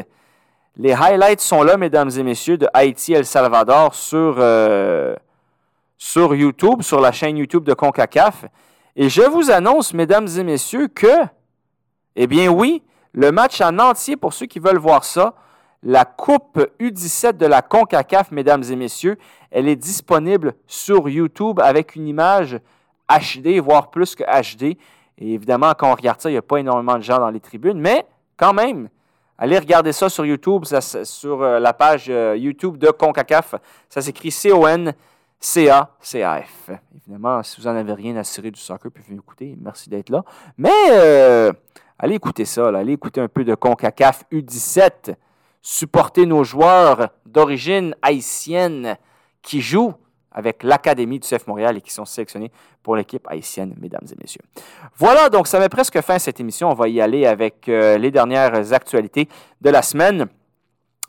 les 0.76 0.92
highlights 0.92 1.40
sont 1.40 1.62
là, 1.62 1.76
mesdames 1.76 2.10
et 2.16 2.22
messieurs, 2.22 2.58
de 2.58 2.68
Haïti 2.74 3.12
El 3.12 3.24
Salvador 3.24 3.94
sur, 3.94 4.36
euh, 4.38 5.14
sur 5.96 6.34
YouTube, 6.34 6.82
sur 6.82 7.00
la 7.00 7.12
chaîne 7.12 7.36
YouTube 7.36 7.64
de 7.64 7.74
CONCACAF. 7.74 8.46
Et 8.96 9.08
je 9.08 9.22
vous 9.22 9.50
annonce, 9.50 9.94
mesdames 9.94 10.26
et 10.36 10.42
messieurs, 10.42 10.88
que, 10.88 11.24
eh 12.16 12.26
bien 12.26 12.48
oui, 12.48 12.82
le 13.12 13.30
match 13.30 13.60
en 13.60 13.78
entier, 13.78 14.16
pour 14.16 14.32
ceux 14.32 14.46
qui 14.46 14.58
veulent 14.58 14.78
voir 14.78 15.04
ça, 15.04 15.34
la 15.82 16.04
Coupe 16.04 16.58
U17 16.80 17.36
de 17.36 17.46
la 17.46 17.62
CONCACAF, 17.62 18.30
mesdames 18.32 18.64
et 18.70 18.76
messieurs, 18.76 19.16
elle 19.50 19.68
est 19.68 19.76
disponible 19.76 20.54
sur 20.66 21.08
YouTube 21.08 21.60
avec 21.60 21.94
une 21.96 22.06
image 22.08 22.58
HD, 23.08 23.58
voire 23.60 23.90
plus 23.90 24.14
que 24.14 24.24
HD. 24.24 24.76
Et 25.18 25.34
évidemment, 25.34 25.72
quand 25.76 25.90
on 25.90 25.94
regarde 25.94 26.20
ça, 26.20 26.28
il 26.30 26.32
n'y 26.34 26.38
a 26.38 26.42
pas 26.42 26.58
énormément 26.58 26.96
de 26.96 27.02
gens 27.02 27.18
dans 27.18 27.30
les 27.30 27.40
tribunes, 27.40 27.80
mais 27.80 28.06
quand 28.36 28.52
même, 28.52 28.88
allez 29.36 29.58
regarder 29.58 29.92
ça 29.92 30.08
sur 30.08 30.24
YouTube, 30.26 30.64
sur 31.04 31.42
euh, 31.42 31.58
la 31.58 31.72
page 31.72 32.06
euh, 32.08 32.36
YouTube 32.36 32.76
de 32.76 32.90
CONCACAF. 32.90 33.54
Ça 33.88 34.02
s'écrit 34.02 34.30
C-O-N-C-A-C-A-F. 34.30 34.94
Évidemment, 36.96 37.42
si 37.42 37.60
vous 37.60 37.66
n'en 37.66 37.76
avez 37.76 37.94
rien 37.94 38.16
à 38.16 38.24
cirer 38.24 38.50
du 38.50 38.60
soccer, 38.60 38.90
puis 38.92 39.02
venir 39.04 39.20
écouter, 39.20 39.56
merci 39.60 39.88
d'être 39.88 40.10
là. 40.10 40.24
Mais 40.56 40.70
euh, 40.90 41.52
allez 41.98 42.16
écouter 42.16 42.44
ça, 42.44 42.68
allez 42.68 42.92
écouter 42.92 43.20
un 43.20 43.28
peu 43.28 43.44
de 43.44 43.54
CONCACAF 43.54 44.24
U17. 44.32 45.14
Supporter 45.70 46.24
nos 46.24 46.44
joueurs 46.44 47.10
d'origine 47.26 47.94
haïtienne 48.00 48.96
qui 49.42 49.60
jouent 49.60 49.92
avec 50.32 50.62
l'Académie 50.62 51.18
du 51.18 51.28
CF 51.28 51.46
Montréal 51.46 51.76
et 51.76 51.82
qui 51.82 51.92
sont 51.92 52.06
sélectionnés 52.06 52.50
pour 52.82 52.96
l'équipe 52.96 53.28
haïtienne, 53.28 53.74
mesdames 53.78 54.06
et 54.10 54.14
messieurs. 54.18 54.40
Voilà, 54.96 55.28
donc 55.28 55.46
ça 55.46 55.58
met 55.58 55.68
presque 55.68 56.00
fin 56.00 56.14
à 56.14 56.18
cette 56.18 56.40
émission. 56.40 56.70
On 56.70 56.74
va 56.74 56.88
y 56.88 57.02
aller 57.02 57.26
avec 57.26 57.68
euh, 57.68 57.98
les 57.98 58.10
dernières 58.10 58.72
actualités 58.72 59.28
de 59.60 59.68
la 59.68 59.82
semaine. 59.82 60.22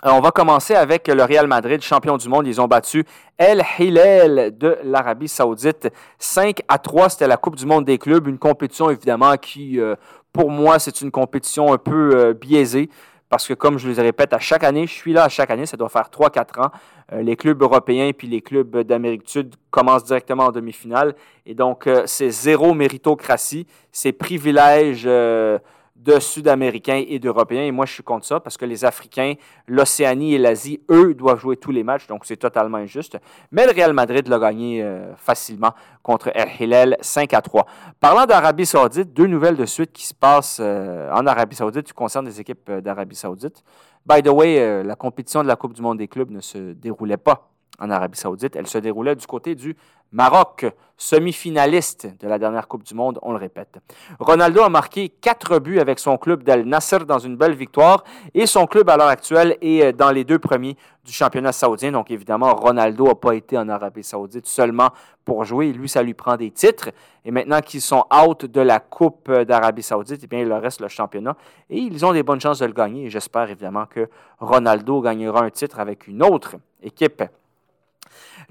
Euh, 0.04 0.10
on 0.12 0.20
va 0.20 0.32
commencer 0.32 0.76
avec 0.76 1.08
le 1.08 1.24
Real 1.24 1.48
Madrid, 1.48 1.82
champion 1.82 2.18
du 2.18 2.28
monde. 2.28 2.46
Ils 2.46 2.60
ont 2.60 2.68
battu 2.68 3.06
El 3.38 3.64
Hilal 3.80 4.58
de 4.58 4.78
l'Arabie 4.84 5.30
Saoudite. 5.30 5.88
5 6.18 6.64
à 6.68 6.80
3, 6.80 7.08
c'était 7.08 7.28
la 7.28 7.38
Coupe 7.38 7.56
du 7.56 7.66
monde 7.66 7.86
des 7.86 7.98
clubs. 7.98 8.28
Une 8.28 8.38
compétition, 8.38 8.90
évidemment, 8.90 9.38
qui, 9.38 9.80
euh, 9.80 9.96
pour 10.34 10.52
moi, 10.52 10.80
c'est 10.80 11.00
une 11.00 11.12
compétition 11.12 11.72
un 11.72 11.78
peu 11.78 12.34
biaisée 12.34 12.90
parce 13.30 13.48
que 13.48 13.54
comme 13.54 13.78
je 13.78 13.88
le 13.88 14.02
répète 14.02 14.34
à 14.34 14.40
chaque 14.40 14.64
année, 14.64 14.88
je 14.88 14.94
suis 14.94 15.14
là 15.14 15.24
à 15.24 15.30
chaque 15.30 15.52
année, 15.52 15.68
ça 15.68 15.78
doit 15.78 15.90
faire 15.90 16.10
3-4 16.10 16.66
ans. 16.66 16.72
Euh, 17.14 17.22
les 17.22 17.36
clubs 17.36 17.62
européens 17.62 18.12
puis 18.16 18.28
les 18.28 18.42
clubs 18.42 18.82
d'Amérique 18.82 19.26
du 19.26 19.32
Sud 19.32 19.56
commencent 19.70 20.04
directement 20.04 20.46
en 20.46 20.52
demi-finale. 20.52 21.16
Et 21.46 21.54
donc, 21.54 21.86
euh, 21.86 22.04
c'est 22.08 22.32
zéro 22.32 22.74
méritocratie, 22.74 23.68
c'est 23.92 24.12
privilège 24.12 25.04
euh, 25.06 25.60
de 26.00 26.20
Sud-Américains 26.20 27.04
et 27.08 27.20
d'Européens. 27.20 27.64
Et 27.64 27.72
moi, 27.72 27.86
je 27.86 27.94
suis 27.94 28.04
contre 28.04 28.26
ça 28.26 28.40
parce 28.40 28.58
que 28.58 28.66
les 28.66 28.86
Africains, 28.86 29.34
l'Océanie 29.68 30.34
et 30.34 30.38
l'Asie, 30.38 30.82
eux, 30.90 31.14
doivent 31.14 31.40
jouer 31.40 31.58
tous 31.58 31.72
les 31.72 31.84
matchs. 31.84 32.08
Donc, 32.08 32.26
c'est 32.26 32.38
totalement 32.38 32.78
injuste. 32.78 33.18
Mais 33.52 33.66
le 33.66 33.74
Real 33.74 33.94
Madrid 33.94 34.28
l'a 34.28 34.40
gagné 34.40 34.82
euh, 34.82 35.14
facilement 35.18 35.74
contre 36.02 36.32
El 36.34 36.50
Hilal 36.60 36.98
5 37.02 37.34
à 37.34 37.42
3. 37.42 37.66
Parlant 38.00 38.26
d'Arabie 38.26 38.66
Saoudite, 38.66 39.14
deux 39.14 39.28
nouvelles 39.28 39.58
de 39.58 39.66
suite 39.66 39.92
qui 39.92 40.08
se 40.08 40.14
passent 40.14 40.60
euh, 40.62 41.12
en 41.12 41.28
Arabie 41.28 41.56
Saoudite 41.56 41.86
qui 41.86 41.94
concernent 41.94 42.26
des 42.26 42.40
équipes 42.40 42.70
euh, 42.70 42.82
d'Arabie 42.82 43.16
Saoudite. 43.16 43.62
By 44.06 44.24
the 44.24 44.30
way, 44.30 44.84
la 44.84 44.96
compétition 44.96 45.44
de 45.44 45.48
la 45.48 45.58
Coupe 45.58 45.74
du 45.74 45.82
Monde 45.82 45.98
des 45.98 46.08
clubs 46.08 46.32
ne 46.32 46.40
se 46.40 46.72
déroulait 46.72 47.18
pas 47.18 47.52
en 47.80 47.90
Arabie 47.90 48.18
Saoudite. 48.18 48.56
Elle 48.56 48.68
se 48.68 48.78
déroulait 48.78 49.16
du 49.16 49.26
côté 49.26 49.56
du 49.56 49.76
Maroc, 50.12 50.66
semi-finaliste 50.98 52.08
de 52.20 52.28
la 52.28 52.40
dernière 52.40 52.68
Coupe 52.68 52.84
du 52.84 52.96
Monde, 52.96 53.20
on 53.22 53.32
le 53.32 53.38
répète. 53.38 53.78
Ronaldo 54.20 54.64
a 54.64 54.70
marqué 54.70 55.10
quatre 55.10 55.60
buts 55.60 55.80
avec 55.80 56.00
son 56.00 56.18
club 56.18 56.44
d'Al 56.44 56.66
Nasser 56.66 57.00
dans 57.06 57.20
une 57.20 57.38
belle 57.38 57.54
victoire 57.54 58.04
et 58.34 58.48
son 58.48 58.66
club 58.66 58.90
à 58.90 58.98
l'heure 58.98 59.08
actuelle 59.08 59.56
est 59.62 59.84
euh, 59.84 59.92
dans 59.92 60.10
les 60.10 60.24
deux 60.24 60.40
premiers 60.40 60.76
du 61.06 61.14
championnat 61.14 61.52
saoudien. 61.52 61.92
Donc 61.92 62.10
évidemment, 62.10 62.56
Ronaldo 62.56 63.06
n'a 63.06 63.16
pas 63.16 63.36
été 63.36 63.56
en 63.56 63.70
Arabie 63.70 64.04
Saoudite 64.04 64.48
seulement 64.48 64.90
pour 65.24 65.46
jouer. 65.46 65.72
Lui, 65.74 65.88
ça 65.88 66.02
lui 66.02 66.16
prend 66.16 66.36
des 66.36 66.50
titres. 66.50 66.90
Et 67.24 67.30
maintenant 67.30 67.62
qu'ils 67.62 67.82
sont 67.82 68.04
out 68.12 68.46
de 68.46 68.62
la 68.62 68.80
Coupe 68.80 69.32
d'Arabie 69.32 69.84
Saoudite, 69.84 70.22
eh 70.24 70.28
bien, 70.28 70.40
il 70.40 70.48
leur 70.48 70.62
reste 70.62 70.82
le 70.82 70.88
championnat 70.88 71.38
et 71.70 71.78
ils 71.78 72.04
ont 72.04 72.14
des 72.14 72.24
bonnes 72.24 72.42
chances 72.42 72.60
de 72.60 72.66
le 72.66 72.74
gagner. 72.74 73.10
J'espère 73.12 73.50
évidemment 73.50 73.86
que 73.86 74.10
Ronaldo 74.40 75.02
gagnera 75.02 75.44
un 75.44 75.52
titre 75.52 75.80
avec 75.80 76.08
une 76.08 76.24
autre 76.24 76.56
équipe 76.82 77.24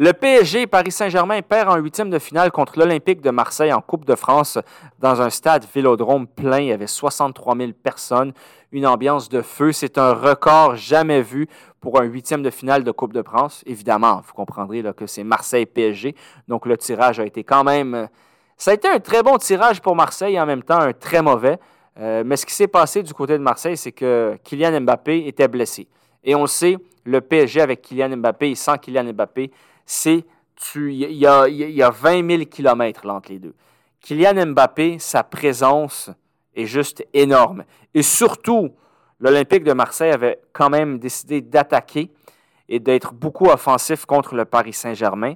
le 0.00 0.12
PSG 0.12 0.68
Paris 0.68 0.92
Saint-Germain 0.92 1.42
perd 1.42 1.68
en 1.68 1.76
huitième 1.76 2.08
de 2.08 2.20
finale 2.20 2.52
contre 2.52 2.78
l'Olympique 2.78 3.20
de 3.20 3.30
Marseille 3.30 3.72
en 3.72 3.80
Coupe 3.80 4.04
de 4.04 4.14
France 4.14 4.56
dans 5.00 5.20
un 5.20 5.28
stade 5.28 5.66
Vélodrome 5.74 6.28
plein. 6.28 6.60
Il 6.60 6.66
y 6.66 6.72
avait 6.72 6.86
63 6.86 7.56
000 7.56 7.72
personnes, 7.72 8.32
une 8.70 8.86
ambiance 8.86 9.28
de 9.28 9.42
feu. 9.42 9.72
C'est 9.72 9.98
un 9.98 10.12
record 10.12 10.76
jamais 10.76 11.20
vu 11.20 11.48
pour 11.80 12.00
un 12.00 12.04
huitième 12.04 12.44
de 12.44 12.50
finale 12.50 12.84
de 12.84 12.92
Coupe 12.92 13.12
de 13.12 13.24
France. 13.24 13.64
Évidemment, 13.66 14.22
vous 14.24 14.34
comprendrez 14.34 14.84
que 14.96 15.08
c'est 15.08 15.24
Marseille-PSG. 15.24 16.14
Donc 16.46 16.66
le 16.66 16.76
tirage 16.76 17.18
a 17.18 17.26
été 17.26 17.42
quand 17.42 17.64
même... 17.64 18.08
Ça 18.56 18.70
a 18.70 18.74
été 18.74 18.86
un 18.86 19.00
très 19.00 19.24
bon 19.24 19.36
tirage 19.36 19.82
pour 19.82 19.96
Marseille 19.96 20.34
et 20.34 20.40
en 20.40 20.46
même 20.46 20.62
temps 20.62 20.78
un 20.78 20.92
très 20.92 21.22
mauvais. 21.22 21.58
Euh, 21.98 22.22
mais 22.24 22.36
ce 22.36 22.46
qui 22.46 22.54
s'est 22.54 22.68
passé 22.68 23.02
du 23.02 23.12
côté 23.12 23.32
de 23.32 23.42
Marseille, 23.42 23.76
c'est 23.76 23.90
que 23.90 24.38
Kylian 24.44 24.80
Mbappé 24.82 25.26
était 25.26 25.48
blessé. 25.48 25.88
Et 26.24 26.34
on 26.34 26.42
le 26.42 26.46
sait, 26.48 26.76
le 27.04 27.20
PSG 27.20 27.60
avec 27.60 27.82
Kylian 27.82 28.16
Mbappé 28.16 28.50
et 28.50 28.54
sans 28.54 28.76
Kylian 28.76 29.12
Mbappé, 29.12 29.50
c'est 29.86 30.24
il 30.74 31.12
y 31.12 31.26
a, 31.26 31.48
y 31.48 31.82
a 31.82 31.90
20 31.90 32.28
000 32.28 32.44
kilomètres 32.46 33.08
entre 33.08 33.30
les 33.30 33.38
deux. 33.38 33.54
Kylian 34.00 34.46
Mbappé, 34.46 34.98
sa 34.98 35.22
présence 35.22 36.10
est 36.54 36.66
juste 36.66 37.06
énorme. 37.14 37.64
Et 37.94 38.02
surtout, 38.02 38.70
l'Olympique 39.20 39.64
de 39.64 39.72
Marseille 39.72 40.10
avait 40.10 40.40
quand 40.52 40.70
même 40.70 40.98
décidé 40.98 41.40
d'attaquer 41.40 42.10
et 42.68 42.80
d'être 42.80 43.14
beaucoup 43.14 43.46
offensif 43.46 44.04
contre 44.04 44.34
le 44.34 44.44
Paris 44.44 44.72
Saint-Germain. 44.72 45.34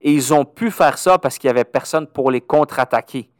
Et 0.00 0.12
ils 0.12 0.34
ont 0.34 0.44
pu 0.44 0.70
faire 0.70 0.98
ça 0.98 1.18
parce 1.18 1.38
qu'il 1.38 1.48
n'y 1.48 1.52
avait 1.52 1.64
personne 1.64 2.06
pour 2.06 2.30
les 2.30 2.40
contre-attaquer. 2.40 3.30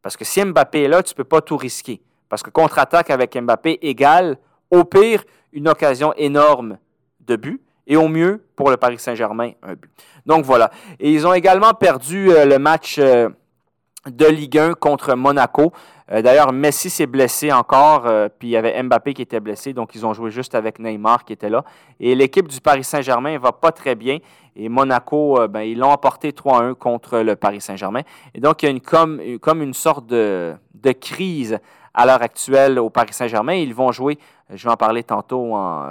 Parce 0.00 0.16
que 0.16 0.24
si 0.24 0.44
Mbappé 0.44 0.82
est 0.82 0.88
là, 0.88 1.02
tu 1.02 1.12
ne 1.12 1.16
peux 1.16 1.24
pas 1.24 1.40
tout 1.40 1.56
risquer. 1.56 2.00
Parce 2.28 2.42
que 2.42 2.50
contre-attaque 2.50 3.10
avec 3.10 3.36
Mbappé 3.36 3.78
égale, 3.82 4.38
au 4.74 4.84
pire, 4.84 5.24
une 5.52 5.68
occasion 5.68 6.12
énorme 6.16 6.78
de 7.20 7.36
but. 7.36 7.60
Et 7.86 7.96
au 7.96 8.08
mieux, 8.08 8.42
pour 8.56 8.70
le 8.70 8.76
Paris 8.76 8.98
Saint-Germain, 8.98 9.52
un 9.62 9.74
but. 9.74 9.90
Donc 10.26 10.44
voilà. 10.44 10.70
Et 10.98 11.12
ils 11.12 11.26
ont 11.26 11.34
également 11.34 11.74
perdu 11.74 12.30
euh, 12.30 12.46
le 12.46 12.58
match 12.58 12.96
euh, 12.98 13.28
de 14.06 14.26
Ligue 14.26 14.58
1 14.58 14.74
contre 14.74 15.14
Monaco. 15.14 15.72
Euh, 16.10 16.22
d'ailleurs, 16.22 16.52
Messi 16.52 16.88
s'est 16.88 17.06
blessé 17.06 17.52
encore, 17.52 18.04
puis 18.38 18.48
il 18.48 18.50
y 18.52 18.56
avait 18.56 18.82
Mbappé 18.82 19.14
qui 19.14 19.22
était 19.22 19.40
blessé, 19.40 19.72
donc 19.72 19.94
ils 19.94 20.04
ont 20.04 20.14
joué 20.14 20.30
juste 20.30 20.54
avec 20.54 20.78
Neymar 20.78 21.24
qui 21.24 21.32
était 21.34 21.50
là. 21.50 21.64
Et 22.00 22.14
l'équipe 22.14 22.48
du 22.48 22.60
Paris 22.60 22.84
Saint-Germain 22.84 23.38
va 23.38 23.52
pas 23.52 23.72
très 23.72 23.94
bien. 23.94 24.18
Et 24.56 24.68
Monaco, 24.68 25.48
ben, 25.48 25.62
ils 25.62 25.78
l'ont 25.78 25.90
emporté 25.90 26.30
3-1 26.30 26.74
contre 26.74 27.18
le 27.18 27.36
Paris 27.36 27.60
Saint-Germain. 27.60 28.02
Et 28.34 28.40
donc, 28.40 28.62
il 28.62 28.66
y 28.66 28.68
a 28.68 28.70
une, 28.70 28.80
comme, 28.80 29.20
comme 29.40 29.62
une 29.62 29.74
sorte 29.74 30.06
de, 30.06 30.54
de 30.74 30.92
crise 30.92 31.58
à 31.94 32.06
l'heure 32.06 32.22
actuelle 32.22 32.78
au 32.78 32.90
Paris 32.90 33.12
Saint-Germain. 33.12 33.54
Ils 33.54 33.74
vont 33.74 33.92
jouer, 33.92 34.18
je 34.52 34.64
vais 34.64 34.72
en 34.72 34.76
parler 34.76 35.02
tantôt, 35.02 35.54
en 35.54 35.86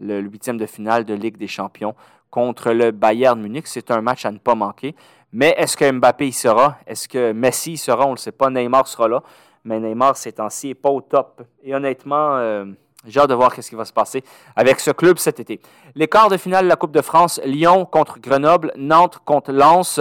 le 0.00 0.20
huitième 0.20 0.58
de 0.58 0.66
finale 0.66 1.04
de 1.04 1.14
Ligue 1.14 1.36
des 1.36 1.46
Champions 1.46 1.94
contre 2.30 2.72
le 2.72 2.90
Bayern 2.90 3.40
Munich. 3.40 3.66
C'est 3.66 3.90
un 3.90 4.00
match 4.00 4.26
à 4.26 4.30
ne 4.30 4.38
pas 4.38 4.54
manquer. 4.54 4.94
Mais 5.32 5.54
est-ce 5.58 5.76
que 5.76 5.90
Mbappé 5.90 6.28
y 6.28 6.32
sera? 6.32 6.78
Est-ce 6.86 7.08
que 7.08 7.32
Messi 7.32 7.72
y 7.72 7.76
sera? 7.76 8.04
On 8.04 8.10
ne 8.10 8.14
le 8.14 8.18
sait 8.18 8.32
pas. 8.32 8.50
Neymar 8.50 8.86
sera 8.86 9.08
là. 9.08 9.22
Mais 9.64 9.80
Neymar, 9.80 10.16
ces 10.16 10.32
temps-ci, 10.32 10.68
n'est 10.68 10.74
pas 10.74 10.90
au 10.90 11.00
top. 11.00 11.42
Et 11.62 11.74
honnêtement, 11.74 12.36
euh, 12.36 12.64
j'ai 13.06 13.20
hâte 13.20 13.30
de 13.30 13.34
voir 13.34 13.52
ce 13.54 13.68
qui 13.68 13.74
va 13.74 13.84
se 13.84 13.92
passer 13.92 14.22
avec 14.54 14.80
ce 14.80 14.90
club 14.90 15.18
cet 15.18 15.40
été. 15.40 15.60
Les 15.94 16.08
quarts 16.08 16.28
de 16.28 16.36
finale 16.36 16.64
de 16.64 16.68
la 16.68 16.76
Coupe 16.76 16.92
de 16.92 17.02
France, 17.02 17.40
Lyon 17.44 17.84
contre 17.84 18.18
Grenoble, 18.20 18.72
Nantes 18.76 19.18
contre 19.24 19.52
Lens. 19.52 20.00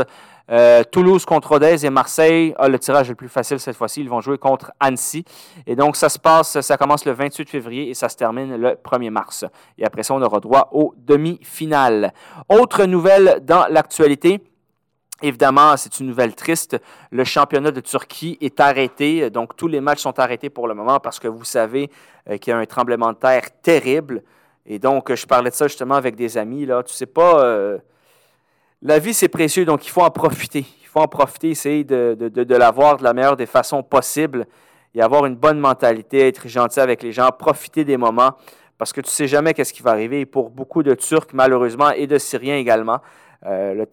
Euh, 0.52 0.84
Toulouse 0.84 1.26
contre 1.26 1.50
Rodez 1.50 1.86
et 1.86 1.90
Marseille. 1.90 2.54
Ah, 2.58 2.68
le 2.68 2.78
tirage 2.78 3.10
le 3.10 3.16
plus 3.16 3.30
facile 3.30 3.60
cette 3.60 3.76
fois-ci. 3.76 4.02
Ils 4.02 4.10
vont 4.10 4.22
jouer 4.22 4.38
contre 4.38 4.72
Annecy. 4.80 5.26
Et 5.66 5.76
donc, 5.76 5.96
ça 5.96 6.10
se 6.10 6.20
passe, 6.20 6.60
ça 6.62 6.78
commence 6.78 7.06
le 7.06 7.14
28 7.14 7.50
février 7.50 7.90
et 7.90 7.94
ça 7.94 8.10
se 8.10 8.16
termine 8.16 8.56
le 8.56 8.72
1er 8.72 9.10
mars. 9.10 9.46
Et 9.78 9.86
après 9.86 10.04
ça, 10.04 10.14
on 10.14 10.22
aura 10.22 10.40
droit 10.40 10.70
aux 10.72 10.94
demi-finales. 10.98 12.14
Autre 12.50 12.86
nouvelle 12.86 13.40
dans 13.44 13.66
l'actualité. 13.70 14.42
Évidemment, 15.22 15.78
c'est 15.78 16.00
une 16.00 16.08
nouvelle 16.08 16.36
triste. 16.36 16.78
Le 17.10 17.24
championnat 17.24 17.72
de 17.72 17.80
Turquie 17.80 18.38
est 18.42 18.60
arrêté. 18.60 19.30
Donc, 19.30 19.56
tous 19.56 19.68
les 19.68 19.82
matchs 19.82 20.02
sont 20.02 20.20
arrêtés 20.20 20.50
pour 20.50 20.68
le 20.68 20.76
moment 20.76 21.00
parce 21.00 21.20
que 21.20 21.28
vous 21.28 21.46
savez 21.46 21.90
euh, 22.30 22.38
qu'il 22.38 22.52
y 22.52 22.54
a 22.54 22.58
un 22.58 22.66
tremblement 22.66 23.14
de 23.14 23.18
terre 23.18 23.46
terrible. 23.64 24.22
Et 24.68 24.78
donc, 24.78 25.14
je 25.14 25.26
parlais 25.26 25.50
de 25.50 25.56
ça 25.56 25.68
justement 25.68 25.96
avec 25.96 26.16
des 26.16 26.38
amis. 26.38 26.66
Là. 26.66 26.84
Tu 26.84 26.94
sais 26.94 27.06
pas. 27.06 27.44
Euh, 27.44 27.80
la 28.82 29.00
vie, 29.00 29.14
c'est 29.14 29.30
précieux, 29.30 29.66
donc 29.66 29.86
il 29.86 29.90
faut 29.90 30.02
en 30.02 30.12
profiter. 30.12 30.66
Il 30.82 30.88
faut 30.88 31.00
en 31.00 31.08
profiter, 31.08 31.50
essayer 31.50 31.84
de, 31.84 32.16
de, 32.20 32.56
l'avoir 32.56 32.98
de 32.98 33.04
la 33.04 33.14
meilleure 33.14 33.36
des 33.36 33.46
façons 33.46 33.84
possibles 33.84 34.46
et 34.94 35.02
avoir 35.02 35.26
une 35.26 35.36
bonne 35.36 35.60
mentalité, 35.60 36.28
être 36.28 36.48
gentil 36.48 36.80
avec 36.80 37.04
les 37.04 37.12
gens, 37.12 37.30
profiter 37.38 37.84
des 37.84 37.98
moments, 37.98 38.32
parce 38.78 38.94
que 38.94 39.02
tu 39.02 39.08
ne 39.08 39.12
sais 39.12 39.28
jamais 39.28 39.54
qu'est-ce 39.54 39.74
qui 39.74 39.82
va 39.82 39.92
arriver. 39.92 40.22
Et 40.22 40.26
pour 40.26 40.50
beaucoup 40.50 40.84
de 40.84 40.94
Turcs, 40.94 41.34
malheureusement, 41.34 41.92
et 41.92 42.08
de 42.08 42.18
Syriens 42.18 42.56
également, 42.58 43.00
euh, 43.46 43.74
le 43.74 43.86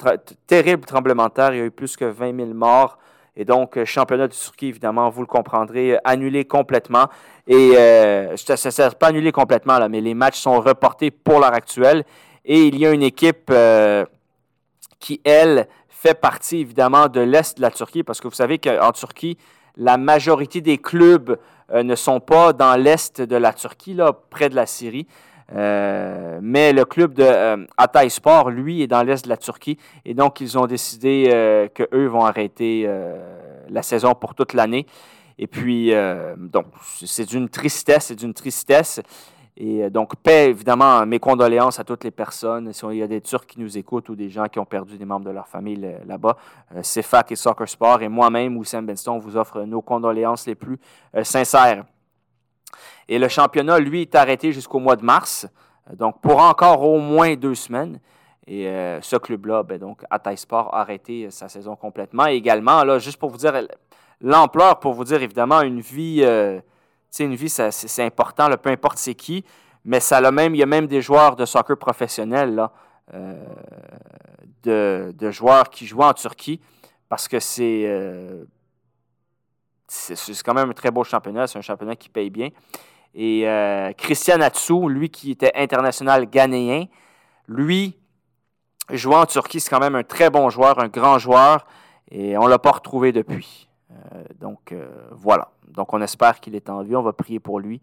terrible 0.46 0.84
tremblement 0.84 1.26
de 1.26 1.32
terre, 1.32 1.54
il 1.54 1.58
y 1.58 1.62
a 1.62 1.64
eu 1.64 1.70
plus 1.70 1.96
que 1.96 2.04
20 2.04 2.36
000 2.36 2.54
morts. 2.54 2.98
Et 3.34 3.44
donc, 3.44 3.76
euh, 3.76 3.84
championnat 3.84 4.28
de 4.28 4.32
Turquie, 4.32 4.68
évidemment, 4.68 5.08
vous 5.08 5.22
le 5.22 5.26
comprendrez, 5.26 5.98
annulé 6.04 6.44
complètement. 6.44 7.06
Et 7.46 7.72
euh, 7.76 8.36
ça 8.36 8.52
ne 8.52 8.70
sert 8.70 8.94
pas 8.94 9.08
annulé 9.08 9.32
complètement, 9.32 9.78
là, 9.78 9.88
mais 9.88 10.00
les 10.00 10.14
matchs 10.14 10.38
sont 10.38 10.60
reportés 10.60 11.10
pour 11.10 11.40
l'heure 11.40 11.54
actuelle. 11.54 12.04
Et 12.44 12.66
il 12.66 12.78
y 12.78 12.86
a 12.86 12.92
une 12.92 13.02
équipe 13.02 13.50
qui, 15.02 15.20
elle, 15.24 15.68
fait 15.88 16.14
partie 16.14 16.58
évidemment 16.58 17.08
de 17.08 17.20
l'Est 17.20 17.58
de 17.58 17.62
la 17.62 17.70
Turquie, 17.70 18.02
parce 18.02 18.20
que 18.20 18.28
vous 18.28 18.34
savez 18.34 18.58
qu'en 18.58 18.92
Turquie, 18.92 19.36
la 19.76 19.98
majorité 19.98 20.60
des 20.60 20.78
clubs 20.78 21.38
euh, 21.72 21.82
ne 21.82 21.94
sont 21.94 22.20
pas 22.20 22.52
dans 22.52 22.76
l'Est 22.76 23.20
de 23.20 23.36
la 23.36 23.52
Turquie, 23.52 23.94
là, 23.94 24.12
près 24.12 24.48
de 24.48 24.56
la 24.56 24.66
Syrie. 24.66 25.06
Euh, 25.54 26.38
mais 26.42 26.72
le 26.72 26.84
club 26.84 27.14
de 27.14 27.22
euh, 27.22 28.08
Sport, 28.08 28.50
lui, 28.50 28.82
est 28.82 28.86
dans 28.86 29.02
l'est 29.02 29.24
de 29.24 29.28
la 29.28 29.36
Turquie. 29.36 29.78
Et 30.04 30.14
donc, 30.14 30.40
ils 30.40 30.58
ont 30.58 30.66
décidé 30.66 31.28
euh, 31.32 31.68
qu'eux 31.68 32.06
vont 32.06 32.24
arrêter 32.24 32.88
la 33.68 33.82
saison 33.82 34.14
pour 34.14 34.34
toute 34.34 34.54
l'année. 34.54 34.86
Et 35.38 35.46
puis, 35.46 35.92
donc, 36.36 36.66
c'est 37.04 37.26
d'une 37.28 37.48
tristesse, 37.48 38.06
c'est 38.06 38.16
d'une 38.16 38.34
tristesse. 38.34 39.00
Et 39.56 39.84
euh, 39.84 39.90
donc, 39.90 40.16
paix, 40.16 40.48
évidemment, 40.48 41.04
mes 41.04 41.18
condoléances 41.18 41.78
à 41.78 41.84
toutes 41.84 42.04
les 42.04 42.10
personnes. 42.10 42.72
Si 42.72 42.84
il 42.86 42.96
y 42.96 43.02
a 43.02 43.06
des 43.06 43.20
Turcs 43.20 43.46
qui 43.46 43.60
nous 43.60 43.76
écoutent 43.76 44.08
ou 44.08 44.16
des 44.16 44.30
gens 44.30 44.46
qui 44.46 44.58
ont 44.58 44.64
perdu 44.64 44.96
des 44.96 45.04
membres 45.04 45.26
de 45.26 45.30
leur 45.30 45.46
famille 45.46 45.76
là-bas, 46.06 46.36
euh, 46.74 46.82
CFAC 46.82 47.32
et 47.32 47.36
Soccer 47.36 47.68
Sport 47.68 48.02
et 48.02 48.08
moi-même, 48.08 48.56
Wissam 48.56 48.86
Benston, 48.86 49.18
vous 49.18 49.36
offre 49.36 49.62
nos 49.62 49.82
condoléances 49.82 50.46
les 50.46 50.54
plus 50.54 50.78
euh, 51.14 51.24
sincères. 51.24 51.84
Et 53.08 53.18
le 53.18 53.28
championnat, 53.28 53.78
lui, 53.78 54.02
est 54.02 54.14
arrêté 54.14 54.52
jusqu'au 54.52 54.78
mois 54.78 54.96
de 54.96 55.04
mars, 55.04 55.46
donc 55.92 56.20
pour 56.22 56.38
encore 56.40 56.82
au 56.82 56.98
moins 56.98 57.34
deux 57.34 57.54
semaines. 57.54 58.00
Et 58.46 58.64
ce 59.02 59.16
club-là, 59.16 59.62
ben, 59.62 59.78
donc, 59.78 60.02
Ataï 60.10 60.36
Sport, 60.36 60.74
a 60.74 60.80
arrêté 60.80 61.30
sa 61.30 61.48
saison 61.48 61.76
complètement. 61.76 62.26
Et 62.26 62.34
également, 62.34 62.82
là, 62.82 62.98
juste 62.98 63.18
pour 63.18 63.30
vous 63.30 63.36
dire 63.36 63.52
l'ampleur, 64.20 64.80
pour 64.80 64.94
vous 64.94 65.04
dire 65.04 65.22
évidemment, 65.22 65.60
une 65.62 65.80
vie 65.80 66.24
sais, 67.16 67.24
une 67.24 67.34
vie, 67.34 67.50
c'est 67.50 68.04
important, 68.04 68.48
peu 68.56 68.70
importe 68.70 68.98
c'est 68.98 69.14
qui, 69.14 69.44
mais 69.84 70.00
ça 70.00 70.18
a 70.18 70.30
même, 70.30 70.54
il 70.54 70.58
y 70.58 70.62
a 70.62 70.66
même 70.66 70.86
des 70.86 71.02
joueurs 71.02 71.36
de 71.36 71.44
soccer 71.44 71.76
professionnels, 71.76 72.54
là, 72.54 72.72
euh, 73.14 73.44
de, 74.62 75.30
joueurs 75.30 75.70
qui 75.70 75.86
jouent 75.86 76.02
en 76.02 76.14
Turquie, 76.14 76.60
parce 77.08 77.28
que 77.28 77.36
euh, 77.60 78.44
c'est 79.88 80.42
quand 80.42 80.54
même 80.54 80.70
un 80.70 80.74
très 80.74 80.90
beau 80.90 81.04
championnat, 81.04 81.46
c'est 81.46 81.58
un 81.58 81.62
championnat 81.62 81.96
qui 81.96 82.08
paye 82.08 82.30
bien. 82.30 82.48
Et 83.14 83.46
euh, 83.46 83.92
Christian 83.92 84.40
Atsou, 84.40 84.88
lui 84.88 85.10
qui 85.10 85.32
était 85.32 85.52
international 85.54 86.26
ghanéen, 86.26 86.86
lui, 87.46 87.98
jouant 88.90 89.22
en 89.22 89.26
Turquie, 89.26 89.60
c'est 89.60 89.68
quand 89.68 89.80
même 89.80 89.96
un 89.96 90.04
très 90.04 90.30
bon 90.30 90.48
joueur, 90.48 90.78
un 90.78 90.88
grand 90.88 91.18
joueur, 91.18 91.66
et 92.10 92.38
on 92.38 92.44
ne 92.44 92.48
l'a 92.48 92.58
pas 92.58 92.70
retrouvé 92.70 93.12
depuis. 93.12 93.68
Donc 94.40 94.74
voilà. 95.10 95.50
Donc, 95.68 95.92
on 95.92 96.00
espère 96.00 96.40
qu'il 96.40 96.54
est 96.54 96.68
en 96.70 96.82
vie. 96.82 96.96
On 96.96 97.02
va 97.02 97.12
prier 97.12 97.40
pour 97.40 97.60
lui. 97.60 97.80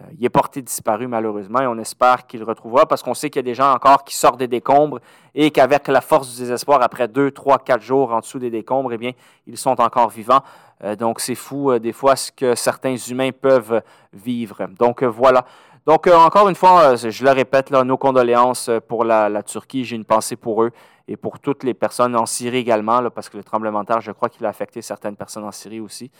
Euh, 0.00 0.04
il 0.18 0.24
est 0.24 0.30
porté 0.30 0.62
disparu, 0.62 1.06
malheureusement, 1.06 1.60
et 1.60 1.66
on 1.66 1.76
espère 1.78 2.26
qu'il 2.26 2.42
retrouvera 2.44 2.86
parce 2.86 3.02
qu'on 3.02 3.14
sait 3.14 3.28
qu'il 3.28 3.40
y 3.40 3.44
a 3.44 3.50
des 3.50 3.54
gens 3.54 3.72
encore 3.72 4.04
qui 4.04 4.16
sortent 4.16 4.38
des 4.38 4.48
décombres 4.48 5.00
et 5.34 5.50
qu'avec 5.50 5.88
la 5.88 6.00
force 6.00 6.32
du 6.32 6.40
désespoir, 6.40 6.80
après 6.82 7.08
deux, 7.08 7.30
trois, 7.30 7.58
quatre 7.58 7.82
jours 7.82 8.12
en 8.12 8.20
dessous 8.20 8.38
des 8.38 8.50
décombres, 8.50 8.92
eh 8.94 8.98
bien, 8.98 9.12
ils 9.46 9.58
sont 9.58 9.78
encore 9.80 10.08
vivants. 10.08 10.42
Euh, 10.82 10.96
donc, 10.96 11.20
c'est 11.20 11.34
fou, 11.34 11.70
euh, 11.70 11.78
des 11.78 11.92
fois, 11.92 12.16
ce 12.16 12.32
que 12.32 12.54
certains 12.54 12.96
humains 12.96 13.30
peuvent 13.32 13.82
vivre. 14.14 14.66
Donc, 14.78 15.02
voilà. 15.02 15.44
Donc, 15.84 16.06
encore 16.06 16.48
une 16.48 16.54
fois, 16.54 16.94
je 16.94 17.24
le 17.24 17.30
répète, 17.32 17.70
nos 17.72 17.96
condoléances 17.96 18.70
pour 18.86 19.04
la, 19.04 19.42
Turquie. 19.42 19.84
J'ai 19.84 19.96
une 19.96 20.04
pensée 20.04 20.36
pour 20.36 20.62
eux 20.62 20.70
et 21.08 21.16
pour 21.16 21.38
toutes 21.38 21.64
les 21.64 21.74
personnes 21.74 22.16
en 22.16 22.26
Syrie 22.26 22.58
également, 22.58 23.10
parce 23.10 23.28
que 23.28 23.36
le 23.36 23.44
tremblement 23.44 23.82
de 23.82 23.86
terre, 23.86 24.00
je 24.00 24.12
crois 24.12 24.28
qu'il 24.28 24.46
a 24.46 24.48
affecté 24.48 24.82
certaines 24.82 25.16
personnes 25.16 25.44
en 25.44 25.52
Syrie 25.52 25.80
aussi. 25.80 26.10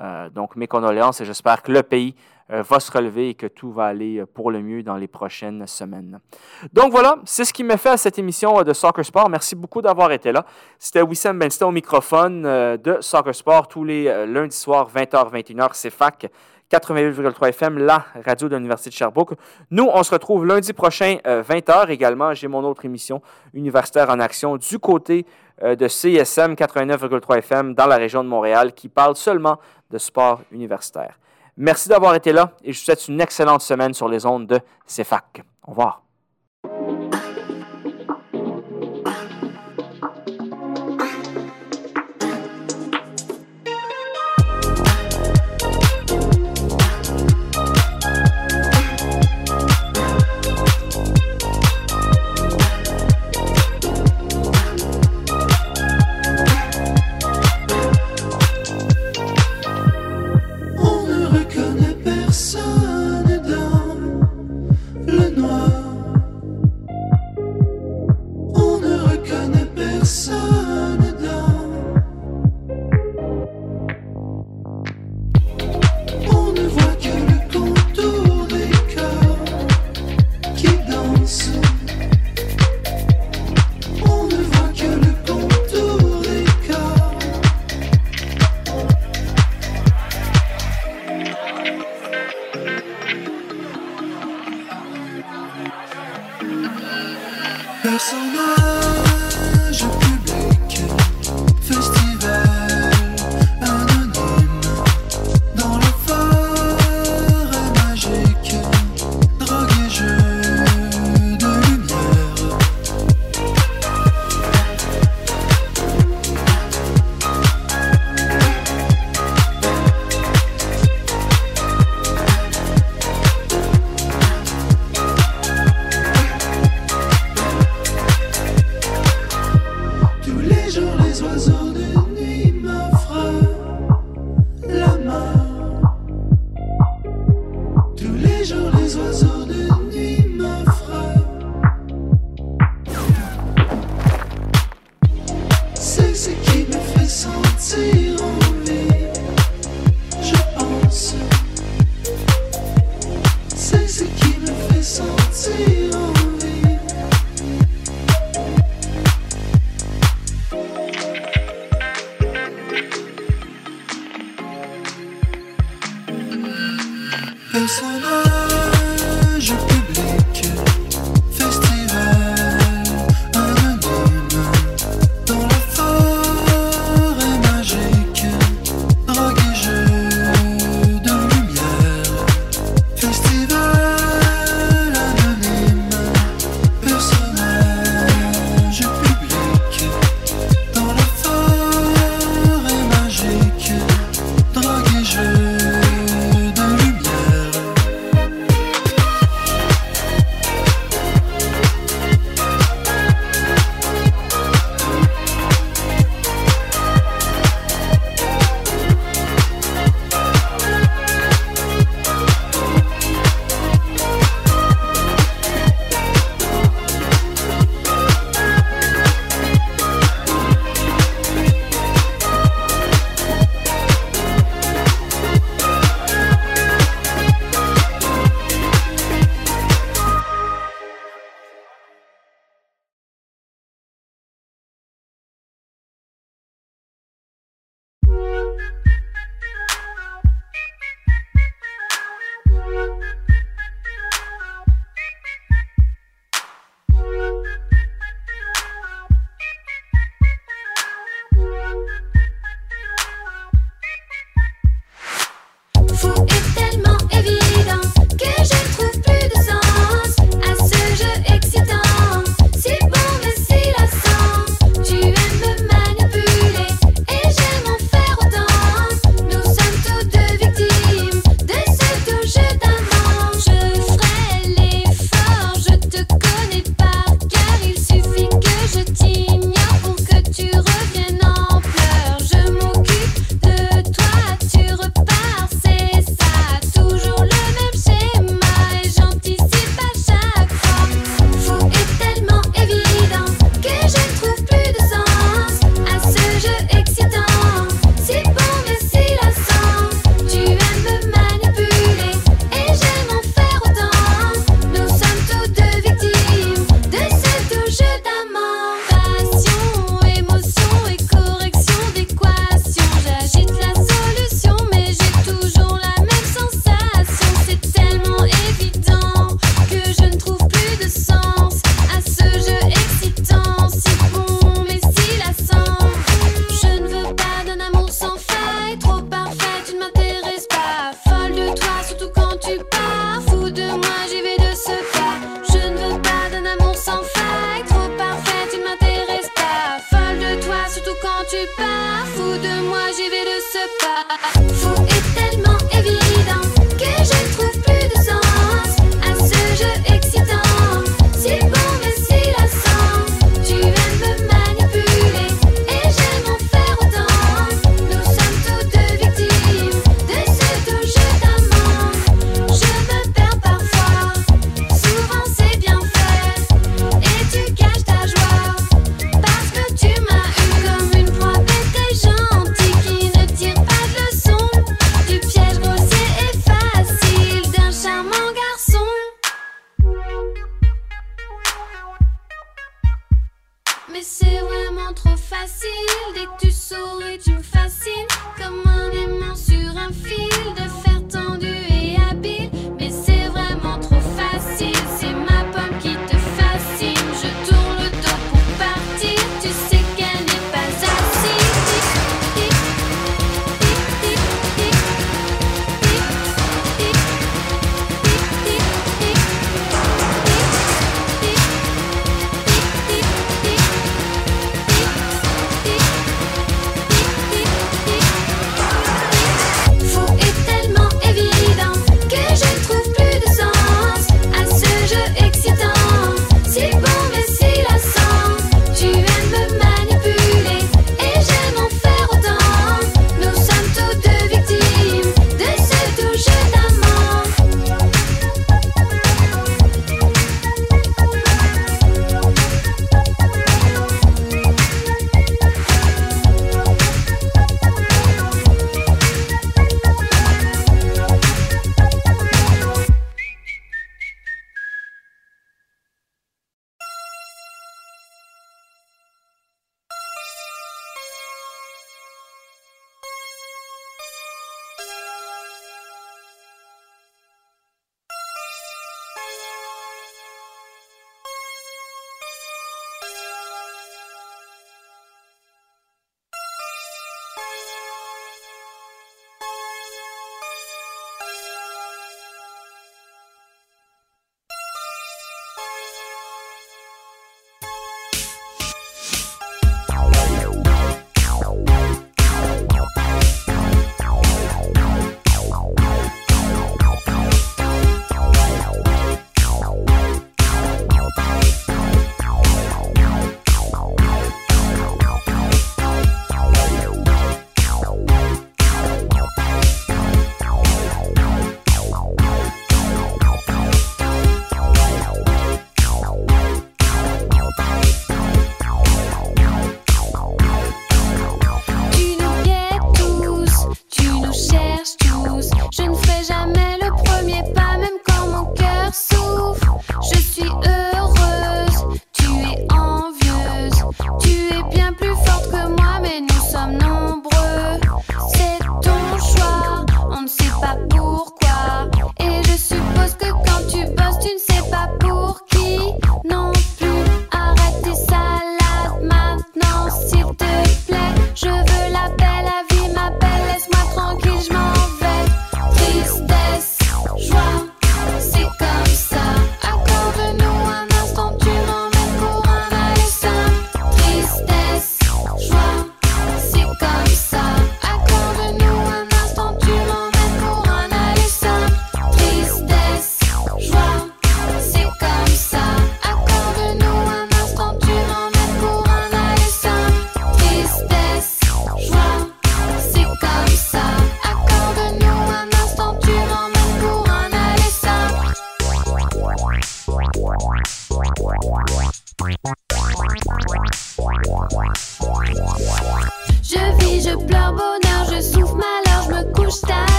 Euh, 0.00 0.28
donc, 0.28 0.56
mes 0.56 0.66
condoléances 0.66 1.20
et 1.20 1.24
j'espère 1.24 1.62
que 1.62 1.72
le 1.72 1.82
pays 1.82 2.14
euh, 2.52 2.62
va 2.62 2.80
se 2.80 2.92
relever 2.92 3.30
et 3.30 3.34
que 3.34 3.46
tout 3.46 3.72
va 3.72 3.86
aller 3.86 4.18
euh, 4.18 4.26
pour 4.26 4.50
le 4.50 4.60
mieux 4.60 4.82
dans 4.82 4.96
les 4.96 5.06
prochaines 5.08 5.66
semaines. 5.66 6.20
Donc 6.72 6.90
voilà, 6.90 7.16
c'est 7.24 7.46
ce 7.46 7.52
qui 7.52 7.64
me 7.64 7.76
fait 7.76 7.88
à 7.90 7.96
cette 7.96 8.18
émission 8.18 8.62
de 8.62 8.72
Soccer 8.74 9.04
Sport. 9.04 9.30
Merci 9.30 9.56
beaucoup 9.56 9.80
d'avoir 9.80 10.12
été 10.12 10.32
là. 10.32 10.44
C'était 10.78 11.00
Wissam 11.00 11.38
Benston 11.38 11.68
au 11.68 11.72
microphone 11.72 12.42
de 12.42 12.98
Soccer 13.00 13.34
Sport 13.34 13.68
tous 13.68 13.84
les 13.84 14.26
lundis 14.26 14.56
soirs, 14.56 14.90
20h-21h, 14.94 15.70
c'est 15.72 15.90
FAC. 15.90 16.30
88,3 16.70 17.48
FM, 17.48 17.78
la 17.78 18.04
radio 18.24 18.48
de 18.48 18.56
l'Université 18.56 18.90
de 18.90 18.94
Sherbrooke. 18.94 19.34
Nous, 19.70 19.88
on 19.92 20.02
se 20.02 20.10
retrouve 20.12 20.44
lundi 20.46 20.72
prochain, 20.72 21.18
20h 21.24 21.90
également. 21.90 22.34
J'ai 22.34 22.48
mon 22.48 22.64
autre 22.64 22.84
émission 22.84 23.22
universitaire 23.54 24.10
en 24.10 24.18
action 24.20 24.56
du 24.56 24.78
côté 24.78 25.26
de 25.62 25.88
CSM 25.88 26.54
89,3 26.54 27.38
FM 27.38 27.74
dans 27.74 27.86
la 27.86 27.96
région 27.96 28.24
de 28.24 28.28
Montréal 28.28 28.72
qui 28.72 28.88
parle 28.88 29.16
seulement 29.16 29.58
de 29.90 29.98
sport 29.98 30.42
universitaire. 30.50 31.18
Merci 31.56 31.88
d'avoir 31.88 32.14
été 32.14 32.32
là 32.32 32.52
et 32.62 32.72
je 32.72 32.78
vous 32.78 32.84
souhaite 32.84 33.08
une 33.08 33.20
excellente 33.20 33.62
semaine 33.62 33.94
sur 33.94 34.08
les 34.08 34.26
ondes 34.26 34.46
de 34.46 34.60
CEFAC. 34.86 35.42
Au 35.66 35.70
revoir. 35.70 36.05